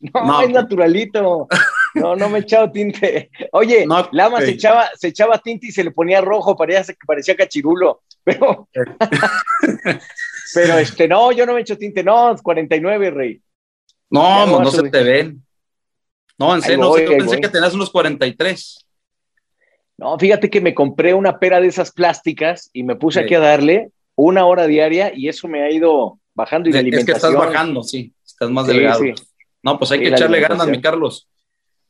No, 0.00 0.26
No. 0.26 0.40
es 0.42 0.50
naturalito. 0.50 1.48
No, 1.94 2.16
no 2.16 2.28
me 2.28 2.38
he 2.38 2.42
echado 2.42 2.70
tinte. 2.70 3.30
Oye, 3.52 3.86
No, 3.86 4.08
Lama 4.12 4.40
se 4.40 4.50
echaba, 4.50 4.90
se 4.96 5.08
echaba 5.08 5.38
tinte 5.38 5.68
y 5.68 5.72
se 5.72 5.84
le 5.84 5.90
ponía 5.92 6.20
rojo, 6.20 6.56
parecía, 6.56 6.94
parecía 7.06 7.36
cachirulo. 7.36 8.02
Pero, 8.24 8.68
pero 10.54 10.78
este, 10.78 11.06
no, 11.08 11.32
yo 11.32 11.46
no 11.46 11.54
me 11.54 11.60
echo 11.60 11.76
tinte, 11.78 12.02
no, 12.02 12.34
49, 12.42 13.10
rey. 13.10 13.40
No, 14.10 14.22
Ya 14.46 14.46
no, 14.64 14.70
se 14.70 14.88
te 14.90 15.02
ven. 15.02 15.42
No, 16.38 16.54
en 16.54 16.62
serio, 16.62 16.78
no 16.78 16.98
yo 16.98 17.10
pensé 17.10 17.26
voy. 17.26 17.40
que 17.40 17.48
tenías 17.48 17.74
unos 17.74 17.90
43. 17.90 18.84
No, 19.96 20.18
fíjate 20.18 20.50
que 20.50 20.60
me 20.60 20.74
compré 20.74 21.14
una 21.14 21.38
pera 21.38 21.60
de 21.60 21.68
esas 21.68 21.92
plásticas 21.92 22.70
y 22.72 22.82
me 22.82 22.96
puse 22.96 23.20
Sí. 23.20 23.24
aquí 23.24 23.34
a 23.34 23.40
darle 23.40 23.90
una 24.16 24.44
hora 24.46 24.66
diaria 24.66 25.12
y 25.14 25.28
eso 25.28 25.46
me 25.46 25.62
ha 25.62 25.70
ido 25.70 26.18
bajando 26.34 26.68
y 26.68 26.72
la 26.72 26.80
Es 26.80 27.04
que 27.04 27.12
estás 27.12 27.32
bajando, 27.34 27.82
sí, 27.84 28.12
estás 28.24 28.50
más 28.50 28.66
Sí, 28.66 28.72
delgado. 28.72 29.00
sí. 29.02 29.12
No, 29.62 29.78
pues 29.78 29.92
hay 29.92 30.00
que 30.00 30.08
echarle 30.08 30.40
ganas, 30.40 30.66
mi 30.66 30.80
Carlos. 30.80 31.28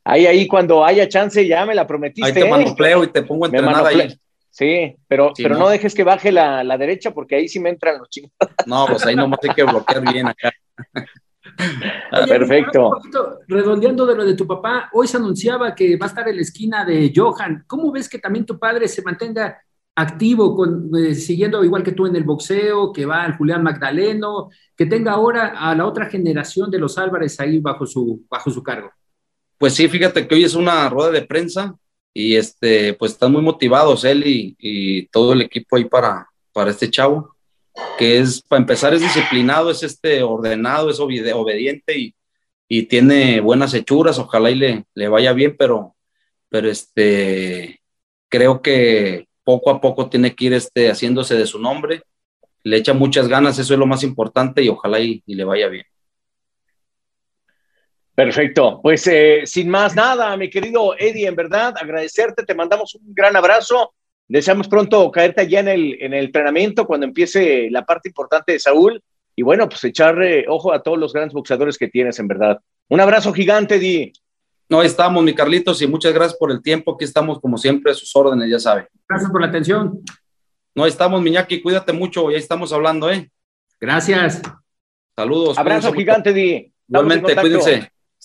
Ahí, 0.04 0.26
ahí, 0.26 0.46
cuando 0.46 0.84
haya 0.84 1.08
chance, 1.08 1.46
ya 1.46 1.64
me 1.64 1.74
la 1.74 1.86
prometiste. 1.86 2.28
Ahí 2.28 2.34
te 2.34 2.46
¿eh? 2.46 2.50
manopleo 2.50 3.04
y 3.04 3.08
te 3.08 3.22
pongo 3.22 3.46
a 3.46 3.48
entrenar 3.48 3.86
ahí. 3.86 4.14
Sí, 4.50 4.94
pero, 5.08 5.32
Sí, 5.34 5.42
pero 5.42 5.56
¿no? 5.56 5.62
no. 5.62 5.68
dejes 5.68 5.94
que 5.94 6.04
baje 6.04 6.30
la, 6.30 6.62
la 6.62 6.78
derecha 6.78 7.12
porque 7.12 7.36
ahí 7.36 7.48
sí 7.48 7.58
me 7.58 7.70
entran 7.70 7.98
los 7.98 8.08
chingos. 8.08 8.32
No, 8.66 8.86
pues 8.86 9.04
ahí 9.04 9.16
nomás 9.16 9.40
hay 9.42 9.54
que 9.54 9.64
bloquear 9.64 10.12
bien 10.12 10.28
acá. 10.28 10.52
Oye, 12.12 12.26
perfecto. 12.26 12.90
poquito, 12.90 13.40
redondeando 13.48 14.06
de 14.06 14.14
lo 14.14 14.24
de 14.24 14.34
tu 14.34 14.46
papá, 14.46 14.88
hoy 14.92 15.06
se 15.06 15.16
anunciaba 15.16 15.74
que 15.74 15.96
va 15.96 16.06
a 16.06 16.08
estar 16.08 16.28
en 16.28 16.36
la 16.36 16.42
esquina 16.42 16.84
de 16.84 17.12
Johan. 17.14 17.64
¿Cómo 17.66 17.90
ves 17.92 18.08
que 18.08 18.18
también 18.18 18.46
tu 18.46 18.58
padre 18.58 18.88
se 18.88 19.02
mantenga 19.02 19.58
activo, 19.96 20.56
con, 20.56 20.90
eh, 20.96 21.14
siguiendo 21.14 21.62
igual 21.62 21.82
que 21.82 21.92
tú 21.92 22.06
en 22.06 22.16
el 22.16 22.24
boxeo, 22.24 22.92
que 22.92 23.06
va 23.06 23.22
al 23.22 23.36
Julián 23.36 23.62
Magdaleno, 23.62 24.50
que 24.76 24.86
tenga 24.86 25.12
ahora 25.12 25.54
a 25.56 25.74
la 25.74 25.86
otra 25.86 26.06
generación 26.06 26.70
de 26.70 26.78
los 26.78 26.98
Álvarez 26.98 27.38
ahí 27.40 27.58
bajo 27.58 27.86
su, 27.86 28.24
bajo 28.28 28.50
su 28.50 28.62
cargo? 28.62 28.90
Pues 29.58 29.74
sí, 29.74 29.88
fíjate 29.88 30.26
que 30.26 30.34
hoy 30.34 30.44
es 30.44 30.54
una 30.54 30.88
rueda 30.88 31.10
de 31.10 31.22
prensa 31.22 31.76
y 32.12 32.36
este, 32.36 32.94
pues 32.94 33.12
están 33.12 33.32
muy 33.32 33.42
motivados 33.42 34.04
él 34.04 34.22
y, 34.26 35.06
todo 35.08 35.32
el 35.32 35.42
equipo 35.42 35.76
ahí 35.76 35.84
para, 35.84 36.28
para 36.52 36.70
este 36.70 36.90
chavo, 36.90 37.34
que 37.98 38.18
es, 38.18 38.42
para 38.42 38.60
empezar, 38.60 38.94
es 38.94 39.00
disciplinado, 39.02 39.70
es 39.70 39.82
este 39.82 40.22
ordenado, 40.22 40.90
es 40.90 41.00
obediente 41.00 41.98
y, 41.98 42.14
y 42.68 42.84
tiene 42.84 43.40
buenas 43.40 43.74
hechuras, 43.74 44.18
ojalá 44.18 44.50
y 44.50 44.56
le, 44.56 44.84
le 44.94 45.08
vaya 45.08 45.32
bien, 45.32 45.56
pero, 45.58 45.94
pero 46.48 46.70
este, 46.70 47.80
creo 48.28 48.62
que 48.62 49.28
poco 49.44 49.70
a 49.70 49.80
poco 49.80 50.08
tiene 50.10 50.34
que 50.34 50.46
ir 50.46 50.54
este, 50.54 50.90
haciéndose 50.90 51.36
de 51.36 51.46
su 51.46 51.58
nombre, 51.58 52.02
le 52.64 52.78
echa 52.78 52.94
muchas 52.94 53.28
ganas, 53.28 53.58
eso 53.58 53.74
es 53.74 53.78
lo 53.80 53.86
más 53.86 54.02
importante 54.04 54.62
y 54.62 54.68
ojalá 54.68 55.00
y- 55.00 55.22
y 55.26 55.34
le 55.36 55.44
vaya 55.44 55.68
bien. 55.68 55.84
Perfecto. 58.14 58.81
Pues 58.83 59.07
eh, 59.07 59.42
sin 59.44 59.68
más 59.68 59.96
nada, 59.96 60.37
mi 60.37 60.48
querido 60.48 60.94
Eddie, 60.98 61.27
en 61.27 61.35
verdad, 61.35 61.74
agradecerte, 61.77 62.44
te 62.44 62.55
mandamos 62.55 62.94
un 62.94 63.12
gran 63.12 63.35
abrazo. 63.37 63.92
Deseamos 64.29 64.68
pronto 64.68 65.11
caerte 65.11 65.42
allá 65.42 65.61
en 65.61 65.68
el, 65.68 65.98
en 66.00 66.14
el 66.14 66.27
entrenamiento 66.27 66.87
cuando 66.87 67.07
empiece 67.07 67.68
la 67.70 67.85
parte 67.85 68.09
importante 68.09 68.53
de 68.53 68.61
Saúl. 68.61 69.03
Y 69.37 69.42
bueno, 69.42 69.68
pues 69.68 69.83
echarle 69.85 70.46
ojo 70.48 70.72
a 70.72 70.83
todos 70.83 70.96
los 70.96 71.12
grandes 71.12 71.35
boxeadores 71.35 71.77
que 71.77 71.88
tienes, 71.88 72.18
en 72.20 72.29
verdad. 72.29 72.61
Un 72.88 73.00
abrazo 73.00 73.33
gigante, 73.33 73.77
Eddie. 73.77 74.12
No, 74.68 74.83
estamos, 74.83 75.22
mi 75.22 75.35
Carlitos, 75.35 75.83
y 75.83 75.87
muchas 75.87 76.14
gracias 76.14 76.38
por 76.38 76.50
el 76.50 76.62
tiempo. 76.62 76.94
Aquí 76.94 77.05
estamos, 77.05 77.40
como 77.40 77.59
siempre, 77.59 77.92
a 77.92 77.94
sus 77.94 78.14
órdenes, 78.14 78.48
ya 78.48 78.59
sabe. 78.59 78.88
Gracias 79.09 79.31
por 79.31 79.40
la 79.40 79.48
atención. 79.48 80.00
No, 80.74 80.87
estamos, 80.87 81.20
Miñaki, 81.20 81.61
cuídate 81.61 81.92
mucho, 81.92 82.31
ya 82.31 82.38
estamos 82.38 82.72
hablando, 82.72 83.11
¿eh? 83.11 83.31
Gracias. 83.81 84.40
Saludos. 85.16 85.59
Abrazo 85.59 85.92
gigante, 85.92 86.31
en 86.31 86.72
Igualmente, 86.88 87.37
cuídense. 87.37 87.93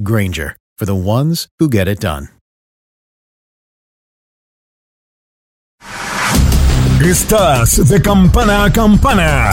Granger, 0.00 0.56
for 0.78 0.86
the 0.86 0.94
ones 0.94 1.48
who 1.58 1.68
get 1.68 1.86
it 1.88 2.00
done. 2.00 2.28
Estás 7.00 7.88
de 7.88 8.00
campana 8.00 8.64
a 8.64 8.72
campana. 8.72 9.52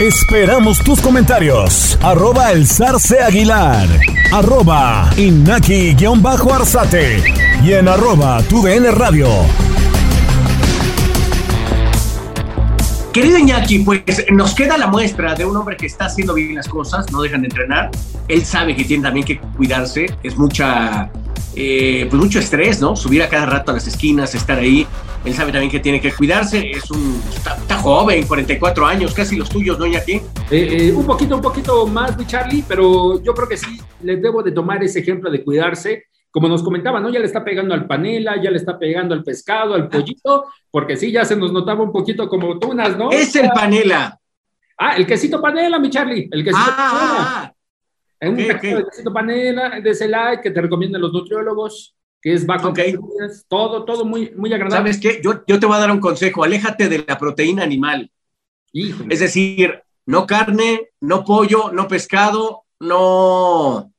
Esperamos 0.00 0.82
tus 0.82 1.00
comentarios. 1.00 1.96
Arroba 2.02 2.50
el 2.50 2.66
zarce 2.66 3.20
aguilar. 3.20 3.88
Arroba 4.32 5.08
inaki-arzate. 5.16 6.02
Y 7.62 7.72
en 7.72 7.86
arroba 7.88 8.42
tu 8.48 8.62
DN 8.62 8.90
radio. 8.90 9.28
Querido 13.12 13.36
Iñaki, 13.36 13.80
pues 13.80 14.02
nos 14.30 14.54
queda 14.54 14.78
la 14.78 14.86
muestra 14.86 15.34
de 15.34 15.44
un 15.44 15.54
hombre 15.54 15.76
que 15.76 15.84
está 15.84 16.06
haciendo 16.06 16.32
bien 16.32 16.54
las 16.54 16.66
cosas, 16.66 17.12
no 17.12 17.20
dejan 17.20 17.42
de 17.42 17.48
entrenar. 17.48 17.90
Él 18.26 18.42
sabe 18.42 18.74
que 18.74 18.84
tiene 18.84 19.02
también 19.02 19.26
que 19.26 19.38
cuidarse, 19.38 20.06
es 20.22 20.38
mucha, 20.38 21.10
eh, 21.54 22.06
pues 22.08 22.22
mucho 22.22 22.38
estrés, 22.38 22.80
¿no? 22.80 22.96
Subir 22.96 23.22
a 23.22 23.28
cada 23.28 23.44
rato 23.44 23.70
a 23.70 23.74
las 23.74 23.86
esquinas, 23.86 24.34
estar 24.34 24.58
ahí. 24.58 24.86
Él 25.26 25.34
sabe 25.34 25.52
también 25.52 25.70
que 25.70 25.80
tiene 25.80 26.00
que 26.00 26.10
cuidarse, 26.10 26.70
es 26.70 26.90
un, 26.90 27.22
está, 27.34 27.76
joven, 27.76 28.26
44 28.26 28.86
años, 28.86 29.12
casi 29.12 29.36
los 29.36 29.50
tuyos, 29.50 29.78
¿no, 29.78 29.84
Iñaki? 29.84 30.12
Eh, 30.12 30.22
eh, 30.50 30.92
un 30.92 31.04
poquito, 31.04 31.36
un 31.36 31.42
poquito 31.42 31.86
más, 31.86 32.16
Charlie, 32.26 32.64
pero 32.66 33.22
yo 33.22 33.34
creo 33.34 33.46
que 33.46 33.58
sí, 33.58 33.78
les 34.02 34.22
debo 34.22 34.42
de 34.42 34.52
tomar 34.52 34.82
ese 34.82 35.00
ejemplo 35.00 35.30
de 35.30 35.44
cuidarse 35.44 36.04
como 36.32 36.48
nos 36.48 36.62
comentaba, 36.62 36.98
¿no? 36.98 37.10
Ya 37.10 37.20
le 37.20 37.26
está 37.26 37.44
pegando 37.44 37.74
al 37.74 37.86
panela, 37.86 38.42
ya 38.42 38.50
le 38.50 38.56
está 38.56 38.78
pegando 38.78 39.14
al 39.14 39.22
pescado, 39.22 39.74
al 39.74 39.88
pollito, 39.88 40.46
porque 40.70 40.96
sí, 40.96 41.12
ya 41.12 41.26
se 41.26 41.36
nos 41.36 41.52
notaba 41.52 41.84
un 41.84 41.92
poquito 41.92 42.26
como 42.26 42.58
tunas, 42.58 42.96
¿no? 42.96 43.12
Es 43.12 43.36
el 43.36 43.50
panela. 43.50 44.18
Ah, 44.78 44.96
el 44.96 45.06
quesito 45.06 45.40
panela, 45.42 45.78
mi 45.78 45.90
Charlie, 45.90 46.30
el 46.32 46.42
quesito 46.42 46.64
ah, 46.66 46.74
panela. 46.76 47.16
Ah, 47.18 47.52
ah. 48.20 48.28
Un 48.28 48.36
quesito 48.36 49.12
panela 49.12 49.80
de 49.80 49.94
Celay 49.94 50.40
que 50.40 50.50
te 50.50 50.62
recomiendan 50.62 51.02
los 51.02 51.12
nutriólogos, 51.12 51.94
que 52.20 52.32
es 52.32 52.46
bajo 52.46 52.70
okay. 52.70 52.96
todo, 53.46 53.84
todo 53.84 54.06
muy, 54.06 54.32
muy 54.34 54.54
agradable. 54.54 54.90
¿Sabes 54.94 55.00
qué? 55.00 55.20
Yo, 55.22 55.42
yo 55.46 55.60
te 55.60 55.66
voy 55.66 55.76
a 55.76 55.80
dar 55.80 55.90
un 55.90 56.00
consejo, 56.00 56.42
aléjate 56.42 56.88
de 56.88 57.04
la 57.06 57.18
proteína 57.18 57.62
animal. 57.62 58.10
Es 58.72 59.20
decir, 59.20 59.82
no 60.06 60.26
carne, 60.26 60.92
no 61.00 61.24
pollo, 61.26 61.70
no 61.72 61.86
pescado, 61.88 62.62
no 62.80 63.91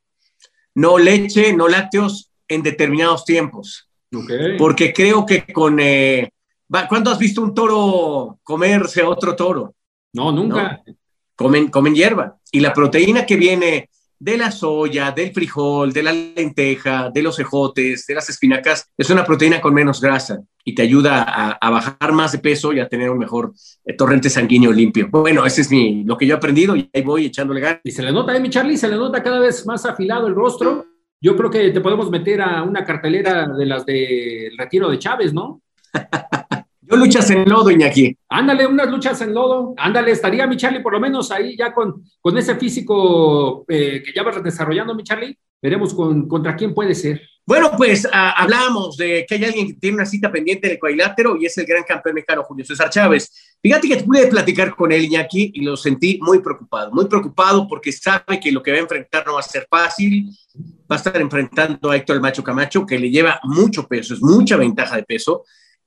no 0.76 0.97
leche, 0.97 1.53
no 1.53 1.67
lácteos 1.67 2.32
en 2.47 2.63
determinados 2.63 3.26
tiempos. 3.26 3.89
Porque 4.57 4.93
creo 4.93 5.26
que 5.26 5.45
con... 5.51 5.80
Eh, 5.80 6.30
¿Cuándo 6.89 7.11
has 7.11 7.19
visto 7.19 7.41
un 7.41 7.53
toro 7.53 8.39
comerse 8.43 9.01
a 9.01 9.09
otro 9.09 9.36
toro? 9.36 9.76
No, 10.13 10.32
nunca. 10.32 10.84
Comen, 11.36 11.69
comen 11.69 11.95
hierba. 11.95 12.38
Y 12.51 12.59
la 12.59 12.74
proteína 12.74 13.26
que 13.26 13.36
viene 13.36 13.89
de 14.19 14.38
la 14.38 14.51
soya, 14.51 15.11
del 15.11 15.34
frijol, 15.34 15.91
de 15.91 16.03
la 16.03 16.13
lenteja, 16.13 17.09
de 17.13 17.21
los 17.21 17.39
ejotes, 17.39 18.05
de 18.07 18.15
las 18.15 18.30
espinacas, 18.30 18.89
es 18.97 19.09
una 19.09 19.26
proteína 19.26 19.61
con 19.61 19.74
menos 19.74 19.99
grasa 19.99 20.39
y 20.64 20.76
te 20.76 20.82
ayuda 20.82 21.24
a, 21.51 21.70
bajar 21.70 22.14
más 22.14 22.32
de 22.32 22.39
peso 22.39 22.74
y 22.74 22.80
a 22.80 22.88
tener 22.88 23.09
un 23.09 23.18
mejor 23.18 23.53
eh, 23.86 23.93
torrente 23.95 24.30
sanguíneo 24.30 24.72
limpio. 24.72 25.09
Bueno, 25.11 25.45
ese 25.45 25.61
es 25.61 25.72
mi, 25.72 26.03
lo 26.03 26.18
que 26.18 26.26
yo 26.26 26.36
he 26.36 26.38
aprendido 26.38 26.76
y 26.76 26.89
ahí 26.93 27.01
voy 27.01 27.26
echándole 27.26 27.59
ganas. 27.59 27.82
Y 27.84 27.91
se 27.91 28.03
le 28.03 28.11
nota, 28.11 28.36
eh, 28.36 28.39
mi 28.39 28.49
Charlie, 28.49 28.78
se 28.78 28.88
le 28.88 28.95
nota 28.95 29.22
cada 29.22 29.39
vez 29.39 29.66
más 29.66 29.86
afilado 29.86 30.28
el 30.28 30.36
rostro. 30.36 30.86
Yo 31.20 31.36
creo 31.36 31.49
que 31.49 31.72
te 31.72 31.82
podemos 31.82 32.09
meter 32.09 32.41
a 32.41 32.64
una 32.64 32.84
cartelera 32.84 33.47
de 33.47 33.66
las 33.66 33.86
del 33.86 34.57
retiro 34.57 34.89
de 34.89 34.99
Chávez, 34.99 35.34
¿no? 35.34 35.61
Yo 36.86 36.97
luchas 36.97 37.30
en 37.30 37.47
lodo, 37.47 37.72
Iñaki. 37.72 38.18
Ándale, 38.28 38.68
unas 38.68 38.89
luchas 38.89 39.22
en 39.22 39.34
lodo. 39.34 39.74
Ándale, 39.78 40.11
estaría 40.11 40.45
mi 40.47 40.57
Charlie 40.57 40.82
por 40.82 40.91
lo 40.91 40.99
menos 40.99 41.32
ahí 41.32 41.55
ya 41.57 41.74
con, 41.74 42.03
con 42.20 42.38
ese 42.38 42.55
físico 42.55 43.64
eh, 43.70 44.03
que 44.03 44.11
ya 44.14 44.22
vas 44.22 44.43
desarrollando, 44.43 44.93
mi 44.93 45.03
Charlie. 45.03 45.38
Veremos 45.64 45.93
con, 45.93 46.28
contra 46.28 46.55
quién 46.55 46.74
puede 46.74 46.93
ser. 46.93 47.22
Bueno, 47.45 47.72
pues 47.76 48.07
ah, 48.11 48.36
hablábamos 48.38 48.95
de 48.97 49.26
que 49.28 49.36
hay 49.36 49.45
alguien 49.45 49.68
que 49.68 49.74
tiene 49.74 49.95
una 49.95 50.05
cita 50.05 50.32
pendiente 50.32 50.68
en 50.68 50.74
el 50.74 50.80
cuadrilátero 50.80 51.38
y 51.38 51.45
es 51.45 51.57
el 51.57 51.66
gran 51.66 51.84
campeón 51.84 52.16
mexicano 52.16 52.43
Julio 52.43 52.66
César 52.66 52.89
Chávez. 52.89 53.57
Fíjate 53.61 53.88
que 53.88 53.97
pude 54.03 54.28
platicar 54.28 54.76
con 54.76 54.91
él, 54.91 55.05
Iñaki, 55.05 55.51
y 55.55 55.61
lo 55.61 55.76
sentí 55.76 56.20
muy 56.22 56.39
preocupado. 56.39 56.91
Muy 56.91 57.05
preocupado 57.05 57.66
porque 57.68 57.91
sabe 57.91 58.39
que 58.41 58.51
lo 58.51 58.61
que 58.61 58.72
va 58.72 58.78
a 58.78 58.82
enfrentar 58.82 59.26
no 59.26 59.36
va 59.36 59.39
a 59.39 59.43
ser 59.43 59.66
fácil. 59.70 60.30
Va 60.91 60.95
a 60.95 60.97
estar 60.97 61.20
enfrentando 61.20 61.89
a 61.89 61.95
Héctor 61.95 62.18
el 62.18 62.22
Macho 62.22 62.43
Camacho, 62.43 62.86
que 62.86 62.99
le 62.99 63.09
lleva 63.09 63.39
mucho 63.43 63.88
peso, 63.88 64.14
es 64.14 64.22
mucha 64.22 64.57
ventaja 64.57 64.97
de 64.97 65.03
peso 65.03 65.43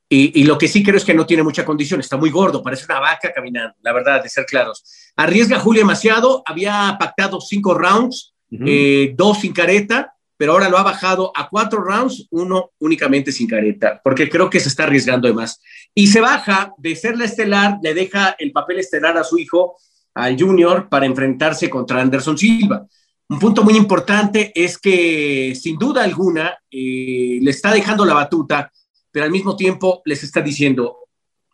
y, 0.08 0.44
lo 0.44 0.56
que 0.56 0.68
sí 0.68 0.84
creo 0.84 0.96
es 0.96 1.04
que 1.04 1.14
no 1.14 1.26
tiene 1.26 1.42
mucha 1.42 1.64
condición, 1.64 1.98
está 1.98 2.16
muy 2.16 2.30
gordo, 2.30 2.62
parece 2.62 2.84
una 2.84 3.00
vaca 3.00 3.32
caminando, 3.34 3.74
la 3.82 3.92
verdad, 3.92 4.22
de 4.22 4.28
ser 4.28 4.46
claros. 4.46 4.84
Arriesga 5.16 5.58
Julio 5.58 5.80
demasiado, 5.80 6.44
había 6.46 6.96
pactado 6.98 7.40
cinco 7.40 7.74
rounds, 7.74 8.35
eh, 8.50 9.14
dos 9.16 9.40
sin 9.40 9.52
careta, 9.52 10.14
pero 10.36 10.52
ahora 10.52 10.68
lo 10.68 10.78
ha 10.78 10.82
bajado 10.82 11.32
a 11.34 11.48
cuatro 11.48 11.82
rounds, 11.82 12.26
uno 12.30 12.72
únicamente 12.78 13.32
sin 13.32 13.48
careta, 13.48 14.00
porque 14.04 14.28
creo 14.28 14.50
que 14.50 14.60
se 14.60 14.68
está 14.68 14.84
arriesgando 14.84 15.28
de 15.28 15.34
más. 15.34 15.60
Y 15.94 16.08
se 16.08 16.20
baja 16.20 16.72
de 16.76 16.94
ser 16.94 17.16
la 17.16 17.24
estelar, 17.24 17.78
le 17.82 17.94
deja 17.94 18.36
el 18.38 18.52
papel 18.52 18.78
estelar 18.78 19.16
a 19.16 19.24
su 19.24 19.38
hijo, 19.38 19.76
al 20.14 20.38
junior, 20.38 20.88
para 20.88 21.06
enfrentarse 21.06 21.70
contra 21.70 22.00
Anderson 22.00 22.36
Silva. 22.36 22.86
Un 23.28 23.38
punto 23.38 23.64
muy 23.64 23.76
importante 23.76 24.52
es 24.54 24.78
que, 24.78 25.54
sin 25.60 25.78
duda 25.78 26.04
alguna, 26.04 26.58
eh, 26.70 27.38
le 27.40 27.50
está 27.50 27.72
dejando 27.72 28.04
la 28.04 28.14
batuta 28.14 28.70
pero 29.16 29.24
al 29.24 29.32
mismo 29.32 29.56
tiempo 29.56 30.02
les 30.04 30.22
está 30.22 30.42
diciendo, 30.42 31.08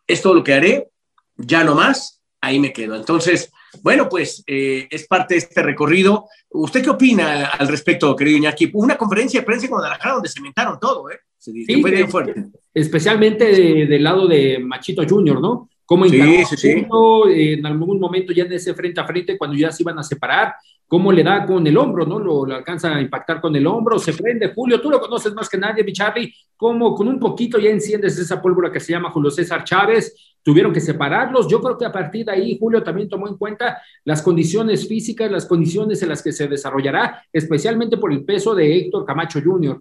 es 0.08 0.20
todo 0.20 0.34
lo 0.34 0.42
que 0.42 0.52
haré, 0.52 0.90
ya 1.36 1.62
no 1.62 1.76
más, 1.76 2.20
ahí 2.40 2.58
me 2.58 2.72
quedo. 2.72 2.96
Entonces, 2.96 3.52
bueno, 3.82 4.08
pues 4.08 4.44
eh, 4.46 4.86
es 4.90 5.06
parte 5.06 5.34
de 5.34 5.38
este 5.38 5.62
recorrido. 5.62 6.26
¿Usted 6.50 6.82
qué 6.82 6.90
opina 6.90 7.46
al 7.46 7.68
respecto, 7.68 8.14
querido 8.14 8.38
Iñaki? 8.38 8.70
Una 8.74 8.98
conferencia 8.98 9.40
de 9.40 9.46
prensa 9.46 9.66
en 9.66 9.72
Guadalajara 9.72 10.14
donde 10.14 10.28
cementaron 10.28 10.78
todo, 10.78 11.10
¿eh? 11.10 11.18
Se 11.38 11.50
sí, 11.52 11.80
fue 11.80 11.90
bien 11.90 12.08
fuerte. 12.08 12.44
Especialmente 12.72 13.44
del 13.86 14.04
lado 14.04 14.28
de 14.28 14.58
Machito 14.58 15.02
Junior, 15.08 15.40
¿no? 15.40 15.68
Cómo 15.84 16.06
sí, 16.06 16.44
sí, 16.48 16.56
sí. 16.56 16.86
en 17.28 17.66
algún 17.66 17.98
momento 17.98 18.32
ya 18.32 18.44
en 18.44 18.52
ese 18.52 18.72
frente 18.72 19.00
a 19.00 19.04
frente, 19.04 19.36
cuando 19.36 19.56
ya 19.56 19.72
se 19.72 19.82
iban 19.82 19.98
a 19.98 20.02
separar, 20.02 20.54
cómo 20.92 21.10
le 21.10 21.22
da 21.22 21.46
con 21.46 21.66
el 21.66 21.74
hombro, 21.78 22.04
¿no? 22.04 22.18
Lo, 22.18 22.44
alcanza 22.54 22.94
a 22.94 23.00
impactar 23.00 23.40
con 23.40 23.56
el 23.56 23.66
hombro, 23.66 23.98
se 23.98 24.12
prende. 24.12 24.52
Julio, 24.54 24.78
tú 24.78 24.90
lo 24.90 25.00
conoces 25.00 25.32
más 25.32 25.48
que 25.48 25.56
nadie, 25.56 25.82
mi 25.82 25.90
Charlie, 25.94 26.30
cómo 26.54 26.94
con 26.94 27.08
un 27.08 27.18
poquito 27.18 27.58
ya 27.58 27.70
enciendes 27.70 28.18
esa 28.18 28.42
pólvora 28.42 28.70
que 28.70 28.78
se 28.78 28.92
llama 28.92 29.10
Julio 29.10 29.30
César 29.30 29.64
Chávez. 29.64 30.14
Tuvieron 30.42 30.70
que 30.70 30.80
separarlos. 30.82 31.48
Yo 31.48 31.62
creo 31.62 31.78
que 31.78 31.86
a 31.86 31.92
partir 31.92 32.26
de 32.26 32.32
ahí 32.32 32.58
Julio 32.60 32.82
también 32.82 33.08
tomó 33.08 33.26
en 33.26 33.38
cuenta 33.38 33.80
las 34.04 34.20
condiciones 34.20 34.86
físicas, 34.86 35.30
las 35.30 35.46
condiciones 35.46 36.02
en 36.02 36.10
las 36.10 36.22
que 36.22 36.30
se 36.30 36.46
desarrollará, 36.46 37.24
especialmente 37.32 37.96
por 37.96 38.12
el 38.12 38.26
peso 38.26 38.54
de 38.54 38.76
Héctor 38.76 39.06
Camacho 39.06 39.40
Jr. 39.42 39.80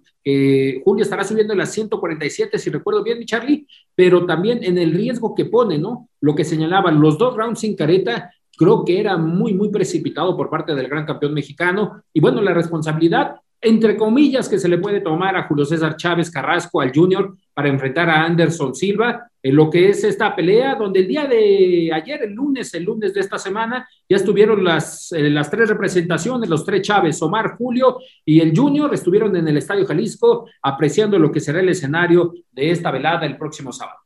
Julio 0.82 1.02
estará 1.02 1.24
subiendo 1.24 1.52
en 1.52 1.58
las 1.58 1.72
147, 1.72 2.58
si 2.58 2.70
recuerdo 2.70 3.04
bien, 3.04 3.18
mi 3.18 3.26
Charlie, 3.26 3.66
pero 3.94 4.24
también 4.24 4.64
en 4.64 4.78
el 4.78 4.92
riesgo 4.92 5.34
que 5.34 5.44
pone, 5.44 5.76
¿no? 5.76 6.08
Lo 6.22 6.34
que 6.34 6.44
señalaban, 6.44 7.02
los 7.02 7.18
dos 7.18 7.36
rounds 7.36 7.60
sin 7.60 7.76
careta 7.76 8.30
creo 8.56 8.84
que 8.84 9.00
era 9.00 9.16
muy, 9.16 9.54
muy 9.54 9.70
precipitado 9.70 10.36
por 10.36 10.50
parte 10.50 10.74
del 10.74 10.88
gran 10.88 11.06
campeón 11.06 11.34
mexicano. 11.34 12.02
Y 12.12 12.20
bueno, 12.20 12.40
la 12.40 12.54
responsabilidad, 12.54 13.36
entre 13.60 13.96
comillas, 13.96 14.48
que 14.48 14.58
se 14.58 14.68
le 14.68 14.78
puede 14.78 15.00
tomar 15.00 15.36
a 15.36 15.44
Julio 15.44 15.64
César 15.64 15.96
Chávez 15.96 16.30
Carrasco, 16.30 16.80
al 16.80 16.92
Junior, 16.92 17.36
para 17.54 17.68
enfrentar 17.68 18.10
a 18.10 18.24
Anderson 18.24 18.74
Silva, 18.74 19.28
en 19.42 19.56
lo 19.56 19.68
que 19.70 19.88
es 19.88 20.04
esta 20.04 20.34
pelea, 20.34 20.76
donde 20.76 21.00
el 21.00 21.08
día 21.08 21.26
de 21.26 21.90
ayer, 21.92 22.22
el 22.22 22.32
lunes, 22.32 22.72
el 22.74 22.84
lunes 22.84 23.12
de 23.14 23.20
esta 23.20 23.38
semana, 23.38 23.88
ya 24.08 24.16
estuvieron 24.16 24.62
las, 24.62 25.12
eh, 25.12 25.28
las 25.30 25.50
tres 25.50 25.68
representaciones, 25.68 26.48
los 26.48 26.64
tres 26.64 26.82
Chávez, 26.82 27.20
Omar, 27.22 27.56
Julio 27.56 27.98
y 28.24 28.40
el 28.40 28.56
Junior, 28.56 28.92
estuvieron 28.94 29.34
en 29.36 29.48
el 29.48 29.56
Estadio 29.56 29.86
Jalisco 29.86 30.48
apreciando 30.62 31.18
lo 31.18 31.32
que 31.32 31.40
será 31.40 31.60
el 31.60 31.68
escenario 31.68 32.32
de 32.52 32.70
esta 32.70 32.90
velada 32.90 33.26
el 33.26 33.36
próximo 33.36 33.72
sábado. 33.72 33.98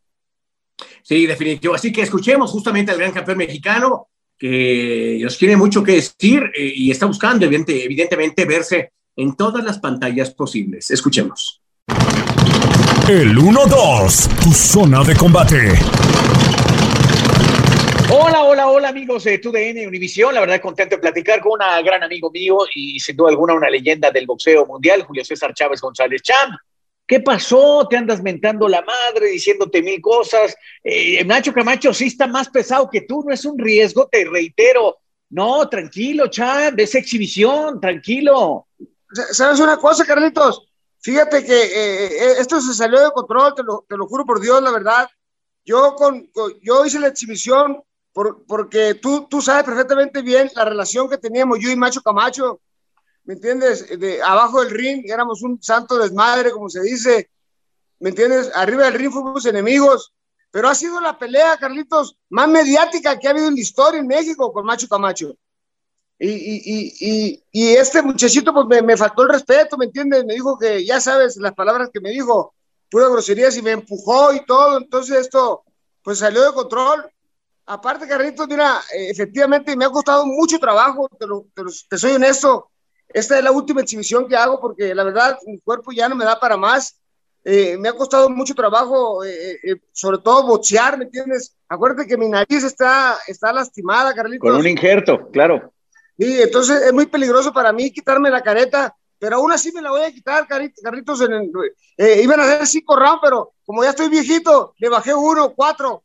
Sí, 1.02 1.26
definitivo. 1.26 1.74
Así 1.74 1.92
que 1.92 2.02
escuchemos 2.02 2.50
justamente 2.50 2.90
al 2.90 2.98
gran 2.98 3.12
campeón 3.12 3.38
mexicano 3.38 4.08
que 4.38 5.18
nos 5.22 5.38
tiene 5.38 5.56
mucho 5.56 5.82
que 5.82 5.92
decir 5.92 6.50
eh, 6.54 6.72
y 6.74 6.90
está 6.90 7.06
buscando 7.06 7.46
evidentemente 7.46 8.44
verse 8.44 8.92
en 9.16 9.34
todas 9.34 9.64
las 9.64 9.78
pantallas 9.78 10.30
posibles. 10.32 10.90
Escuchemos. 10.90 11.62
El 13.08 13.36
1-2, 13.36 14.42
tu 14.42 14.52
zona 14.52 15.04
de 15.04 15.14
combate. 15.14 15.74
Hola, 18.10 18.42
hola, 18.44 18.68
hola 18.68 18.88
amigos 18.88 19.24
de 19.24 19.38
TUDN 19.38 19.86
Univisión. 19.86 20.34
La 20.34 20.40
verdad 20.40 20.60
contento 20.60 20.96
de 20.96 21.00
platicar 21.00 21.40
con 21.40 21.52
un 21.52 21.84
gran 21.84 22.02
amigo 22.02 22.30
mío 22.30 22.58
y 22.74 23.00
sin 23.00 23.16
duda 23.16 23.30
alguna 23.30 23.54
una 23.54 23.70
leyenda 23.70 24.10
del 24.10 24.26
boxeo 24.26 24.66
mundial, 24.66 25.02
Julio 25.02 25.24
César 25.24 25.54
Chávez 25.54 25.80
González 25.80 26.22
Cham. 26.22 26.56
¿Qué 27.06 27.20
pasó? 27.20 27.86
Te 27.88 27.96
andas 27.96 28.20
mentando 28.22 28.68
la 28.68 28.82
madre, 28.82 29.28
diciéndote 29.28 29.80
mil 29.80 30.00
cosas. 30.00 30.56
Eh, 30.82 31.24
Nacho 31.24 31.52
Camacho 31.52 31.94
sí 31.94 32.06
está 32.06 32.26
más 32.26 32.48
pesado 32.48 32.90
que 32.90 33.02
tú, 33.02 33.22
no 33.24 33.32
es 33.32 33.44
un 33.44 33.58
riesgo, 33.58 34.08
te 34.08 34.24
reitero. 34.24 34.98
No, 35.30 35.68
tranquilo, 35.68 36.28
Chad, 36.28 36.78
es 36.78 36.94
exhibición, 36.94 37.80
tranquilo. 37.80 38.66
¿Sabes 39.32 39.60
una 39.60 39.76
cosa, 39.76 40.04
Carlitos? 40.04 40.68
Fíjate 41.00 41.44
que 41.44 41.54
eh, 41.54 42.06
eh, 42.06 42.34
esto 42.38 42.60
se 42.60 42.74
salió 42.74 43.00
de 43.00 43.12
control, 43.12 43.54
te 43.54 43.62
lo, 43.62 43.84
te 43.88 43.96
lo, 43.96 44.06
juro 44.08 44.24
por 44.24 44.40
Dios, 44.40 44.60
la 44.60 44.72
verdad. 44.72 45.08
Yo, 45.64 45.94
con, 45.94 46.28
yo 46.62 46.84
hice 46.84 46.98
la 46.98 47.08
exhibición 47.08 47.82
por, 48.12 48.44
porque 48.46 48.94
tú, 48.94 49.26
tú 49.28 49.40
sabes 49.40 49.64
perfectamente 49.64 50.22
bien 50.22 50.50
la 50.56 50.64
relación 50.64 51.08
que 51.08 51.18
teníamos 51.18 51.58
yo 51.60 51.70
y 51.70 51.76
Macho 51.76 52.02
Camacho. 52.02 52.60
¿Me 53.26 53.34
entiendes? 53.34 53.98
De 53.98 54.22
abajo 54.22 54.62
del 54.62 54.70
ring 54.70 55.02
éramos 55.06 55.42
un 55.42 55.62
santo 55.62 55.98
desmadre, 55.98 56.52
como 56.52 56.70
se 56.70 56.80
dice, 56.80 57.28
¿me 57.98 58.10
entiendes? 58.10 58.50
Arriba 58.54 58.84
del 58.84 58.94
ring 58.94 59.12
fuimos 59.12 59.44
enemigos, 59.46 60.12
pero 60.50 60.68
ha 60.68 60.74
sido 60.74 61.00
la 61.00 61.18
pelea, 61.18 61.58
Carlitos, 61.58 62.16
más 62.30 62.48
mediática 62.48 63.18
que 63.18 63.26
ha 63.26 63.32
habido 63.32 63.48
en 63.48 63.54
la 63.54 63.60
historia 63.60 64.00
en 64.00 64.06
México 64.06 64.52
con 64.52 64.64
Macho 64.64 64.88
Camacho. 64.88 65.36
Y, 66.18 66.30
y, 66.30 66.94
y, 67.00 67.44
y 67.52 67.74
este 67.74 68.00
muchachito, 68.00 68.54
pues 68.54 68.66
me, 68.66 68.80
me, 68.80 68.96
faltó 68.96 69.22
el 69.24 69.28
respeto, 69.28 69.76
¿me 69.76 69.84
entiendes? 69.84 70.24
Me 70.24 70.32
dijo 70.32 70.58
que, 70.58 70.82
ya 70.82 70.98
sabes, 70.98 71.36
las 71.36 71.52
palabras 71.52 71.90
que 71.92 72.00
me 72.00 72.10
dijo, 72.10 72.54
pura 72.90 73.08
grosería, 73.08 73.48
y 73.54 73.60
me 73.60 73.72
empujó 73.72 74.32
y 74.32 74.46
todo, 74.46 74.78
entonces 74.78 75.18
esto, 75.18 75.64
pues 76.02 76.20
salió 76.20 76.42
de 76.42 76.54
control. 76.54 77.10
Aparte, 77.66 78.08
Carlitos, 78.08 78.48
mira, 78.48 78.80
eh, 78.94 79.10
efectivamente 79.10 79.76
me 79.76 79.84
ha 79.84 79.90
costado 79.90 80.24
mucho 80.24 80.58
trabajo, 80.58 81.08
te, 81.18 81.26
lo, 81.26 81.48
te, 81.52 81.64
lo, 81.64 81.70
te 81.90 81.98
soy 81.98 82.12
honesto, 82.12 82.70
esta 83.08 83.38
es 83.38 83.44
la 83.44 83.52
última 83.52 83.80
exhibición 83.80 84.28
que 84.28 84.36
hago 84.36 84.60
porque 84.60 84.94
la 84.94 85.04
verdad 85.04 85.38
mi 85.46 85.58
cuerpo 85.60 85.92
ya 85.92 86.08
no 86.08 86.16
me 86.16 86.24
da 86.24 86.38
para 86.38 86.56
más. 86.56 86.98
Eh, 87.48 87.76
me 87.78 87.88
ha 87.88 87.92
costado 87.92 88.28
mucho 88.28 88.56
trabajo, 88.56 89.22
eh, 89.22 89.60
eh, 89.62 89.76
sobre 89.92 90.18
todo 90.18 90.48
boxear, 90.48 90.98
¿me 90.98 91.04
entiendes? 91.04 91.54
Acuérdate 91.68 92.08
que 92.08 92.16
mi 92.16 92.28
nariz 92.28 92.64
está, 92.64 93.18
está 93.28 93.52
lastimada, 93.52 94.12
Carlitos. 94.12 94.50
Con 94.50 94.58
un 94.58 94.66
injerto, 94.66 95.30
claro. 95.30 95.72
Sí, 96.18 96.42
entonces 96.42 96.82
es 96.82 96.92
muy 96.92 97.06
peligroso 97.06 97.52
para 97.52 97.72
mí 97.72 97.92
quitarme 97.92 98.30
la 98.30 98.42
careta, 98.42 98.96
pero 99.16 99.36
aún 99.36 99.52
así 99.52 99.70
me 99.70 99.80
la 99.80 99.90
voy 99.90 100.02
a 100.02 100.10
quitar, 100.10 100.48
Carlitos. 100.48 101.20
En 101.20 101.32
el, 101.34 102.20
iban 102.20 102.40
a 102.40 102.42
hacer 102.42 102.66
cinco 102.66 102.96
rounds, 102.96 103.20
pero 103.22 103.52
como 103.64 103.84
ya 103.84 103.90
estoy 103.90 104.08
viejito, 104.08 104.74
le 104.78 104.88
bajé 104.88 105.14
uno, 105.14 105.54
cuatro. 105.54 106.02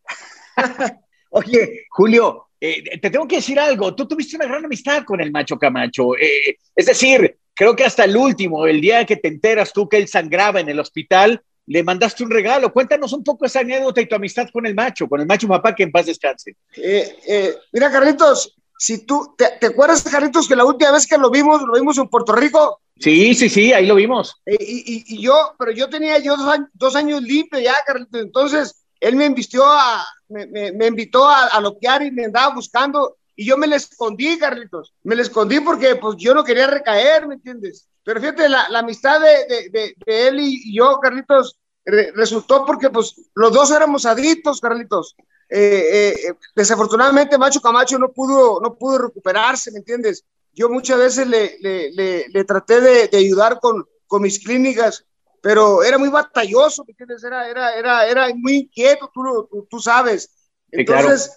Oye, 1.32 1.88
Julio, 1.90 2.51
eh, 2.64 3.00
te 3.00 3.10
tengo 3.10 3.28
que 3.28 3.38
decir 3.38 3.60
algo, 3.60 3.96
tú 3.96 4.08
tuviste 4.08 4.36
una 4.36 4.46
gran 4.46 4.64
amistad 4.64 5.04
con 5.04 5.20
el 5.20 5.32
macho 5.32 5.58
Camacho, 5.58 6.16
eh, 6.16 6.58
es 6.76 6.86
decir, 6.86 7.38
creo 7.56 7.76
que 7.76 7.84
hasta 7.84 8.04
el 8.04 8.16
último, 8.16 8.68
el 8.68 8.80
día 8.80 9.04
que 9.04 9.18
te 9.18 9.30
enteras 9.30 9.74
tú 9.74 9.90
que 9.90 9.98
él 9.98 10.08
sangraba 10.08 10.60
en 10.60 10.70
el 10.70 10.80
hospital, 10.80 11.42
le 11.66 11.84
mandaste 11.84 12.24
un 12.24 12.30
regalo. 12.30 12.72
Cuéntanos 12.72 13.14
un 13.14 13.24
poco 13.24 13.46
esa 13.46 13.62
anécdota 13.62 14.02
y 14.02 14.08
tu 14.08 14.16
amistad 14.16 14.48
con 14.54 14.66
el 14.68 14.76
macho, 14.76 15.08
con 15.08 15.22
el 15.22 15.26
macho 15.26 15.48
papá, 15.48 15.74
que 15.74 15.84
en 15.84 15.92
paz 15.92 16.06
descanse. 16.06 16.56
Eh, 16.76 17.56
mira, 17.72 17.92
Carlitos, 17.92 18.56
si 18.78 19.06
tú, 19.06 19.34
te, 19.36 19.46
te, 19.60 19.68
acuerdas, 19.68 20.04
Carlitos, 20.04 20.48
que 20.48 20.56
la 20.56 20.66
última 20.66 20.92
vez 20.92 21.08
que 21.08 21.18
lo 21.18 21.32
vimos, 21.32 21.62
lo 21.64 21.74
vimos 21.74 21.98
en 21.98 22.10
Puerto 22.10 22.36
Rico? 22.36 22.82
Sí, 23.00 23.34
sí, 23.34 23.50
sí, 23.50 23.74
ahí 23.74 23.88
lo 23.88 23.96
vimos. 23.96 24.36
Y, 24.46 24.54
y, 24.54 25.04
y 25.16 25.22
yo, 25.22 25.56
pero 25.58 25.72
yo 25.72 25.90
tenía 25.90 26.20
yo 26.20 26.38
dos 26.38 26.48
años, 26.48 26.70
dos 26.74 26.96
años 26.96 27.24
limpio 27.24 27.60
ya, 27.60 27.74
Carlitos, 27.86 28.22
entonces 28.22 28.81
él 29.02 29.16
me 29.18 29.26
invistió 29.26 29.66
a, 29.66 30.06
me, 30.30 30.46
me, 30.48 30.88
invitó 30.88 31.28
a, 31.28 31.48
a 31.48 31.60
loquear 31.60 32.04
y 32.04 32.12
me 32.12 32.26
andaba 32.26 32.56
buscando 32.56 33.18
y 33.36 33.46
yo 33.46 33.58
me 33.58 33.66
le 33.68 33.78
escondí, 33.78 34.38
Carlitos. 34.38 34.94
Me 35.04 35.16
le 35.16 35.24
escondí 35.24 35.60
porque 35.60 35.96
pues 35.96 36.16
yo 36.18 36.34
no 36.36 36.44
quería 36.44 36.68
recaer, 36.68 37.28
¿me 37.28 37.36
entiendes? 37.36 37.88
Pero 38.04 38.20
fíjate, 38.20 38.48
la, 38.48 38.70
la 38.70 38.80
amistad 38.80 39.20
de, 39.20 39.70
de, 39.72 39.96
de, 40.06 40.28
él 40.28 40.40
y, 40.40 40.76
yo, 40.76 41.00
Carlitos, 41.00 41.58
re, 41.84 42.12
resultó 42.14 42.66
porque 42.66 42.92
pues 42.92 43.16
los 43.34 43.52
dos 43.52 43.72
éramos 43.72 44.06
adictos, 44.06 44.62
Carlitos. 44.62 45.16
Eh, 45.50 46.14
eh, 46.28 46.34
desafortunadamente 46.56 47.38
Macho 47.38 47.60
Camacho 47.60 47.98
no 47.98 48.12
pudo, 48.12 48.62
no 48.62 48.76
pudo 48.76 49.00
recuperarse, 49.00 49.72
¿me 49.72 49.80
entiendes? 49.80 50.24
Yo 50.54 50.70
muchas 50.70 50.98
veces 51.00 51.28
le, 51.28 51.58
le, 51.62 51.92
le, 51.92 52.30
le 52.30 52.44
traté 52.46 52.80
de, 52.80 53.08
de, 53.08 53.18
ayudar 53.18 53.60
con, 53.60 53.86
con 54.08 54.22
mis 54.22 54.40
clínicas, 54.40 55.06
pero 55.42 55.84
era 55.84 55.98
muy 55.98 56.10
batalloso, 56.10 56.86
¿me 56.86 56.92
entiendes? 56.92 57.24
Era, 57.24 57.50
era, 57.50 57.76
era, 57.76 58.08
era 58.08 58.28
muy 58.36 58.58
inquieto, 58.58 59.10
tú, 59.14 59.48
tú, 59.50 59.68
tú 59.70 59.80
sabes. 59.80 60.30
Entonces, 60.72 61.24
sí, 61.24 61.30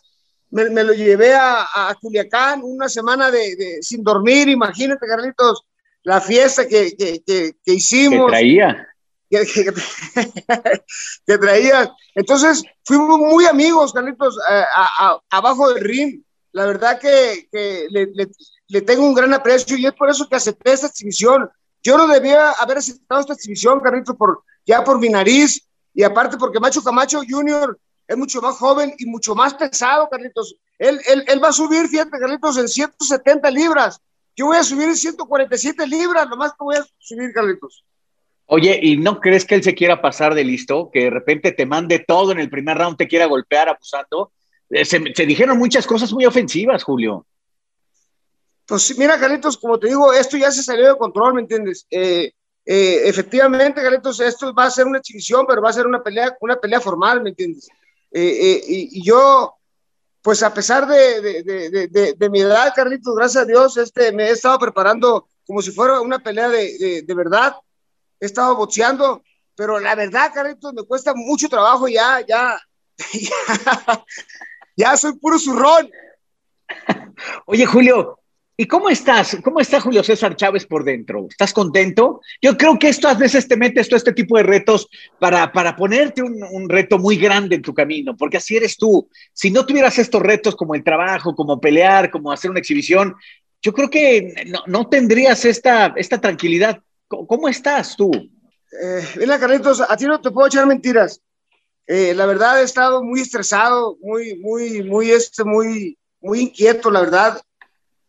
claro. 0.51 0.69
me, 0.69 0.75
me, 0.75 0.85
lo 0.85 0.93
llevé 0.93 1.35
a, 1.35 1.63
a, 1.63 1.95
Culiacán 1.95 2.61
una 2.63 2.89
semana 2.89 3.31
de, 3.31 3.57
de, 3.57 3.83
sin 3.83 4.05
dormir, 4.05 4.49
imagínate, 4.49 5.07
Carlitos, 5.07 5.65
la 6.03 6.21
fiesta 6.21 6.69
que, 6.69 6.95
que, 6.97 7.23
que, 7.27 7.57
que 7.65 7.73
hicimos. 7.73 8.27
Que 8.27 8.33
traía. 8.33 8.89
Que, 9.31 11.37
traía. 11.39 11.93
Entonces, 12.15 12.63
fuimos 12.85 13.19
muy 13.19 13.47
amigos, 13.47 13.95
Carlitos, 13.95 14.39
a, 14.47 15.19
abajo 15.31 15.73
del 15.73 15.83
ring. 15.83 16.23
La 16.53 16.67
verdad 16.67 17.01
que, 17.01 17.49
le, 17.51 18.07
le, 18.07 18.29
le 18.69 18.81
tengo 18.83 19.05
un 19.05 19.15
gran 19.15 19.33
aprecio 19.33 19.77
y 19.77 19.87
es 19.87 19.93
por 19.95 20.11
eso 20.11 20.29
que 20.29 20.37
acepté 20.37 20.73
esta 20.73 20.89
exhibición 20.89 21.51
yo 21.85 21.99
no 21.99 22.09
debía 22.09 22.51
haber 22.53 22.79
aceptado 22.79 23.21
esta 23.21 23.35
exhibición, 23.35 23.79
Carlitos, 23.81 24.17
por, 24.17 24.43
ya 24.65 24.83
por 24.83 24.99
mi 24.99 25.11
nariz 25.11 25.69
y 25.93 26.03
aparte 26.03 26.39
porque 26.39 26.59
Macho 26.59 26.83
Camacho 26.83 27.21
Jr. 27.29 27.79
es 28.09 28.17
mucho 28.17 28.41
más 28.41 28.57
joven 28.57 28.95
y 28.99 29.05
mucho 29.05 29.35
más 29.35 29.55
pesado, 29.55 30.09
Carlitos. 30.11 30.57
Él, 30.79 30.99
él, 31.07 31.25
él 31.29 31.45
va 31.45 31.49
a 31.49 31.53
subir, 31.53 31.87
fíjate, 31.87 32.19
Carlitos, 32.19 32.57
en 32.57 32.69
170 32.69 33.51
libras. 33.51 34.01
Yo 34.35 34.47
voy 34.47 34.57
a 34.57 34.65
subir 34.65 34.89
en 34.89 34.97
147 34.97 35.87
libras, 35.87 36.27
lo 36.29 36.37
más 36.37 36.53
que 36.53 36.65
voy 36.65 36.77
a 36.77 36.87
subir, 36.99 37.33
Carlitos. 37.33 37.85
Oye, 38.47 38.79
¿y 38.83 38.97
no 38.97 39.21
crees 39.21 39.45
que 39.45 39.55
él 39.55 39.63
se 39.63 39.75
quiera 39.75 40.01
pasar 40.01 40.35
de 40.35 40.45
listo? 40.45 40.91
Que 40.91 41.05
de 41.05 41.11
repente 41.11 41.53
te 41.53 41.67
mande 41.67 41.99
todo 41.99 42.33
en 42.33 42.41
el 42.41 42.51
primer 42.51 42.79
round, 42.79 42.97
te 42.97 43.09
quiera 43.09 43.27
golpear 43.27 43.69
abusando. 43.69 44.33
Eh, 44.71 44.85
se, 44.87 45.03
se 45.15 45.27
dijeron 45.27 45.59
muchas 45.59 45.87
cosas 45.87 46.13
muy 46.13 46.25
ofensivas, 46.25 46.83
Julio. 46.83 47.27
Pues 48.67 48.97
mira, 48.99 49.19
Carlitos, 49.19 49.59
como 49.59 49.79
te 49.79 49.89
digo, 49.89 50.13
esto 50.13 50.37
ya 50.37 50.51
se 50.51 50.63
salió 50.63 50.89
de 50.89 50.99
control, 50.99 51.35
¿me 51.35 51.43
entiendes? 51.43 51.87
Eh, 51.91 52.33
eh, 52.65 53.03
efectivamente, 53.05 53.83
Carlitos, 53.83 54.21
esto 54.21 54.55
va 54.55 54.65
a 54.65 54.71
ser 54.71 54.87
una 54.87 54.99
exhibición, 54.99 55.45
pero 55.47 55.61
va 55.61 55.69
a 55.69 55.75
ser 55.75 55.87
una 55.87 56.03
pelea, 56.03 56.35
una 56.41 56.57
pelea 56.57 56.81
formal, 56.81 57.23
¿me 57.23 57.31
entiendes? 57.31 57.69
Eh, 58.11 58.63
y, 58.67 58.99
y, 59.01 59.05
yo, 59.05 59.55
pues 60.23 60.43
a 60.43 60.55
pesar 60.55 60.87
de, 60.87 61.21
de, 61.21 61.43
de, 61.91 62.15
de, 62.17 62.31
mi 62.31 62.41
edad, 62.41 62.73
Carlitos, 62.75 63.15
gracias 63.15 63.43
a 63.43 63.47
Dios, 63.47 63.77
este, 63.77 64.13
me 64.13 64.29
he 64.29 64.31
estado 64.31 64.59
preparando 64.59 65.29
como 65.47 65.61
si 65.61 65.71
fuera 65.71 66.01
una 66.01 66.21
pelea 66.21 66.49
de, 66.49 67.05
verdad. 67.15 67.55
He 68.19 68.27
estado 68.27 68.57
boxeando, 68.57 69.23
pero 69.55 69.79
la 69.79 69.95
verdad, 69.95 70.33
Carlitos, 70.33 70.73
me 70.73 70.85
cuesta 70.85 71.13
mucho 71.15 71.49
trabajo 71.49 71.87
ya, 71.89 72.25
ya, 72.27 72.59
ya, 73.13 74.05
ya 74.75 74.97
soy 74.97 75.19
puro 75.19 75.39
zurrón. 75.39 75.91
Oye, 77.47 77.67
Julio, 77.67 78.19
¿Y 78.57 78.67
cómo 78.67 78.89
estás? 78.89 79.37
¿Cómo 79.43 79.59
está 79.59 79.81
Julio 79.81 80.05
César 80.05 80.37
Chávez 80.37 80.65
por 80.65 80.85
dentro? 80.85 81.27
¿Estás 81.29 81.53
contento? 81.53 82.21
Yo 82.41 82.57
creo 82.57 82.79
que 82.79 82.89
esto 82.89 83.09
a 83.09 83.15
veces 83.15 83.49
te 83.49 83.57
metes 83.57 83.89
todo 83.89 83.97
este 83.97 84.13
tipo 84.13 84.37
de 84.37 84.45
retos 84.45 84.89
para, 85.19 85.51
para 85.53 85.75
ponerte 85.75 86.23
un, 86.23 86.69
reto 86.69 86.99
muy 86.99 87.17
grande 87.17 87.57
en 87.57 87.63
tu 87.63 87.75
camino, 87.75 88.17
porque 88.17 88.37
así 88.37 88.57
eres 88.57 88.77
tú. 88.77 89.09
Si 89.33 89.51
no 89.51 89.67
tuvieras 89.67 89.99
estos 89.99 90.23
retos 90.23 90.55
como 90.55 90.77
el 90.77 90.85
trabajo, 90.85 91.35
como 91.35 91.61
pelear, 91.61 92.13
como 92.13 92.31
hacer 92.31 92.49
una 92.49 92.61
exhibición, 92.61 93.17
yo 93.61 93.73
creo 93.73 93.91
que 93.91 94.45
no, 94.47 94.61
no 94.67 94.89
tendrías 94.89 95.45
esta, 95.45 95.93
esta 95.97 96.21
tranquilidad. 96.21 96.81
¿Cómo 97.09 97.49
estás 97.49 97.97
tú? 97.97 98.13
Eh, 98.13 99.05
mira, 99.17 99.41
Carlitos, 99.41 99.81
a 99.81 99.97
no 99.97 100.21
te 100.21 100.31
puedo 100.31 100.47
echar 100.47 100.67
mentiras. 100.67 101.21
Eh, 101.89 102.15
la 102.15 102.25
verdad 102.25 102.61
he 102.61 102.65
estado 102.65 103.03
muy 103.03 103.21
estresado, 103.21 103.97
muy, 104.01 104.37
muy, 104.37 104.85
muy, 104.85 105.11
este, 105.11 105.43
muy, 105.43 105.99
muy 106.21 106.41
inquieto, 106.41 106.91
la 106.91 107.01
verdad 107.01 107.43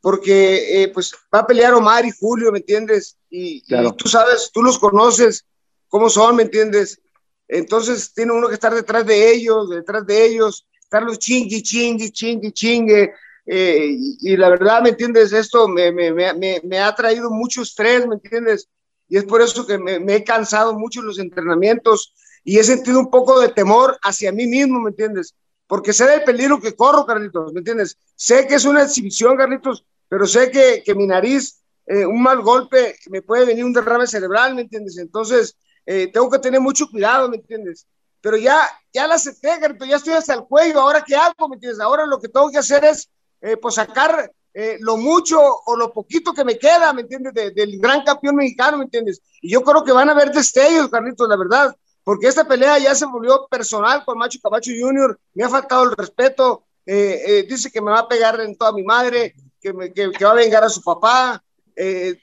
porque 0.06 0.84
eh, 0.84 0.89
pues 0.89 1.16
va 1.34 1.39
a 1.39 1.47
pelear 1.47 1.74
Omar 1.74 2.06
y 2.06 2.12
Julio, 2.12 2.51
¿me 2.51 2.60
entiendes? 2.60 3.18
Y, 3.28 3.64
claro. 3.64 3.89
y, 3.89 3.95
tú 3.95 4.08
sabes, 4.08 4.51
tú 4.53 4.62
los 4.62 4.78
conoces, 4.78 5.47
cómo 5.88 6.12
son, 6.12 6.36
¿me 6.36 6.43
entiendes? 6.43 7.01
Entonces 7.47 8.14
tiene 8.14 8.32
uno 8.32 8.47
que 8.47 8.53
estar 8.53 8.72
detrás 8.72 9.03
de 9.08 9.32
ellos, 9.32 9.68
detrás 9.68 10.06
de 10.06 10.24
ellos, 10.24 10.68
estarlos 10.80 11.18
chingue, 11.18 11.60
chingue, 11.64 12.12
chingue, 12.12 12.51
chingue. 12.51 13.14
Eh, 13.47 13.95
y, 13.97 14.18
y, 14.34 14.38
la 14.38 14.49
verdad, 14.49 14.84
¿me 14.84 14.89
entiendes? 14.89 15.34
Esto 15.34 15.68
me, 15.68 15.91
me, 15.91 16.12
me, 16.12 16.62
me, 16.64 16.80
ha 16.80 16.93
traído 16.93 17.32
mucho 17.32 17.64
estrés, 17.64 18.06
¿me 18.06 18.14
entiendes? 18.14 18.70
Y 19.10 19.18
es 19.18 19.24
por 19.24 19.41
eso 19.41 19.66
que 19.66 19.80
me, 19.80 19.95
he 20.14 20.24
cansado 20.24 20.78
mucho 20.78 20.99
en 20.99 21.08
los 21.08 21.18
entrenamientos 21.18 22.14
y 22.43 22.60
he 22.60 22.64
sentido 22.64 22.99
un 22.99 23.10
poco 23.10 23.39
de 23.39 23.49
temor 23.49 23.97
hacia 24.03 24.32
mí 24.32 24.45
mismo, 24.45 24.82
¿me 24.82 24.91
entiendes? 24.91 25.34
Porque 25.66 25.93
sé 25.93 26.06
del 26.06 26.24
peligro 26.24 26.62
que 26.62 26.76
corro, 26.76 27.08
Carlitos, 27.08 27.53
¿me 27.53 27.62
entiendes? 27.62 27.97
Sé 28.16 28.45
que 28.45 28.53
es 28.53 28.66
una 28.66 28.84
exhibición, 28.84 29.36
Carlitos, 29.36 29.84
pero 30.08 30.26
sé 30.28 30.51
que, 30.51 30.84
que 30.86 30.95
mi 30.95 31.08
nariz, 31.08 31.62
eh, 31.86 32.06
un 32.06 32.22
mal 32.22 32.41
golpe, 32.41 32.95
me 33.10 33.22
puede 33.22 33.45
venir 33.45 33.66
un 33.66 33.74
derrame 33.74 34.08
cerebral, 34.08 34.56
¿me 34.56 34.62
entiendes? 34.62 34.97
Entonces, 34.97 35.56
eh, 35.86 36.12
tengo 36.12 36.30
que 36.30 36.39
tener 36.39 36.60
mucho 36.60 36.88
cuidado, 36.89 37.30
¿me 37.30 37.38
entiendes? 37.38 37.88
Pero 38.22 38.38
ya, 38.38 38.68
ya 38.91 39.08
la 39.08 39.16
acepté, 39.16 39.49
ya 39.88 39.95
estoy 39.97 40.14
hasta 40.14 40.34
el 40.34 40.43
cuello, 40.45 40.82
ahora 40.82 41.03
qué 41.06 41.16
hago, 41.16 41.47
¿me 41.47 41.56
entiendes? 41.56 41.80
Ahora 41.80 42.06
lo 42.06 42.20
que 42.20 42.30
tengo 42.30 42.49
que 42.49 42.58
hacer 42.58 42.84
es, 42.86 43.10
eh, 43.41 43.58
pues, 43.58 43.76
sacar 43.76 44.32
eh, 44.58 44.78
lo 44.80 44.95
mucho 44.95 45.38
o 45.66 45.76
lo 45.76 45.91
poquito 45.91 46.34
que 46.34 46.45
me 46.45 46.58
queda, 46.58 46.93
¿me 46.93 47.01
entiendes? 47.01 47.34
del 47.34 47.78
gran 47.78 48.06
campeón 48.06 48.38
mexicano, 48.38 48.78
¿me 48.78 48.86
entiendes? 48.86 49.22
Y 49.41 49.51
yo 49.51 49.62
creo 49.62 49.84
que 49.84 49.91
van 49.91 50.08
a 50.08 50.14
haber 50.14 50.32
destellos, 50.32 50.89
Carlitos, 50.89 51.28
la 51.28 51.36
verdad, 51.36 51.76
porque 52.06 52.28
esta 52.28 52.47
pelea 52.47 52.80
ya 52.80 52.95
se 52.95 53.06
volvió 53.06 53.47
personal 53.47 54.06
con 54.06 54.18
Macho 54.18 54.39
Cabacho 54.41 54.72
Jr., 54.80 55.20
me 55.34 55.43
ha 55.43 55.49
faltado 55.49 55.84
el 55.84 55.95
respeto, 55.97 56.64
eh, 56.86 57.22
eh, 57.28 57.45
dice 57.49 57.70
que 57.70 57.82
me 57.82 57.91
va 57.91 57.99
a 57.99 58.08
pegar 58.08 58.39
en 58.39 58.56
toda 58.56 58.72
mi 58.72 58.84
madre, 58.84 59.36
que, 59.66 59.74
me, 59.74 59.91
que, 59.91 60.07
va 60.24 60.32
a 60.32 60.36
vengar 60.36 60.63
a 60.63 60.70
su 60.70 60.84
papá 60.84 61.41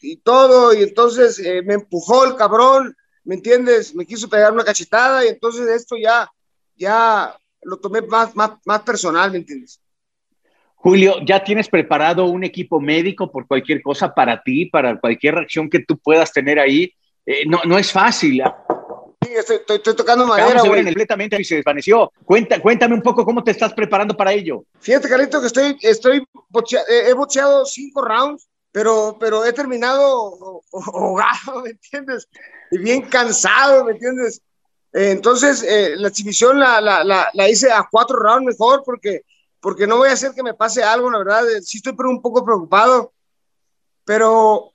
y 0.00 0.16
todo, 0.18 0.72
y 0.72 0.82
entonces 0.82 1.38
me 1.66 1.74
empujó 1.74 2.24
el 2.24 2.36
cabrón, 2.36 2.96
¿me 3.24 3.34
entiendes? 3.34 3.94
Me 3.94 4.06
quiso 4.06 4.28
pegar 4.28 4.52
una 4.52 4.64
cachetada 4.64 5.24
y 5.24 5.28
entonces 5.28 5.68
esto 5.68 5.96
ya, 5.96 6.30
ya 6.74 7.36
lo 7.62 7.76
tomé 7.78 8.00
más, 8.02 8.34
más, 8.34 8.52
más 8.64 8.80
personal, 8.82 9.30
¿me 9.30 9.38
entiendes? 9.38 9.80
Julio, 10.76 11.16
¿ya 11.26 11.42
tienes 11.44 11.68
preparado 11.68 12.26
un 12.26 12.44
equipo 12.44 12.80
médico 12.80 13.30
por 13.30 13.46
cualquier 13.46 13.82
cosa 13.82 14.14
para 14.14 14.42
ti, 14.42 14.66
para 14.66 14.98
cualquier 14.98 15.34
reacción 15.34 15.68
que 15.68 15.80
tú 15.80 15.98
puedas 15.98 16.32
tener 16.32 16.58
ahí? 16.58 16.92
Eh, 17.26 17.44
no, 17.46 17.60
no 17.64 17.78
es 17.78 17.92
fácil. 17.92 18.42
Sí, 19.22 19.32
estoy, 19.34 19.80
tocando 19.94 20.26
madera. 20.26 20.62
güey. 20.62 20.84
completamente 20.84 21.40
y 21.40 21.44
se 21.44 21.56
desvaneció. 21.56 22.12
Cuenta, 22.24 22.60
cuéntame 22.60 22.94
un 22.94 23.02
poco 23.02 23.24
cómo 23.24 23.42
te 23.42 23.50
estás 23.50 23.72
preparando 23.72 24.16
para 24.16 24.32
ello. 24.32 24.64
Fíjate, 24.80 25.08
Carlito, 25.08 25.40
que 25.40 25.46
estoy, 25.46 25.76
estoy 25.82 26.18
eh, 26.18 27.04
he 27.08 27.12
boxeado 27.14 27.64
cinco 27.64 28.02
rounds, 28.02 28.48
pero, 28.70 29.16
pero 29.20 29.44
he 29.44 29.52
terminado 29.52 30.62
ahogado, 30.72 31.60
¿me 31.64 31.70
entiendes? 31.70 32.28
Y 32.70 32.78
bien 32.78 33.02
cansado, 33.02 33.84
¿me 33.84 33.92
entiendes? 33.92 34.40
Eh, 34.92 35.10
entonces, 35.10 35.64
la 35.96 36.08
exhibición 36.08 36.58
la, 36.58 36.80
la, 36.80 37.04
la, 37.04 37.28
la 37.32 37.48
hice 37.48 37.70
a 37.70 37.86
cuatro 37.90 38.18
rounds 38.18 38.44
mejor 38.44 38.82
porque 38.84 39.22
porque 39.62 39.86
no 39.86 39.98
voy 39.98 40.08
a 40.08 40.14
hacer 40.14 40.32
que 40.34 40.42
me 40.42 40.54
pase 40.54 40.82
algo, 40.82 41.08
la 41.08 41.18
verdad, 41.18 41.48
eh, 41.48 41.62
sí 41.62 41.76
estoy 41.78 41.94
un 41.96 42.20
poco 42.20 42.44
preocupado, 42.44 43.12
pero, 44.04 44.71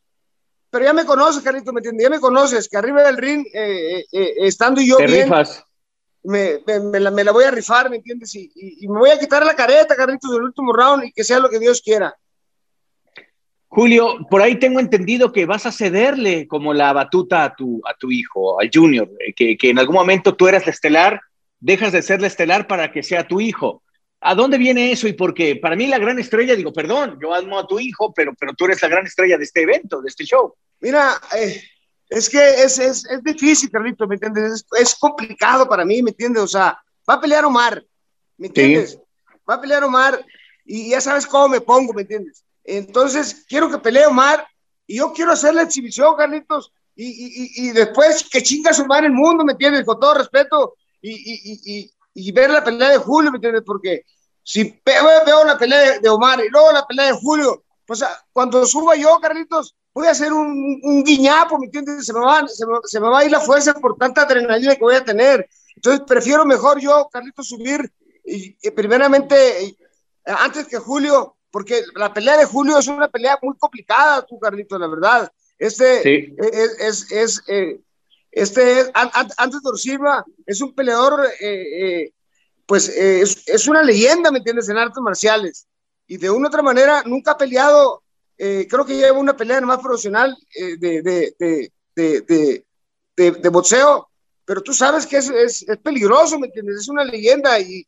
pero 0.70 0.86
ya 0.86 0.94
me 0.94 1.06
conoces, 1.06 1.42
Carlito, 1.44 1.72
¿me 1.72 1.80
entiendes? 1.80 2.04
Ya 2.04 2.10
me 2.10 2.20
conoces, 2.20 2.68
que 2.68 2.78
arriba 2.78 3.04
del 3.04 3.18
ring, 3.18 3.46
eh, 3.54 4.06
eh, 4.12 4.34
estando 4.40 4.82
yo 4.82 4.98
Te 4.98 5.08
Rifas. 5.08 5.64
Me, 6.24 6.60
me, 6.66 7.00
la, 7.00 7.10
me, 7.10 7.24
la, 7.24 7.32
voy 7.32 7.46
a 7.46 7.52
rifar, 7.52 7.90
¿me 7.90 7.98
entiendes? 7.98 8.36
Y, 8.36 8.52
y, 8.54 8.88
me 8.90 9.00
voy 9.00 9.12
a 9.12 9.20
quitar 9.20 9.46
la 9.46 9.56
careta, 9.56 9.96
Carlitos, 9.96 10.30
del 10.30 10.44
último 10.44 10.74
round 10.74 11.06
y 11.06 11.14
que 11.14 11.24
sea 11.24 11.40
lo 11.40 11.50
que 11.50 11.60
Dios 11.60 11.82
quiera. 11.82 12.14
Julio, 13.70 14.18
por 14.30 14.42
ahí 14.42 14.60
tengo 14.60 14.80
entendido 14.80 15.32
que 15.32 15.46
vas 15.46 15.66
a 15.66 15.72
cederle 15.72 16.48
como 16.48 16.74
la 16.74 16.92
batuta 16.92 17.46
a 17.46 17.56
tu, 17.56 17.82
a 17.86 17.94
tu 17.94 18.12
hijo, 18.12 18.60
al 18.60 18.70
Junior, 18.74 19.10
que, 19.36 19.58
que 19.58 19.70
en 19.70 19.80
algún 19.80 19.96
momento 19.96 20.36
tú 20.36 20.48
eras 20.48 20.66
la 20.66 20.72
estelar, 20.72 21.22
dejas 21.60 21.94
de 21.94 22.02
ser 22.02 22.20
la 22.20 22.28
estelar 22.28 22.68
para 22.68 22.92
que 22.92 23.04
sea 23.04 23.28
tu 23.28 23.40
hijo. 23.40 23.84
¿A 24.22 24.34
dónde 24.34 24.58
viene 24.58 24.92
eso 24.92 25.08
y 25.08 25.14
por 25.14 25.34
qué? 25.34 25.58
Para 25.58 25.76
mí 25.76 25.88
la 25.88 26.00
gran 26.00 26.18
estrella, 26.18 26.56
digo, 26.56 26.74
perdón, 26.74 27.20
yo 27.22 27.34
amo 27.34 27.60
a 27.60 27.68
tu 27.68 27.80
hijo, 27.80 28.14
pero, 28.14 28.34
pero 28.38 28.54
tú 28.54 28.66
eres 28.66 28.82
la 28.82 28.88
gran 28.88 29.06
estrella 29.06 29.38
de 29.38 29.44
este 29.44 29.62
evento, 29.62 30.02
de 30.02 30.08
este 30.08 30.24
show. 30.24 30.56
Mira, 30.80 31.22
eh, 31.36 31.62
es 32.10 32.30
que 32.30 32.50
es, 32.50 32.80
es, 32.80 33.06
es, 33.06 33.24
difícil, 33.24 33.70
Carlito, 33.70 34.08
¿me 34.08 34.16
entiendes? 34.16 34.66
Es, 34.80 34.96
complicado 34.96 35.68
para 35.68 35.86
mí, 35.86 36.02
¿me 36.02 36.12
entiendes? 36.12 36.44
O 36.44 36.48
sea, 36.48 36.80
va 37.08 37.16
a 37.16 37.22
pelear 37.22 37.46
Omar, 37.46 37.86
¿me 38.38 38.48
entiendes? 38.48 39.00
Va 39.48 39.56
a 39.56 39.62
pelear 39.62 39.84
Omar 39.84 40.26
y 40.66 40.90
ya 40.90 41.02
sabes 41.02 41.28
cómo 41.28 41.50
me 41.50 41.62
pongo, 41.62 41.94
¿me 41.94 42.02
entiendes? 42.02 42.44
Entonces, 42.64 43.46
quiero 43.48 43.70
que 43.70 43.78
pelee 43.78 44.08
Omar 44.08 44.48
y 44.88 44.98
yo 44.98 45.14
quiero 45.14 45.32
hacer 45.32 45.54
la 45.54 45.62
exhibición, 45.62 46.16
Carlitos, 46.18 46.74
y, 46.96 47.06
y, 47.06 47.68
y 47.68 47.72
después 47.72 48.28
que 48.30 48.42
chinga 48.42 48.72
Omar 48.82 49.06
el 49.06 49.12
mundo, 49.12 49.46
¿me 49.46 49.52
entiendes? 49.52 49.86
Con 49.86 50.00
todo 50.00 50.16
respeto 50.16 50.76
y, 51.02 51.92
y 52.20 52.32
ver 52.32 52.50
la 52.50 52.64
pelea 52.64 52.90
de 52.90 52.98
Julio, 52.98 53.32
¿me 53.32 53.38
entiendes? 53.38 53.62
Porque 53.64 54.04
si 54.42 54.82
veo, 54.84 55.46
la 55.46 55.56
pelea 55.56 56.00
de, 56.00 56.10
Omar 56.10 56.44
y 56.44 56.50
luego 56.50 56.72
la 56.72 56.88
pelea 56.88 57.06
de 57.08 57.12
Julio, 57.12 57.64
pues 57.86 58.02
ah, 58.02 58.26
cuando 58.34 58.66
suba 58.66 58.96
yo, 58.96 59.20
Carlitos, 59.22 59.76
voy 59.94 60.08
a 60.08 60.12
hacer 60.12 60.34
un, 60.34 60.82
un 60.82 61.04
guiñapo, 61.04 61.60
¿me 61.60 61.66
entiendes? 61.66 62.08
Se 62.08 62.14
me, 62.14 62.22
va, 62.22 62.48
se, 62.48 63.00
me, 63.00 63.08
va 63.08 63.20
a 63.20 63.26
ir 63.26 63.30
la 63.30 63.40
fuerza 63.40 63.76
por 63.76 63.98
tanta 63.98 64.24
adrenalina 64.24 64.76
que 64.76 64.82
voy 64.82 64.96
a 64.96 65.06
tener. 65.06 65.48
Entonces, 65.76 66.02
prefiero 66.08 66.44
mejor 66.44 66.80
yo, 66.80 67.08
Carlitos, 67.14 67.50
subir 67.50 67.92
y, 68.26 68.54
primeramente, 68.72 69.78
antes 70.26 70.68
que 70.68 70.78
Julio, 70.78 71.36
porque 71.52 71.84
la 71.94 72.12
pelea 72.12 72.36
de 72.38 72.46
Julio 72.46 72.80
es 72.80 72.88
una 72.88 73.10
pelea 73.10 73.38
muy 73.44 73.56
complicada, 73.58 74.26
tú, 74.26 74.40
Carlitos, 74.40 74.80
la 74.80 74.88
verdad. 74.88 75.32
Este 75.60 76.34
es, 76.38 76.82
es, 76.82 77.12
es 77.12 77.44
eh, 77.48 77.80
este 78.32 78.82
es, 78.82 78.92
antes 78.94 79.62
de 79.62 79.78
Silva, 79.78 80.26
es 80.46 80.62
un 80.62 80.74
peleador, 80.74 81.26
eh, 81.40 82.04
eh, 82.04 82.14
pues 82.66 82.90
eh, 82.90 83.22
es, 83.22 83.68
una 83.68 83.82
leyenda, 83.84 84.32
¿me 84.32 84.40
entiendes?, 84.40 84.70
en 84.70 84.78
artes 84.78 85.02
marciales. 85.02 85.68
Y 86.08 86.18
de 86.18 86.30
una 86.30 86.48
u 86.48 86.50
otra 86.50 86.62
manera 86.62 87.04
nunca 87.06 87.32
ha 87.32 87.38
peleado, 87.38 88.04
creo 88.38 88.86
que 88.86 88.96
lleva 88.96 89.18
una 89.18 89.36
pelea 89.36 89.60
más 89.62 89.80
profesional 89.80 90.38
de, 90.56 91.02
de, 91.02 91.72
de, 91.96 92.64
de, 93.16 93.50
boxeo, 93.50 94.08
pero 94.46 94.62
tú 94.62 94.74
sabes 94.74 95.06
que 95.06 95.18
es, 95.18 95.30
es, 95.30 95.66
peligroso, 95.84 96.40
¿me 96.40 96.48
entiendes? 96.48 96.78
Es 96.78 96.88
una 96.88 97.04
leyenda 97.04 97.60
y, 97.60 97.86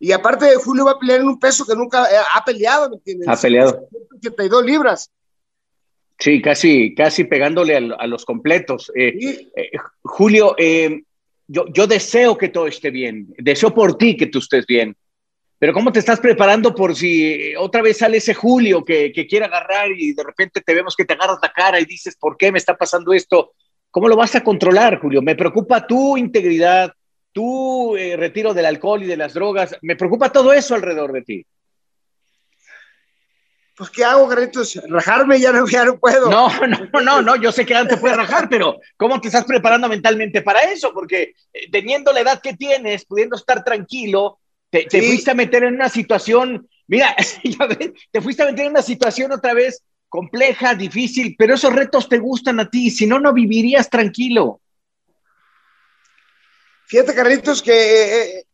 y, 0.00 0.10
aparte 0.10 0.56
Julio 0.56 0.86
va 0.86 0.92
a 0.92 0.98
pelear 0.98 1.20
en 1.20 1.28
un 1.28 1.38
peso 1.38 1.64
que 1.64 1.76
nunca 1.76 2.08
ha 2.34 2.44
peleado, 2.44 2.90
¿me 2.90 2.96
entiendes? 2.96 3.28
Ha 3.28 3.36
peleado. 3.36 3.88
82 4.16 4.64
libras. 4.64 5.10
Sí, 6.22 6.40
casi, 6.40 6.94
casi 6.94 7.24
pegándole 7.24 7.76
a, 7.76 8.06
los 8.06 8.24
completos. 8.24 8.92
Eh, 8.94 9.12
eh, 9.56 9.70
Julio, 10.12 10.54
eh, 10.58 11.04
yo, 11.48 11.86
deseo 11.86 12.36
que 12.36 12.50
todo 12.50 12.66
esté 12.66 12.90
bien, 12.90 13.34
deseo 13.38 13.72
por 13.72 13.96
ti 13.96 14.14
que 14.14 14.26
tú 14.26 14.40
estés 14.40 14.66
bien, 14.66 14.94
pero 15.58 15.72
¿cómo 15.72 15.90
te 15.90 16.00
estás 16.00 16.20
preparando 16.20 16.74
por 16.74 16.94
si 16.94 17.54
otra 17.56 17.80
vez 17.80 17.96
sale 17.96 18.18
ese 18.18 18.34
Julio 18.34 18.84
que, 18.84 19.10
que 19.10 19.26
quiere 19.26 19.46
agarrar 19.46 19.90
y 19.90 20.12
de 20.12 20.22
repente 20.22 20.60
te 20.60 20.74
vemos 20.74 20.94
que 20.94 21.06
te 21.06 21.14
agarras 21.14 21.38
la 21.40 21.50
cara 21.50 21.80
y 21.80 21.86
dices, 21.86 22.14
¿por 22.20 22.36
qué 22.36 22.52
me 22.52 22.58
está 22.58 22.76
pasando 22.76 23.14
esto? 23.14 23.54
¿Cómo 23.90 24.06
lo 24.06 24.14
vas 24.14 24.34
a 24.34 24.44
controlar, 24.44 25.00
Julio? 25.00 25.22
Me 25.22 25.34
preocupa 25.34 25.86
tu 25.86 26.18
integridad, 26.18 26.92
tu 27.32 27.96
retiro 27.96 28.52
del 28.52 28.66
alcohol 28.66 29.02
y 29.02 29.06
de 29.06 29.16
las 29.16 29.32
drogas, 29.32 29.78
me 29.80 29.96
preocupa 29.96 30.30
todo 30.30 30.52
eso 30.52 30.74
alrededor 30.74 31.12
de 31.12 31.22
ti 31.22 31.46
pues 33.76 33.90
¿qué 33.90 34.04
hago, 34.04 34.28
Carlitos? 34.28 34.78
Rajarme 34.88 35.40
ya 35.40 35.52
no, 35.52 35.66
ya 35.66 35.84
no 35.84 35.98
puedo. 35.98 36.30
No, 36.30 36.48
no, 36.92 37.00
no, 37.00 37.22
no, 37.22 37.36
yo 37.36 37.50
sé 37.52 37.64
que 37.64 37.74
antes 37.74 37.98
puedes 37.98 38.16
rajar, 38.16 38.48
pero 38.48 38.78
¿cómo 38.96 39.20
te 39.20 39.28
estás 39.28 39.44
preparando 39.44 39.88
mentalmente 39.88 40.42
para 40.42 40.60
eso? 40.60 40.92
Porque 40.92 41.34
eh, 41.52 41.70
teniendo 41.70 42.12
la 42.12 42.20
edad 42.20 42.40
que 42.40 42.54
tienes, 42.54 43.04
pudiendo 43.04 43.36
estar 43.36 43.64
tranquilo, 43.64 44.38
te, 44.70 44.86
fuiste 45.02 45.30
a 45.30 45.34
meter 45.34 45.64
en 45.64 45.74
una 45.74 45.88
situación, 45.88 46.68
mira, 46.86 47.14
te 48.10 48.20
fuiste 48.20 48.42
a 48.42 48.46
meter 48.46 48.66
en 48.66 48.72
una 48.72 48.82
situación 48.82 49.32
otra 49.32 49.54
vez 49.54 49.82
compleja, 50.08 50.74
difícil, 50.74 51.34
pero 51.38 51.54
esos 51.54 51.72
retos 51.72 52.08
te 52.08 52.18
gustan 52.18 52.60
a 52.60 52.68
ti, 52.68 52.90
si 52.90 53.06
no, 53.06 53.18
no 53.18 53.32
vivirías 53.32 53.88
tranquilo. 53.88 54.60
Fíjate, 56.86 57.14
Carlitos, 57.14 57.62
que 57.62 57.72
eh, 57.72 58.22
eh, 58.22 58.44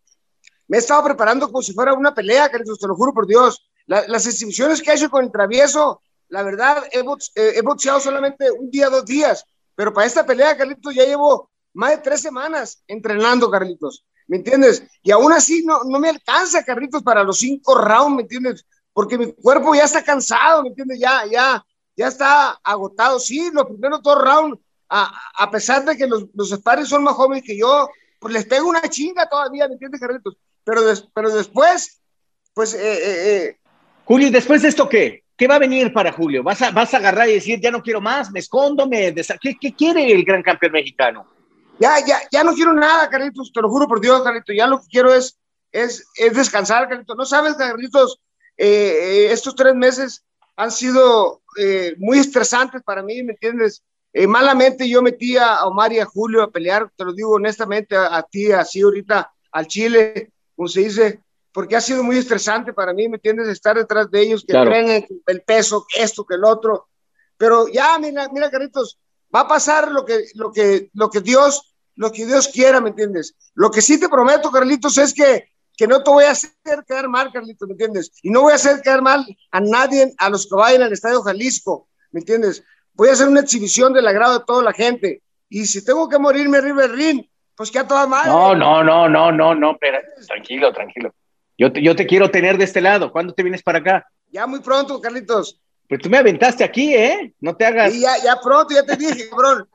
me 0.68 0.76
he 0.76 0.80
estado 0.80 1.02
preparando 1.02 1.46
como 1.46 1.62
si 1.62 1.72
fuera 1.72 1.92
una 1.94 2.14
pelea, 2.14 2.48
Carlitos, 2.48 2.78
te 2.78 2.86
lo 2.86 2.94
juro 2.94 3.12
por 3.12 3.26
Dios 3.26 3.68
las 3.88 4.26
exhibiciones 4.26 4.82
que 4.82 4.90
he 4.90 4.94
hecho 4.94 5.10
con 5.10 5.24
el 5.24 5.32
travieso, 5.32 6.02
la 6.28 6.42
verdad, 6.42 6.84
he, 6.92 7.00
eh, 7.00 7.62
boxeado 7.62 8.00
solamente 8.00 8.50
un 8.50 8.70
día, 8.70 8.90
dos 8.90 9.04
días, 9.06 9.44
pero 9.74 9.94
para 9.94 10.06
esta 10.06 10.26
pelea, 10.26 10.56
Carlitos, 10.56 10.94
ya 10.94 11.04
llevo 11.04 11.50
más 11.72 11.90
de 11.90 11.98
tres 11.98 12.20
semanas 12.20 12.82
entrenando, 12.86 13.50
Carlitos, 13.50 14.04
¿me 14.26 14.36
entiendes? 14.36 14.82
Y 15.02 15.10
aún 15.10 15.32
así 15.32 15.64
no, 15.64 15.84
no 15.84 15.98
me 15.98 16.10
alcanza, 16.10 16.64
Carlitos, 16.64 17.02
para 17.02 17.24
los 17.24 17.38
cinco 17.38 17.74
rounds, 17.76 18.16
¿me 18.16 18.22
entiendes? 18.22 18.66
Porque 18.92 19.16
mi 19.16 19.32
cuerpo 19.32 19.74
ya 19.74 19.84
está 19.84 20.04
cansado, 20.04 20.62
¿me 20.62 20.68
entiendes? 20.68 20.98
Ya, 21.00 21.24
ya, 21.30 21.64
ya 21.96 22.08
está 22.08 22.58
agotado. 22.62 23.18
Sí, 23.18 23.50
los 23.52 23.66
primeros 23.66 24.02
dos 24.02 24.20
rounds, 24.20 24.60
a, 24.90 25.10
a 25.34 25.50
pesar 25.50 25.84
de 25.84 25.96
que 25.96 26.06
los, 26.06 26.24
los 26.34 26.50
son 26.88 27.04
más 27.04 27.14
jóvenes 27.14 27.42
que 27.42 27.56
yo, 27.56 27.88
pues 28.18 28.34
les 28.34 28.44
pego 28.44 28.68
una 28.68 28.82
chinga 28.82 29.26
todavía, 29.28 29.66
¿me 29.66 29.74
entiendes, 29.74 30.00
Carlitos? 30.00 30.36
Pero, 30.64 30.82
pero 31.14 31.30
después, 31.30 32.02
pues 32.52 32.74
eh, 32.74 32.80
eh, 32.80 33.44
eh 33.46 33.58
Julio, 34.08 34.28
¿y 34.28 34.30
después 34.30 34.62
de 34.62 34.68
esto 34.68 34.88
qué? 34.88 35.22
¿Qué 35.36 35.46
va 35.46 35.56
a 35.56 35.58
venir 35.58 35.92
para 35.92 36.12
Julio? 36.12 36.42
¿Vas 36.42 36.62
a, 36.62 36.70
vas 36.70 36.94
a 36.94 36.96
agarrar 36.96 37.28
y 37.28 37.34
decir, 37.34 37.60
ya 37.60 37.70
no 37.70 37.82
quiero 37.82 38.00
más, 38.00 38.30
me 38.30 38.38
escondo, 38.40 38.88
me 38.88 39.14
¿Qué, 39.14 39.54
¿Qué, 39.60 39.74
quiere 39.74 40.10
el 40.10 40.24
gran 40.24 40.42
campeón 40.42 40.72
mexicano? 40.72 41.26
Ya, 41.78 41.96
ya, 42.06 42.16
ya 42.32 42.42
no 42.42 42.54
quiero 42.54 42.72
nada, 42.72 43.10
Carlitos, 43.10 43.52
te 43.52 43.60
lo 43.60 43.68
juro 43.68 43.86
por 43.86 44.00
Dios, 44.00 44.22
Carlitos, 44.22 44.56
ya 44.56 44.66
lo 44.66 44.80
que 44.80 44.86
quiero 44.86 45.12
es, 45.12 45.36
es, 45.72 46.06
es 46.16 46.32
descansar, 46.32 46.88
Carlitos. 46.88 47.18
No 47.18 47.26
sabes, 47.26 47.52
Carlitos, 47.56 48.18
eh, 48.56 48.66
eh, 48.66 49.28
estos 49.30 49.54
tres 49.54 49.74
meses 49.74 50.24
han 50.56 50.70
sido 50.70 51.42
eh, 51.58 51.94
muy 51.98 52.18
estresantes 52.18 52.82
para 52.82 53.02
mí, 53.02 53.22
¿me 53.22 53.32
entiendes? 53.32 53.84
malamente 54.26 54.88
yo 54.88 55.02
metí 55.02 55.36
a 55.36 55.66
Omar 55.66 55.92
y 55.92 55.98
a 56.00 56.06
Julio 56.06 56.42
a 56.42 56.50
pelear, 56.50 56.90
te 56.96 57.04
lo 57.04 57.12
digo 57.12 57.32
honestamente, 57.32 57.94
a, 57.94 58.16
a 58.16 58.22
ti, 58.22 58.50
así 58.52 58.80
ahorita, 58.80 59.30
al 59.52 59.66
Chile, 59.66 60.32
como 60.56 60.66
se 60.66 60.80
dice, 60.80 61.20
porque 61.52 61.76
ha 61.76 61.80
sido 61.80 62.02
muy 62.02 62.18
estresante 62.18 62.72
para 62.72 62.92
mí, 62.92 63.08
¿me 63.08 63.16
entiendes? 63.16 63.48
Estar 63.48 63.76
detrás 63.76 64.10
de 64.10 64.20
ellos, 64.20 64.44
que 64.46 64.52
claro. 64.52 64.72
el 64.74 65.42
peso, 65.42 65.86
esto, 65.96 66.24
que 66.24 66.34
el 66.34 66.44
otro. 66.44 66.88
Pero 67.36 67.68
ya, 67.68 67.98
mira, 67.98 68.28
mira, 68.32 68.50
Carlitos, 68.50 68.98
va 69.34 69.40
a 69.40 69.48
pasar 69.48 69.90
lo 69.90 70.04
que, 70.04 70.24
lo 70.34 70.52
que, 70.52 70.90
lo 70.94 71.10
que 71.10 71.20
Dios, 71.20 71.74
lo 71.96 72.12
que 72.12 72.26
Dios 72.26 72.48
quiera, 72.48 72.80
¿me 72.80 72.90
entiendes? 72.90 73.34
Lo 73.54 73.70
que 73.70 73.82
sí 73.82 73.98
te 73.98 74.08
prometo, 74.08 74.50
Carlitos, 74.50 74.98
es 74.98 75.14
que 75.14 75.48
que 75.78 75.86
no 75.86 76.02
te 76.02 76.10
voy 76.10 76.24
a 76.24 76.32
hacer 76.32 76.50
quedar 76.86 77.08
mal, 77.08 77.30
Carlitos, 77.32 77.68
¿me 77.68 77.72
entiendes? 77.72 78.10
Y 78.22 78.30
no 78.30 78.42
voy 78.42 78.52
a 78.52 78.56
hacer 78.56 78.82
quedar 78.82 79.00
mal 79.00 79.24
a 79.52 79.60
nadie, 79.60 80.12
a 80.18 80.28
los 80.28 80.48
que 80.48 80.56
vayan 80.56 80.82
al 80.82 80.92
Estadio 80.92 81.22
Jalisco, 81.22 81.88
¿me 82.10 82.18
entiendes? 82.18 82.64
Voy 82.94 83.10
a 83.10 83.12
hacer 83.12 83.28
una 83.28 83.40
exhibición 83.40 83.92
del 83.92 84.08
agrado 84.08 84.40
de 84.40 84.44
toda 84.44 84.64
la 84.64 84.72
gente. 84.72 85.22
Y 85.48 85.66
si 85.66 85.84
tengo 85.84 86.08
que 86.08 86.18
morirme 86.18 86.58
arriba 86.58 86.82
del 86.82 86.96
ring, 86.96 87.24
pues 87.54 87.70
que 87.70 87.78
a 87.78 87.86
toda 87.86 88.08
madre. 88.08 88.28
No, 88.28 88.56
no, 88.56 88.82
no, 88.82 89.08
no, 89.08 89.30
no, 89.30 89.54
no, 89.54 89.70
espera, 89.70 90.02
tranquilo, 90.26 90.72
tranquilo. 90.72 91.14
Yo 91.58 91.72
te, 91.72 91.82
yo 91.82 91.96
te 91.96 92.06
quiero 92.06 92.30
tener 92.30 92.56
de 92.56 92.64
este 92.64 92.80
lado. 92.80 93.10
¿Cuándo 93.10 93.34
te 93.34 93.42
vienes 93.42 93.62
para 93.64 93.80
acá? 93.80 94.06
Ya 94.30 94.46
muy 94.46 94.60
pronto, 94.60 95.00
Carlitos. 95.00 95.60
Pues 95.88 96.00
tú 96.00 96.08
me 96.08 96.18
aventaste 96.18 96.62
aquí, 96.62 96.94
¿eh? 96.94 97.34
No 97.40 97.56
te 97.56 97.66
hagas. 97.66 97.92
Sí, 97.92 98.00
ya, 98.00 98.16
ya 98.22 98.38
pronto, 98.40 98.72
ya 98.74 98.84
te 98.84 98.96
dije, 98.96 99.28
cabrón. 99.30 99.68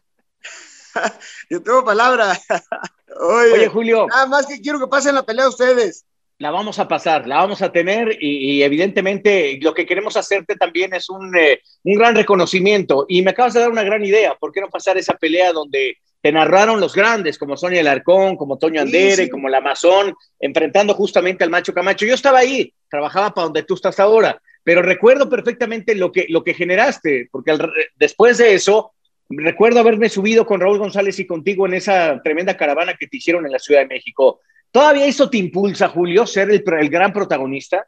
Yo 1.50 1.62
tengo 1.62 1.84
palabra. 1.84 2.40
Oye, 3.20 3.54
Oye, 3.54 3.68
Julio. 3.68 4.08
Nada 4.08 4.28
más 4.28 4.46
que 4.46 4.62
quiero 4.62 4.80
que 4.80 4.88
pasen 4.88 5.16
la 5.16 5.24
pelea 5.24 5.50
ustedes. 5.50 6.06
La 6.40 6.52
vamos 6.52 6.80
a 6.80 6.88
pasar, 6.88 7.28
la 7.28 7.38
vamos 7.38 7.62
a 7.62 7.72
tener 7.72 8.18
y, 8.20 8.56
y 8.56 8.64
evidentemente 8.64 9.60
lo 9.62 9.74
que 9.74 9.86
queremos 9.86 10.18
hacerte 10.18 10.56
también 10.56 10.94
es 10.94 11.10
un, 11.10 11.36
eh, 11.38 11.62
un 11.84 11.96
gran 11.96 12.16
reconocimiento. 12.16 13.06
Y 13.08 13.22
me 13.22 13.32
acabas 13.32 13.54
de 13.54 13.60
dar 13.60 13.70
una 13.70 13.84
gran 13.84 14.04
idea. 14.04 14.36
¿Por 14.36 14.52
qué 14.52 14.62
no 14.62 14.70
pasar 14.70 14.98
esa 14.98 15.14
pelea 15.14 15.52
donde 15.52 15.98
te 16.24 16.32
narraron 16.32 16.80
los 16.80 16.96
grandes, 16.96 17.38
como 17.38 17.58
Sonia 17.58 17.82
Alarcón, 17.82 18.38
como 18.38 18.58
Toño 18.58 18.80
Andere, 18.80 19.26
sí. 19.26 19.30
como 19.30 19.50
La 19.50 19.58
Amazón, 19.58 20.16
enfrentando 20.40 20.94
justamente 20.94 21.44
al 21.44 21.50
Macho 21.50 21.74
Camacho? 21.74 22.06
Yo 22.06 22.14
estaba 22.16 22.40
ahí, 22.40 22.74
trabajaba 22.90 23.34
para 23.34 23.44
donde 23.44 23.64
tú 23.64 23.74
estás 23.74 24.00
ahora, 24.00 24.42
pero 24.64 24.82
recuerdo 24.82 25.28
perfectamente 25.28 25.96
lo 25.96 26.14
que, 26.14 26.26
lo 26.30 26.42
que 26.42 26.54
generaste, 26.54 27.28
porque 27.30 27.52
al- 27.52 27.70
después 27.98 28.38
de 28.38 28.54
eso, 28.54 28.94
recuerdo 29.28 29.82
haberme 29.82 30.08
subido 30.08 30.46
con 30.46 30.62
Raúl 30.62 30.78
González 30.80 31.20
y 31.20 31.28
contigo 31.28 31.66
en 31.66 31.74
esa 31.74 32.22
tremenda 32.24 32.56
caravana 32.56 32.96
que 32.98 33.08
te 33.08 33.18
hicieron 33.18 33.46
en 33.46 33.52
la 33.52 33.60
Ciudad 33.60 33.82
de 33.82 33.88
México. 33.88 34.40
¿Todavía 34.72 35.06
eso 35.06 35.30
te 35.30 35.38
impulsa, 35.40 35.90
Julio, 35.90 36.26
ser 36.26 36.50
el, 36.52 36.64
el 36.80 36.90
gran 36.90 37.12
protagonista? 37.12 37.86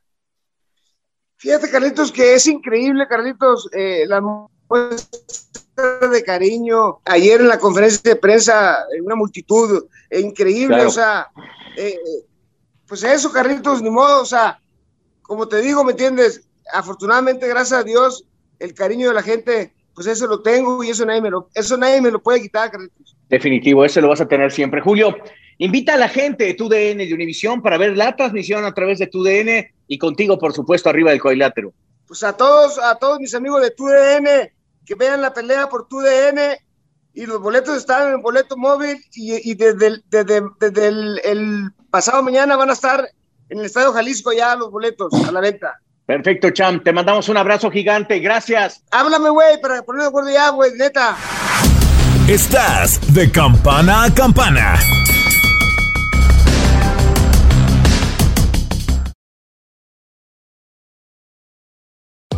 Fíjate, 1.38 1.72
Carlitos, 1.72 2.12
que 2.12 2.34
es 2.34 2.46
increíble, 2.48 3.08
Carlitos, 3.08 3.70
eh, 3.72 4.04
la 4.08 4.20
muestra 4.20 5.20
de 6.12 6.24
cariño. 6.24 7.00
Ayer 7.06 7.42
en 7.42 7.48
la 7.48 7.60
conferencia 7.60 8.02
de 8.04 8.16
prensa, 8.16 8.86
una 9.04 9.16
multitud 9.16 9.86
eh, 10.10 10.22
increíble, 10.22 10.76
Claro. 10.76 10.90
o 10.90 10.92
sea, 10.92 11.28
eh, 11.78 11.98
pues 12.88 13.04
eso, 13.04 13.32
Carlitos, 13.32 13.82
ni 13.82 13.90
modo, 13.90 14.22
o 14.22 14.26
sea, 14.26 14.60
como 15.22 15.48
te 15.48 15.62
digo, 15.62 15.84
¿me 15.84 15.92
entiendes? 15.92 16.48
Afortunadamente, 16.74 17.48
gracias 17.48 17.80
a 17.80 17.84
Dios, 17.84 18.26
el 18.60 18.74
cariño 18.74 19.10
de 19.10 19.16
la 19.16 19.24
gente, 19.24 19.74
pues 19.94 20.08
eso 20.08 20.28
lo 20.28 20.42
tengo 20.42 20.84
y 20.84 20.90
eso 20.90 21.06
nadie 21.06 21.22
me 21.22 21.30
lo, 21.30 21.50
eso 21.54 21.78
nadie 21.78 22.02
me 22.02 22.12
lo 22.12 22.22
puede 22.22 22.42
quitar, 22.42 22.72
Carlitos. 22.72 23.16
Definitivo, 23.30 23.84
eso 23.84 24.02
lo 24.02 24.10
vas 24.10 24.22
a 24.22 24.28
tener 24.28 24.52
siempre. 24.52 24.82
Julio, 24.82 25.16
invita 25.58 25.96
a 25.96 25.98
la 25.98 26.10
gente 26.10 26.46
de 26.46 26.54
TUDN 26.54 26.98
de 27.00 27.14
Univisión 27.14 27.62
para 27.62 27.78
ver 27.78 27.98
la 27.98 28.16
transmisión 28.16 28.66
a 28.66 28.74
través 28.74 29.00
de 29.00 29.08
TUDN 29.08 29.68
y 29.88 29.98
contigo, 29.98 30.38
por 30.38 30.54
supuesto, 30.54 30.90
arriba 30.90 31.12
del 31.12 31.22
cuadrilátero. 31.22 31.74
Pues 32.08 32.24
a 32.24 32.34
todos, 32.38 32.78
a 32.78 32.96
todos 32.96 33.20
mis 33.20 33.34
amigos 33.34 33.62
de 33.64 33.72
TUDN, 33.72 34.52
que 34.86 34.96
vean 34.96 35.22
la 35.22 35.34
pelea 35.34 35.68
por 35.68 35.88
TUDN 35.88 36.58
y 37.14 37.26
los 37.26 37.42
boletos 37.42 37.78
están 37.78 38.08
en 38.08 38.14
el 38.16 38.18
boleto 38.22 38.58
móvil 38.58 38.98
y, 39.14 39.52
y 39.52 39.56
desde, 39.56 39.88
el, 39.88 40.04
desde, 40.10 40.42
desde 40.60 40.88
el, 40.88 41.22
el 41.24 41.72
pasado 41.90 42.22
mañana 42.22 42.56
van 42.56 42.70
a 42.70 42.74
estar 42.74 43.08
en 43.50 43.60
el 43.60 43.66
Estadio 43.66 43.94
Jalisco 43.94 44.34
ya 44.34 44.56
los 44.56 44.72
boletos 44.72 45.14
a 45.28 45.32
la 45.32 45.40
venta. 45.40 45.80
Perfecto, 46.06 46.52
Cham. 46.52 46.84
Te 46.84 46.94
mandamos 46.94 47.30
un 47.30 47.38
abrazo 47.38 47.72
gigante. 47.72 48.20
Gracias. 48.20 48.84
Háblame, 48.92 49.30
güey, 49.30 49.60
para 49.60 49.82
ponerme 49.82 50.04
de 50.04 50.10
acuerdo 50.10 50.30
ya, 50.32 50.50
güey, 50.50 50.72
neta. 50.74 51.16
Estás 52.28 53.00
de 53.14 53.32
campana 53.32 54.04
a 54.04 54.14
campana. 54.14 54.80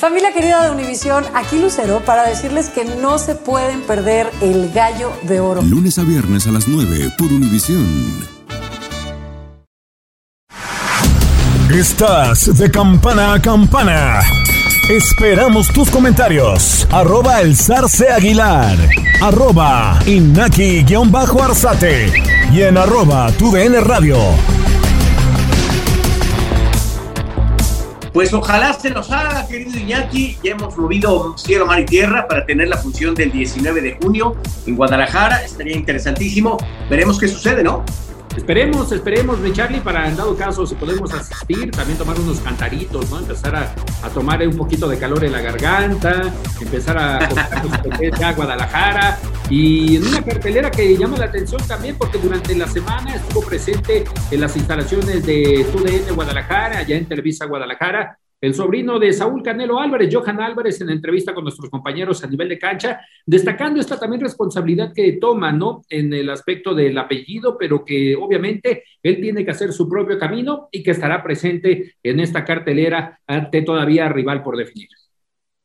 Familia 0.00 0.32
querida 0.32 0.64
de 0.64 0.70
Univisión, 0.70 1.24
aquí 1.34 1.58
Lucero 1.58 2.00
para 2.06 2.26
decirles 2.26 2.70
que 2.70 2.86
no 2.86 3.18
se 3.18 3.34
pueden 3.34 3.82
perder 3.82 4.30
el 4.40 4.72
gallo 4.72 5.12
de 5.24 5.40
oro. 5.40 5.60
Lunes 5.60 5.98
a 5.98 6.04
viernes 6.04 6.46
a 6.46 6.52
las 6.52 6.66
9 6.66 7.12
por 7.18 7.30
Univisión. 7.30 7.86
Estás 11.70 12.56
de 12.56 12.70
campana 12.70 13.34
a 13.34 13.42
campana. 13.42 14.22
Esperamos 14.88 15.68
tus 15.68 15.90
comentarios. 15.90 16.88
Arroba 16.90 17.42
el 17.42 17.54
zarce 17.54 18.08
aguilar. 18.08 18.78
Arroba 19.20 19.98
inaki-arzate. 20.06 22.10
Y 22.50 22.62
en 22.62 22.78
arroba 22.78 23.30
tu 23.32 23.52
DN 23.52 23.78
radio. 23.82 24.16
Pues 28.12 28.32
ojalá 28.32 28.72
se 28.72 28.90
nos 28.90 29.10
haga, 29.10 29.46
querido 29.46 29.78
Iñaki. 29.78 30.38
Ya 30.42 30.52
hemos 30.52 30.76
movido 30.76 31.36
cielo, 31.38 31.66
mar 31.66 31.80
y 31.80 31.84
tierra 31.84 32.26
para 32.26 32.44
tener 32.44 32.68
la 32.68 32.76
función 32.76 33.14
del 33.14 33.30
19 33.30 33.80
de 33.80 33.98
junio 34.02 34.36
en 34.66 34.76
Guadalajara. 34.76 35.44
Estaría 35.44 35.76
interesantísimo. 35.76 36.58
Veremos 36.88 37.20
qué 37.20 37.28
sucede, 37.28 37.62
¿no? 37.62 37.84
Esperemos, 38.36 38.92
esperemos, 38.92 39.38
mi 39.40 39.52
Charlie, 39.52 39.80
para 39.80 40.08
en 40.08 40.16
dado 40.16 40.36
caso, 40.36 40.64
si 40.64 40.74
podemos 40.76 41.12
asistir, 41.12 41.70
también 41.72 41.98
tomar 41.98 42.18
unos 42.18 42.38
cantaritos, 42.40 43.10
¿no? 43.10 43.18
Empezar 43.18 43.56
a, 43.56 43.74
a 44.02 44.08
tomar 44.10 44.46
un 44.46 44.56
poquito 44.56 44.88
de 44.88 44.98
calor 44.98 45.24
en 45.24 45.32
la 45.32 45.40
garganta, 45.40 46.32
empezar 46.60 46.96
a 46.96 47.28
comprar 47.82 48.24
a 48.24 48.32
Guadalajara 48.32 49.18
y 49.50 49.96
en 49.96 50.06
una 50.06 50.22
cartelera 50.22 50.70
que 50.70 50.96
llama 50.96 51.18
la 51.18 51.24
atención 51.24 51.60
también 51.66 51.96
porque 51.98 52.18
durante 52.18 52.54
la 52.54 52.68
semana 52.68 53.16
estuvo 53.16 53.42
presente 53.42 54.04
en 54.30 54.40
las 54.40 54.56
instalaciones 54.56 55.26
de 55.26 55.66
TUDN 55.72 56.14
Guadalajara, 56.14 56.78
allá 56.78 56.96
en 56.96 57.06
Televisa 57.06 57.46
Guadalajara, 57.46 58.19
el 58.40 58.54
sobrino 58.54 58.98
de 58.98 59.12
Saúl 59.12 59.42
Canelo 59.42 59.78
Álvarez, 59.78 60.08
Johan 60.12 60.40
Álvarez, 60.40 60.80
en 60.80 60.90
entrevista 60.90 61.34
con 61.34 61.44
nuestros 61.44 61.68
compañeros 61.68 62.24
a 62.24 62.26
nivel 62.26 62.48
de 62.48 62.58
cancha, 62.58 63.00
destacando 63.26 63.80
esta 63.80 63.98
también 63.98 64.22
responsabilidad 64.22 64.92
que 64.94 65.12
toma, 65.20 65.52
¿no? 65.52 65.82
En 65.88 66.12
el 66.14 66.30
aspecto 66.30 66.74
del 66.74 66.96
apellido, 66.96 67.58
pero 67.58 67.84
que 67.84 68.16
obviamente 68.16 68.84
él 69.02 69.20
tiene 69.20 69.44
que 69.44 69.50
hacer 69.50 69.72
su 69.72 69.88
propio 69.88 70.18
camino 70.18 70.68
y 70.72 70.82
que 70.82 70.92
estará 70.92 71.22
presente 71.22 71.96
en 72.02 72.20
esta 72.20 72.44
cartelera 72.44 73.20
ante 73.26 73.62
todavía 73.62 74.08
rival 74.08 74.42
por 74.42 74.56
definir. 74.56 74.88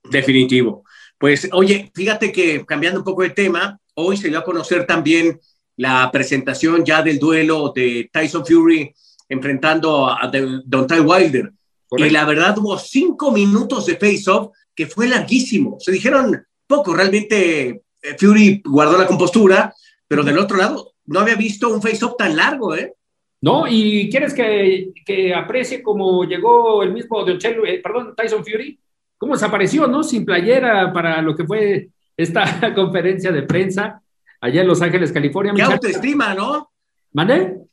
Definitivo. 0.04 0.84
Pues 1.18 1.50
oye, 1.54 1.92
fíjate 1.96 2.32
que 2.32 2.66
cambiando 2.66 3.00
un 3.00 3.06
poco 3.06 3.24
de 3.24 3.30
tema, 3.30 3.80
hoy 3.94 4.18
se 4.18 4.28
dio 4.28 4.40
a 4.40 4.44
conocer 4.44 4.86
también 4.86 5.40
la 5.78 6.10
presentación 6.12 6.84
ya 6.86 7.02
del 7.02 7.20
duelo 7.20 7.72
de 7.74 8.10
Tyson 8.12 8.46
Fury 8.46 8.94
enfrentando 9.28 10.10
a 10.10 10.30
Deontay 10.30 11.00
Wilder. 11.00 11.52
Correcto. 11.96 12.06
Y 12.06 12.10
la 12.10 12.26
verdad 12.26 12.58
hubo 12.58 12.78
cinco 12.78 13.32
minutos 13.32 13.86
de 13.86 13.96
face-off 13.96 14.52
que 14.76 14.88
fue 14.88 15.08
larguísimo. 15.08 15.78
Se 15.80 15.92
dijeron 15.92 16.46
poco, 16.68 16.94
realmente 16.94 17.84
Fury 18.18 18.62
guardó 18.66 18.98
la 18.98 19.08
compostura, 19.08 19.74
pero 20.08 20.24
del 20.24 20.38
otro 20.38 20.58
lado 20.58 20.94
no 21.06 21.20
había 21.20 21.36
visto 21.36 21.70
un 21.70 21.82
face-off 21.82 22.16
tan 22.18 22.36
largo, 22.36 22.76
¿eh? 22.76 22.94
No, 23.42 23.66
y 23.68 24.10
quieres 24.10 24.34
que, 24.34 24.92
que 25.06 25.34
aprecie 25.34 25.84
cómo 25.84 26.24
llegó 26.24 26.82
el 26.82 26.94
mismo 26.94 27.24
Deontay, 27.24 27.56
eh, 27.68 27.82
perdón, 27.84 28.14
Tyson 28.16 28.44
Fury, 28.44 28.80
cómo 29.18 29.34
desapareció, 29.34 29.88
¿no? 29.88 30.04
Sin 30.04 30.26
playera 30.26 30.92
para 30.92 31.22
lo 31.22 31.36
que 31.36 31.46
fue 31.46 31.90
esta 32.18 32.74
conferencia 32.76 33.32
de 33.32 33.44
prensa 33.44 34.02
allá 34.42 34.62
en 34.62 34.68
Los 34.68 34.82
Ángeles, 34.82 35.12
California. 35.12 35.54
Qué 35.56 35.62
autoestima, 35.62 36.34
¿no? 36.34 36.72
¿Mande? 37.14 37.66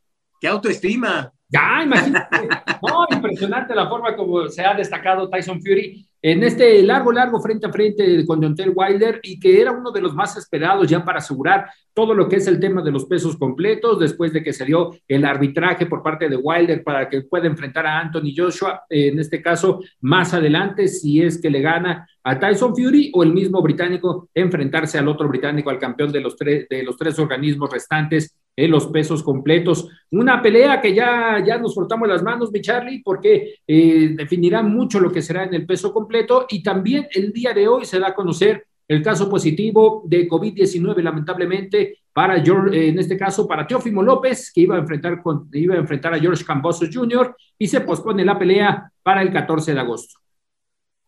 qué 0.42 0.48
autoestima. 0.48 1.32
Ya, 1.52 1.82
imagínate. 1.84 2.48
No, 2.80 3.06
impresionante 3.10 3.74
la 3.74 3.86
forma 3.86 4.16
como 4.16 4.48
se 4.48 4.64
ha 4.64 4.74
destacado 4.74 5.28
Tyson 5.28 5.60
Fury 5.60 6.08
en 6.22 6.42
este 6.44 6.82
largo, 6.82 7.12
largo 7.12 7.40
frente 7.40 7.66
a 7.66 7.72
frente 7.72 8.24
con 8.24 8.40
Deontay 8.40 8.70
Wilder 8.70 9.20
y 9.22 9.38
que 9.38 9.60
era 9.60 9.72
uno 9.72 9.90
de 9.90 10.00
los 10.00 10.14
más 10.14 10.34
esperados 10.36 10.88
ya 10.88 11.04
para 11.04 11.18
asegurar 11.18 11.66
todo 11.92 12.14
lo 12.14 12.26
que 12.26 12.36
es 12.36 12.46
el 12.46 12.58
tema 12.58 12.80
de 12.80 12.92
los 12.92 13.04
pesos 13.04 13.36
completos 13.36 13.98
después 13.98 14.32
de 14.32 14.42
que 14.42 14.54
se 14.54 14.64
dio 14.64 14.92
el 15.06 15.26
arbitraje 15.26 15.84
por 15.84 16.02
parte 16.02 16.28
de 16.28 16.36
Wilder 16.36 16.82
para 16.82 17.08
que 17.08 17.22
pueda 17.22 17.48
enfrentar 17.48 17.86
a 17.86 18.00
Anthony 18.00 18.32
Joshua, 18.34 18.84
en 18.88 19.18
este 19.18 19.42
caso 19.42 19.80
más 20.00 20.32
adelante, 20.32 20.88
si 20.88 21.22
es 21.22 21.38
que 21.40 21.50
le 21.50 21.60
gana 21.60 22.08
a 22.22 22.38
Tyson 22.38 22.74
Fury 22.74 23.10
o 23.14 23.24
el 23.24 23.32
mismo 23.34 23.60
británico 23.60 24.30
enfrentarse 24.32 24.96
al 24.96 25.08
otro 25.08 25.28
británico, 25.28 25.68
al 25.68 25.78
campeón 25.78 26.12
de 26.12 26.20
los, 26.20 26.36
tres 26.36 26.66
de 26.70 26.82
los 26.82 26.96
tres 26.96 27.18
organismos 27.18 27.70
restantes 27.70 28.38
en 28.56 28.70
los 28.70 28.86
pesos 28.88 29.22
completos. 29.22 29.88
Una 30.10 30.42
pelea 30.42 30.80
que 30.80 30.94
ya, 30.94 31.42
ya 31.44 31.58
nos 31.58 31.74
frotamos 31.74 32.08
las 32.08 32.22
manos, 32.22 32.52
mi 32.52 32.60
Charlie, 32.60 33.02
porque 33.02 33.56
eh, 33.66 34.14
definirá 34.16 34.62
mucho 34.62 35.00
lo 35.00 35.10
que 35.10 35.22
será 35.22 35.44
en 35.44 35.54
el 35.54 35.66
peso 35.66 35.92
completo 35.92 36.46
y 36.48 36.62
también 36.62 37.08
el 37.12 37.32
día 37.32 37.52
de 37.54 37.68
hoy 37.68 37.84
se 37.84 37.98
da 37.98 38.08
a 38.08 38.14
conocer 38.14 38.66
el 38.88 39.02
caso 39.02 39.28
positivo 39.28 40.02
de 40.04 40.28
COVID-19, 40.28 41.02
lamentablemente, 41.02 42.00
para 42.12 42.42
George, 42.42 42.88
en 42.88 42.98
este 42.98 43.16
caso 43.16 43.46
para 43.46 43.66
Teófimo 43.66 44.02
López, 44.02 44.52
que 44.52 44.62
iba 44.62 44.76
a 44.76 44.80
enfrentar, 44.80 45.22
con, 45.22 45.48
iba 45.52 45.74
a, 45.74 45.78
enfrentar 45.78 46.12
a 46.12 46.18
George 46.18 46.44
Cambosos 46.44 46.90
Jr. 46.92 47.34
y 47.58 47.66
se 47.68 47.80
pospone 47.80 48.24
la 48.24 48.38
pelea 48.38 48.92
para 49.02 49.22
el 49.22 49.32
14 49.32 49.72
de 49.72 49.80
agosto. 49.80 50.18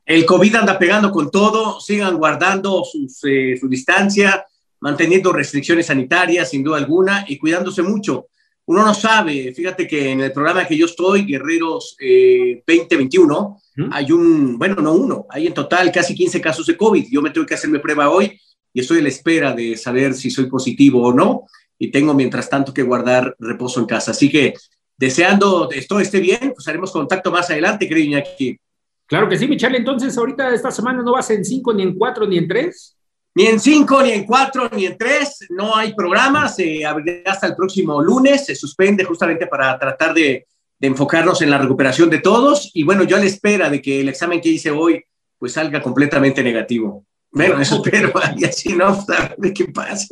El 0.06 0.24
COVID 0.24 0.54
anda 0.54 0.78
pegando 0.78 1.10
con 1.10 1.30
todo, 1.30 1.80
sigan 1.80 2.16
guardando 2.16 2.84
sus, 2.84 3.22
eh, 3.24 3.56
su 3.58 3.68
distancia, 3.68 4.44
manteniendo 4.84 5.32
restricciones 5.32 5.86
sanitarias, 5.86 6.50
sin 6.50 6.62
duda 6.62 6.76
alguna, 6.76 7.24
y 7.26 7.38
cuidándose 7.38 7.82
mucho. 7.82 8.26
Uno 8.66 8.84
no 8.84 8.92
sabe, 8.92 9.54
fíjate 9.54 9.88
que 9.88 10.10
en 10.10 10.20
el 10.20 10.30
programa 10.30 10.66
que 10.66 10.76
yo 10.76 10.84
estoy, 10.84 11.24
Guerreros 11.24 11.96
eh, 11.98 12.62
2021, 12.66 13.60
hay 13.90 14.12
un, 14.12 14.58
bueno, 14.58 14.76
no 14.82 14.92
uno, 14.92 15.26
hay 15.30 15.46
en 15.46 15.54
total 15.54 15.90
casi 15.90 16.14
15 16.14 16.38
casos 16.38 16.66
de 16.66 16.76
COVID. 16.76 17.06
Yo 17.10 17.22
me 17.22 17.30
tengo 17.30 17.46
que 17.46 17.54
hacerme 17.54 17.78
prueba 17.78 18.10
hoy 18.10 18.38
y 18.74 18.80
estoy 18.80 18.98
a 18.98 19.02
la 19.02 19.08
espera 19.08 19.54
de 19.54 19.74
saber 19.78 20.12
si 20.12 20.30
soy 20.30 20.50
positivo 20.50 21.02
o 21.02 21.14
no, 21.14 21.44
y 21.78 21.90
tengo 21.90 22.12
mientras 22.12 22.50
tanto 22.50 22.74
que 22.74 22.82
guardar 22.82 23.34
reposo 23.38 23.80
en 23.80 23.86
casa. 23.86 24.10
Así 24.10 24.30
que 24.30 24.52
deseando 24.98 25.70
esto 25.72 25.98
esté 25.98 26.20
bien, 26.20 26.52
pues 26.54 26.68
haremos 26.68 26.92
contacto 26.92 27.30
más 27.32 27.48
adelante, 27.48 27.88
creo, 27.88 28.04
Iñaki. 28.04 28.58
Claro 29.06 29.30
que 29.30 29.38
sí, 29.38 29.48
Michelle. 29.48 29.78
Entonces, 29.78 30.16
ahorita 30.18 30.54
esta 30.54 30.70
semana 30.70 31.02
no 31.02 31.12
vas 31.12 31.30
en 31.30 31.42
cinco, 31.42 31.72
ni 31.72 31.82
en 31.82 31.94
cuatro, 31.94 32.26
ni 32.26 32.36
en 32.36 32.48
tres. 32.48 32.98
Ni 33.34 33.46
en 33.46 33.58
cinco, 33.58 34.02
ni 34.02 34.12
en 34.12 34.24
cuatro, 34.24 34.68
ni 34.70 34.86
en 34.86 34.96
tres. 34.96 35.46
No 35.50 35.74
hay 35.74 35.94
programas. 35.94 36.56
Se 36.56 36.84
abrirá 36.84 37.32
hasta 37.32 37.48
el 37.48 37.56
próximo 37.56 38.00
lunes. 38.00 38.46
Se 38.46 38.54
suspende 38.54 39.04
justamente 39.04 39.46
para 39.46 39.78
tratar 39.78 40.14
de, 40.14 40.46
de, 40.78 40.86
enfocarnos 40.86 41.42
en 41.42 41.50
la 41.50 41.58
recuperación 41.58 42.08
de 42.10 42.20
todos. 42.20 42.70
Y 42.74 42.84
bueno, 42.84 43.02
yo 43.04 43.16
a 43.16 43.20
la 43.20 43.26
espera 43.26 43.68
de 43.68 43.82
que 43.82 44.00
el 44.00 44.08
examen 44.08 44.40
que 44.40 44.50
hice 44.50 44.70
hoy 44.70 45.02
pues 45.38 45.52
salga 45.52 45.82
completamente 45.82 46.42
negativo. 46.42 47.04
Bueno, 47.30 47.60
eso 47.60 47.82
espero. 47.84 48.12
Y 48.36 48.44
así 48.44 48.72
no, 48.72 49.04
de 49.36 49.52
qué 49.52 49.66
pasa. 49.66 50.06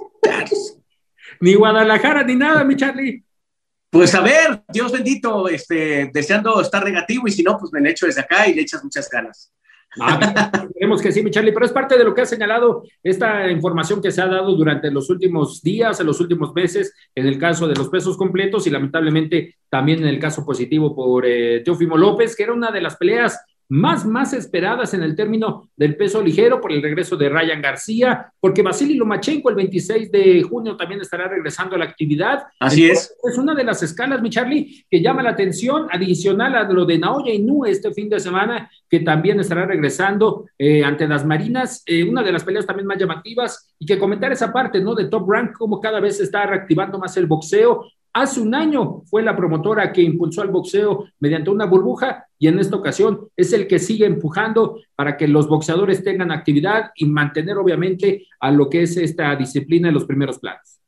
Ni 1.41 1.55
Guadalajara, 1.55 2.25
ni 2.25 2.35
nada, 2.35 2.65
mi 2.65 2.77
Charlie. 2.77 3.25
Pues 3.89 4.15
a 4.15 4.21
ver, 4.21 4.63
Dios 4.69 4.91
bendito, 4.91 5.49
este, 5.49 6.11
deseando 6.13 6.61
estar 6.61 6.85
negativo 6.85 7.29
y 7.29 7.33
si 7.33 7.43
no, 7.43 7.59
pues 7.59 7.73
me 7.73 7.81
le 7.81 7.91
echo 7.91 8.07
desde 8.07 8.23
acá 8.23 8.49
y 8.49 8.55
le 8.55 8.63
echas 8.63 8.83
muchas 8.83 9.09
ganas. 9.09 9.53
Ah, 10.01 10.51
que 11.03 11.13
sí, 11.13 11.23
mi 11.23 11.31
Charlie, 11.31 11.53
pero 11.53 11.67
es 11.67 11.73
parte 11.73 11.97
de 11.97 12.05
lo 12.05 12.15
que 12.15 12.23
ha 12.23 12.27
señalado 12.27 12.85
esta 13.03 13.51
información 13.51 14.03
que 14.03 14.11
se 14.11 14.21
ha 14.21 14.27
dado 14.27 14.55
durante 14.55 14.91
los 14.91 15.09
últimos 15.11 15.63
días, 15.63 16.01
en 16.01 16.07
los 16.07 16.21
últimos 16.21 16.55
meses, 16.55 16.95
en 17.15 17.27
el 17.27 17.39
caso 17.39 17.69
de 17.69 17.75
los 17.75 17.89
pesos 17.89 18.17
completos 18.17 18.67
y 18.67 18.71
lamentablemente 18.71 19.57
también 19.69 20.01
en 20.01 20.09
el 20.09 20.19
caso 20.19 20.45
positivo 20.45 20.95
por 20.95 21.25
eh, 21.27 21.61
Teófimo 21.65 21.97
López, 21.97 22.37
que 22.37 22.43
era 22.43 22.53
una 22.53 22.71
de 22.71 22.81
las 22.81 22.97
peleas 22.97 23.41
más, 23.69 24.05
más 24.05 24.33
esperadas 24.33 24.95
en 24.95 25.03
el 25.03 25.17
término 25.17 25.71
del 25.77 25.97
peso 25.97 26.23
ligero 26.23 26.61
por 26.61 26.73
el 26.73 26.83
regreso 26.83 27.17
de 27.17 27.29
Ryan 27.29 27.63
García, 27.63 28.33
porque 28.39 28.63
Vasily 28.63 28.95
Lomachenko 28.95 29.51
el 29.51 29.57
26 29.57 30.13
de 30.13 30.43
junio 30.43 30.77
también 30.77 31.01
estará 31.01 31.29
regresando 31.29 31.77
a 31.77 31.79
la 31.79 31.87
actividad. 31.87 32.45
Así 32.61 32.91
es. 32.91 33.15
Es 33.23 33.39
una 33.39 33.55
de 33.55 33.65
las 33.65 33.83
escalas, 33.83 34.21
mi 34.21 34.31
Charlie, 34.31 34.85
que 34.91 35.01
llama 35.01 35.23
la 35.23 35.31
atención, 35.31 35.87
adicional 35.91 36.55
a 36.55 36.65
lo 36.65 36.85
de 36.85 36.99
Naoya 36.99 37.33
Inoue 37.33 37.71
este 37.71 37.93
fin 37.93 38.09
de 38.09 38.21
semana, 38.21 38.71
que 38.89 39.01
también 39.01 39.41
estará 39.41 39.65
regresando 39.65 40.47
eh, 40.59 40.85
ante 40.85 41.09
las 41.09 41.25
Marinas, 41.25 41.83
eh, 41.87 42.05
una 42.05 42.23
de 42.23 42.33
las 42.33 42.45
peleas 42.45 42.67
también 42.67 42.87
más 42.87 42.99
llamativas, 42.99 43.75
y 43.79 43.87
que 43.87 43.99
comentar 43.99 44.31
esa 44.33 44.53
parte, 44.53 44.81
¿no? 44.81 44.95
De 44.95 45.07
Top 45.07 45.29
Rank, 45.31 45.53
como 45.57 45.81
cada 45.81 46.01
vez 46.01 46.19
se 46.19 46.25
está 46.25 46.47
reactivando 46.47 46.99
más 46.99 47.17
el 47.17 47.27
boxeo, 47.27 47.87
Hace 48.15 48.41
un 48.41 48.55
año 48.55 49.03
fue 49.07 49.23
la 49.23 49.35
promotora 49.35 49.91
que 49.91 50.03
impulsó 50.03 50.43
al 50.43 50.51
boxeo 50.51 51.07
mediante 51.19 51.49
una 51.49 51.65
burbuja 51.65 52.27
y 52.39 52.47
en 52.47 52.59
esta 52.59 52.77
ocasión 52.77 53.29
es 53.37 53.55
el 53.55 53.67
que 53.67 53.79
sigue 53.79 54.05
empujando 54.05 54.81
para 54.95 55.17
que 55.17 55.27
los 55.27 55.49
boxeadores 55.49 56.05
tengan 56.05 56.31
actividad 56.31 56.91
y 56.95 57.07
mantener 57.07 57.57
obviamente 57.57 58.27
a 58.39 58.51
lo 58.51 58.69
que 58.69 58.83
es 58.83 58.99
esta 58.99 59.35
disciplina 59.35 59.89
en 59.89 59.95
los 59.95 60.05
primeros 60.05 60.39
planos. 60.39 60.81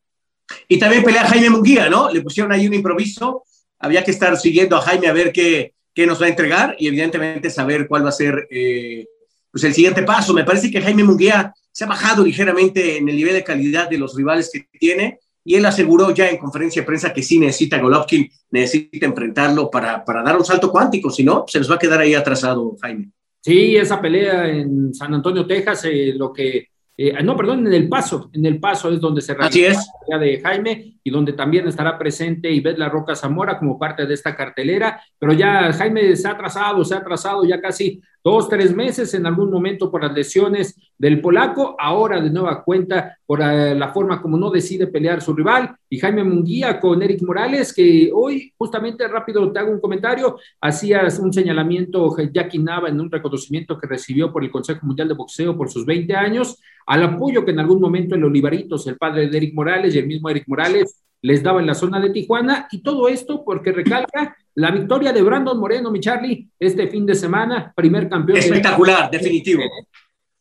Y 0.68 0.78
también 0.78 1.02
pelea 1.02 1.24
Jaime 1.24 1.48
Munguía, 1.48 1.88
¿no? 1.88 2.10
Le 2.10 2.20
pusieron 2.20 2.52
ahí 2.52 2.66
un 2.66 2.74
improviso, 2.74 3.44
había 3.78 4.04
que 4.04 4.10
estar 4.10 4.36
siguiendo 4.36 4.76
a 4.76 4.82
Jaime 4.82 5.06
a 5.06 5.14
ver 5.14 5.32
qué, 5.32 5.72
qué 5.94 6.06
nos 6.06 6.20
va 6.20 6.26
a 6.26 6.30
entregar 6.30 6.76
y 6.78 6.88
evidentemente 6.88 7.48
saber 7.48 7.88
cuál 7.88 8.04
va 8.04 8.10
a 8.10 8.12
ser 8.12 8.46
eh, 8.50 9.06
pues 9.50 9.64
el 9.64 9.72
siguiente 9.72 10.02
paso. 10.02 10.34
Me 10.34 10.44
parece 10.44 10.70
que 10.70 10.82
Jaime 10.82 11.04
Munguía 11.04 11.54
se 11.72 11.84
ha 11.84 11.86
bajado 11.86 12.22
ligeramente 12.22 12.98
en 12.98 13.08
el 13.08 13.16
nivel 13.16 13.32
de 13.32 13.44
calidad 13.44 13.88
de 13.88 13.96
los 13.96 14.14
rivales 14.14 14.50
que 14.52 14.66
tiene 14.78 15.20
y 15.44 15.54
él 15.54 15.66
aseguró 15.66 16.12
ya 16.14 16.28
en 16.28 16.38
conferencia 16.38 16.82
de 16.82 16.86
prensa 16.86 17.12
que 17.12 17.22
sí 17.22 17.38
necesita 17.38 17.78
Golovkin, 17.78 18.28
necesita 18.50 19.06
enfrentarlo 19.06 19.70
para, 19.70 20.04
para 20.04 20.22
dar 20.22 20.36
un 20.36 20.44
salto 20.44 20.70
cuántico, 20.70 21.10
si 21.10 21.22
no, 21.22 21.44
se 21.46 21.58
nos 21.58 21.70
va 21.70 21.74
a 21.74 21.78
quedar 21.78 22.00
ahí 22.00 22.14
atrasado, 22.14 22.76
Jaime. 22.80 23.10
Sí, 23.40 23.76
esa 23.76 24.00
pelea 24.00 24.48
en 24.48 24.94
San 24.94 25.12
Antonio, 25.12 25.46
Texas, 25.46 25.84
eh, 25.84 26.14
lo 26.16 26.32
que 26.32 26.68
eh, 26.96 27.20
no, 27.24 27.36
perdón, 27.36 27.66
en 27.66 27.72
El 27.72 27.88
Paso, 27.88 28.30
en 28.32 28.46
El 28.46 28.60
Paso 28.60 28.88
es 28.88 29.00
donde 29.00 29.20
se 29.20 29.34
realiza 29.34 29.82
la 30.08 30.18
pelea 30.18 30.18
de 30.18 30.40
Jaime 30.40 31.00
y 31.02 31.10
donde 31.10 31.32
también 31.32 31.66
estará 31.66 31.98
presente 31.98 32.52
Ivette 32.52 32.78
La 32.78 32.88
Roca 32.88 33.16
Zamora 33.16 33.58
como 33.58 33.78
parte 33.78 34.06
de 34.06 34.14
esta 34.14 34.36
cartelera, 34.36 35.02
pero 35.18 35.32
ya 35.32 35.72
Jaime 35.72 36.14
se 36.14 36.28
ha 36.28 36.32
atrasado, 36.32 36.84
se 36.84 36.94
ha 36.94 36.98
atrasado 36.98 37.44
ya 37.44 37.60
casi 37.60 38.00
dos, 38.24 38.48
tres 38.48 38.74
meses 38.74 39.12
en 39.12 39.26
algún 39.26 39.50
momento 39.50 39.90
por 39.90 40.02
las 40.02 40.14
lesiones 40.14 40.74
del 40.96 41.20
polaco, 41.20 41.76
ahora 41.78 42.22
de 42.22 42.30
nueva 42.30 42.64
cuenta 42.64 43.18
por 43.26 43.40
uh, 43.40 43.74
la 43.74 43.92
forma 43.92 44.22
como 44.22 44.38
no 44.38 44.50
decide 44.50 44.86
pelear 44.86 45.20
su 45.20 45.34
rival, 45.34 45.76
y 45.90 45.98
Jaime 45.98 46.24
Munguía 46.24 46.80
con 46.80 47.02
Eric 47.02 47.22
Morales, 47.22 47.74
que 47.74 48.10
hoy 48.14 48.52
justamente 48.56 49.06
rápido 49.06 49.52
te 49.52 49.58
hago 49.58 49.70
un 49.70 49.80
comentario, 49.80 50.38
hacías 50.60 51.18
un 51.18 51.32
señalamiento 51.32 52.16
Jackie 52.32 52.58
Nava 52.58 52.88
en 52.88 52.98
un 52.98 53.10
reconocimiento 53.10 53.78
que 53.78 53.86
recibió 53.86 54.32
por 54.32 54.42
el 54.42 54.50
Consejo 54.50 54.86
Mundial 54.86 55.08
de 55.08 55.14
Boxeo 55.14 55.56
por 55.56 55.70
sus 55.70 55.84
20 55.84 56.14
años, 56.14 56.58
al 56.86 57.02
apoyo 57.02 57.44
que 57.44 57.50
en 57.50 57.60
algún 57.60 57.80
momento 57.80 58.14
el 58.14 58.24
Olivaritos, 58.24 58.86
el 58.86 58.96
padre 58.96 59.28
de 59.28 59.36
Eric 59.36 59.54
Morales 59.54 59.94
y 59.94 59.98
el 59.98 60.06
mismo 60.06 60.30
Eric 60.30 60.44
Morales 60.46 61.04
les 61.24 61.42
daba 61.42 61.58
en 61.58 61.66
la 61.66 61.74
zona 61.74 62.00
de 62.00 62.10
Tijuana, 62.10 62.68
y 62.70 62.82
todo 62.82 63.08
esto 63.08 63.44
porque 63.46 63.72
recalca 63.72 64.36
la 64.54 64.70
victoria 64.70 65.10
de 65.10 65.22
Brandon 65.22 65.58
Moreno, 65.58 65.90
mi 65.90 65.98
Charlie, 65.98 66.50
este 66.58 66.86
fin 66.88 67.06
de 67.06 67.14
semana, 67.14 67.72
primer 67.74 68.10
campeón. 68.10 68.36
Espectacular, 68.36 69.10
de... 69.10 69.16
definitivo. 69.16 69.62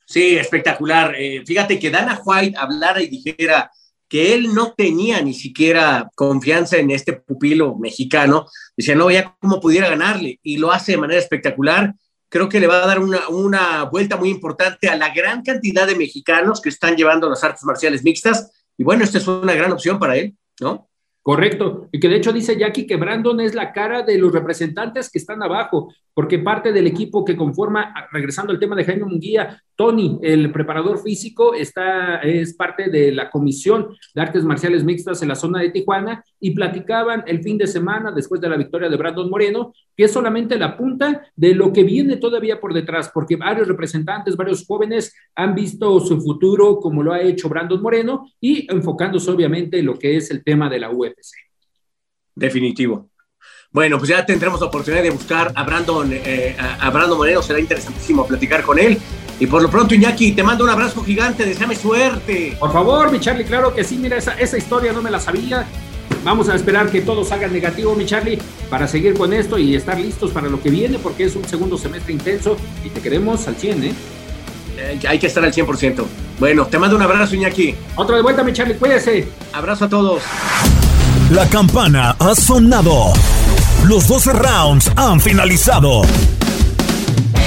Sí, 0.05 0.35
espectacular. 0.35 1.15
Eh, 1.17 1.41
fíjate 1.45 1.79
que 1.79 1.89
Dana 1.89 2.19
White 2.25 2.57
hablara 2.57 3.01
y 3.01 3.07
dijera 3.07 3.71
que 4.09 4.33
él 4.33 4.53
no 4.53 4.73
tenía 4.73 5.21
ni 5.21 5.33
siquiera 5.33 6.09
confianza 6.15 6.75
en 6.75 6.91
este 6.91 7.13
pupilo 7.13 7.77
mexicano. 7.77 8.47
Decía, 8.75 8.95
no, 8.95 9.09
ya 9.09 9.37
cómo 9.39 9.61
pudiera 9.61 9.89
ganarle. 9.89 10.41
Y 10.43 10.57
lo 10.57 10.73
hace 10.73 10.91
de 10.91 10.97
manera 10.97 11.21
espectacular. 11.21 11.95
Creo 12.27 12.49
que 12.49 12.59
le 12.59 12.67
va 12.67 12.83
a 12.83 12.87
dar 12.87 12.99
una, 12.99 13.29
una 13.29 13.83
vuelta 13.83 14.17
muy 14.17 14.29
importante 14.29 14.89
a 14.89 14.97
la 14.97 15.13
gran 15.13 15.43
cantidad 15.43 15.87
de 15.87 15.95
mexicanos 15.95 16.59
que 16.59 16.67
están 16.67 16.97
llevando 16.97 17.29
las 17.29 17.41
artes 17.41 17.63
marciales 17.63 18.03
mixtas. 18.03 18.51
Y 18.77 18.83
bueno, 18.83 19.05
esta 19.05 19.17
es 19.17 19.27
una 19.29 19.53
gran 19.53 19.71
opción 19.71 19.97
para 19.97 20.17
él, 20.17 20.35
¿no? 20.61 20.89
Correcto. 21.23 21.87
Y 21.91 22.01
que 22.01 22.09
de 22.09 22.17
hecho 22.17 22.33
dice 22.33 22.57
Jackie 22.57 22.85
que 22.85 22.97
Brandon 22.97 23.39
es 23.39 23.55
la 23.55 23.71
cara 23.71 24.01
de 24.03 24.17
los 24.17 24.33
representantes 24.33 25.09
que 25.09 25.19
están 25.19 25.41
abajo, 25.41 25.93
porque 26.13 26.39
parte 26.39 26.73
del 26.73 26.85
equipo 26.85 27.23
que 27.23 27.37
conforma, 27.37 27.93
regresando 28.11 28.51
al 28.51 28.59
tema 28.59 28.75
de 28.75 28.83
Jaime 28.83 29.05
Munguía, 29.05 29.63
Tony, 29.83 30.17
el 30.21 30.49
preparador 30.49 30.97
físico, 31.03 31.53
está, 31.53 32.19
es 32.19 32.53
parte 32.53 32.89
de 32.89 33.11
la 33.11 33.29
Comisión 33.29 33.89
de 34.15 34.21
Artes 34.21 34.45
Marciales 34.45 34.81
Mixtas 34.81 35.21
en 35.21 35.27
la 35.27 35.35
zona 35.35 35.59
de 35.59 35.71
Tijuana 35.71 36.23
y 36.39 36.51
platicaban 36.51 37.25
el 37.27 37.43
fin 37.43 37.57
de 37.57 37.67
semana, 37.67 38.13
después 38.13 38.39
de 38.39 38.47
la 38.47 38.55
victoria 38.55 38.87
de 38.87 38.95
Brandon 38.95 39.29
Moreno, 39.29 39.73
que 39.93 40.05
es 40.05 40.11
solamente 40.13 40.57
la 40.57 40.77
punta 40.77 41.27
de 41.35 41.53
lo 41.53 41.73
que 41.73 41.83
viene 41.83 42.15
todavía 42.15 42.61
por 42.61 42.73
detrás, 42.73 43.11
porque 43.13 43.35
varios 43.35 43.67
representantes, 43.67 44.37
varios 44.37 44.65
jóvenes 44.65 45.13
han 45.35 45.53
visto 45.53 45.99
su 45.99 46.21
futuro 46.21 46.79
como 46.79 47.03
lo 47.03 47.11
ha 47.11 47.19
hecho 47.19 47.49
Brandon 47.49 47.81
Moreno 47.81 48.25
y 48.39 48.71
enfocándose 48.71 49.31
obviamente 49.31 49.79
en 49.79 49.87
lo 49.87 49.99
que 49.99 50.15
es 50.15 50.31
el 50.31 50.45
tema 50.45 50.69
de 50.69 50.79
la 50.79 50.91
UFC. 50.91 51.35
Definitivo. 52.33 53.09
Bueno, 53.69 53.97
pues 53.97 54.07
ya 54.11 54.25
tendremos 54.25 54.61
la 54.61 54.67
oportunidad 54.67 55.03
de 55.03 55.09
buscar 55.09 55.51
a 55.53 55.63
Brandon, 55.65 56.09
eh, 56.13 56.55
a 56.57 56.89
Brandon 56.89 57.17
Moreno, 57.17 57.41
será 57.41 57.59
interesantísimo 57.59 58.25
platicar 58.25 58.63
con 58.63 58.79
él. 58.79 58.97
Y 59.43 59.45
por 59.45 59.61
lo 59.61 59.69
pronto, 59.69 59.93
Iñaki, 59.93 60.31
te 60.31 60.41
mando 60.41 60.63
un 60.63 60.69
abrazo 60.69 61.03
gigante, 61.03 61.43
deseame 61.43 61.75
suerte. 61.75 62.55
Por 62.57 62.71
favor, 62.71 63.11
mi 63.11 63.19
Charlie, 63.19 63.43
claro 63.43 63.75
que 63.75 63.83
sí, 63.83 63.97
mira, 63.97 64.15
esa, 64.15 64.39
esa 64.39 64.57
historia 64.57 64.93
no 64.93 65.01
me 65.01 65.11
la 65.11 65.19
sabía. 65.19 65.67
vamos 66.23 66.47
a 66.47 66.55
esperar 66.55 66.89
que 66.89 67.01
todo 67.01 67.25
salga 67.25 67.49
negativo, 67.49 67.93
mi 67.93 68.05
Charlie, 68.05 68.39
para 68.69 68.87
seguir 68.87 69.15
con 69.15 69.33
esto 69.33 69.57
y 69.57 69.75
estar 69.75 69.99
listos 69.99 70.31
para 70.31 70.47
lo 70.47 70.61
que 70.61 70.69
viene, 70.69 70.97
porque 70.97 71.25
es 71.25 71.35
un 71.35 71.43
segundo 71.43 71.77
semestre 71.77 72.13
intenso 72.13 72.55
y 72.85 72.89
te 72.89 73.01
queremos 73.01 73.45
al 73.49 73.57
100, 73.57 73.83
¿eh? 73.83 73.93
Eh, 74.77 74.99
hay 75.05 75.19
que 75.19 75.27
estar 75.27 75.43
al 75.43 75.51
100%. 75.51 76.05
Bueno, 76.39 76.65
te 76.67 76.79
mando 76.79 76.95
un 76.95 77.01
abrazo, 77.01 77.35
Iñaki. 77.35 77.75
Otro 77.97 78.15
de 78.15 78.21
vuelta, 78.21 78.45
mi 78.45 78.53
Charlie, 78.53 78.75
cuídese. 78.75 79.27
Abrazo 79.51 79.83
a 79.83 79.89
todos. 79.89 80.23
La 81.31 81.49
campana 81.49 82.15
ha 82.17 82.33
sonado. 82.33 83.11
Los 83.83 84.07
12 84.07 84.31
rounds 84.31 84.89
han 84.95 85.19
finalizado. 85.19 86.03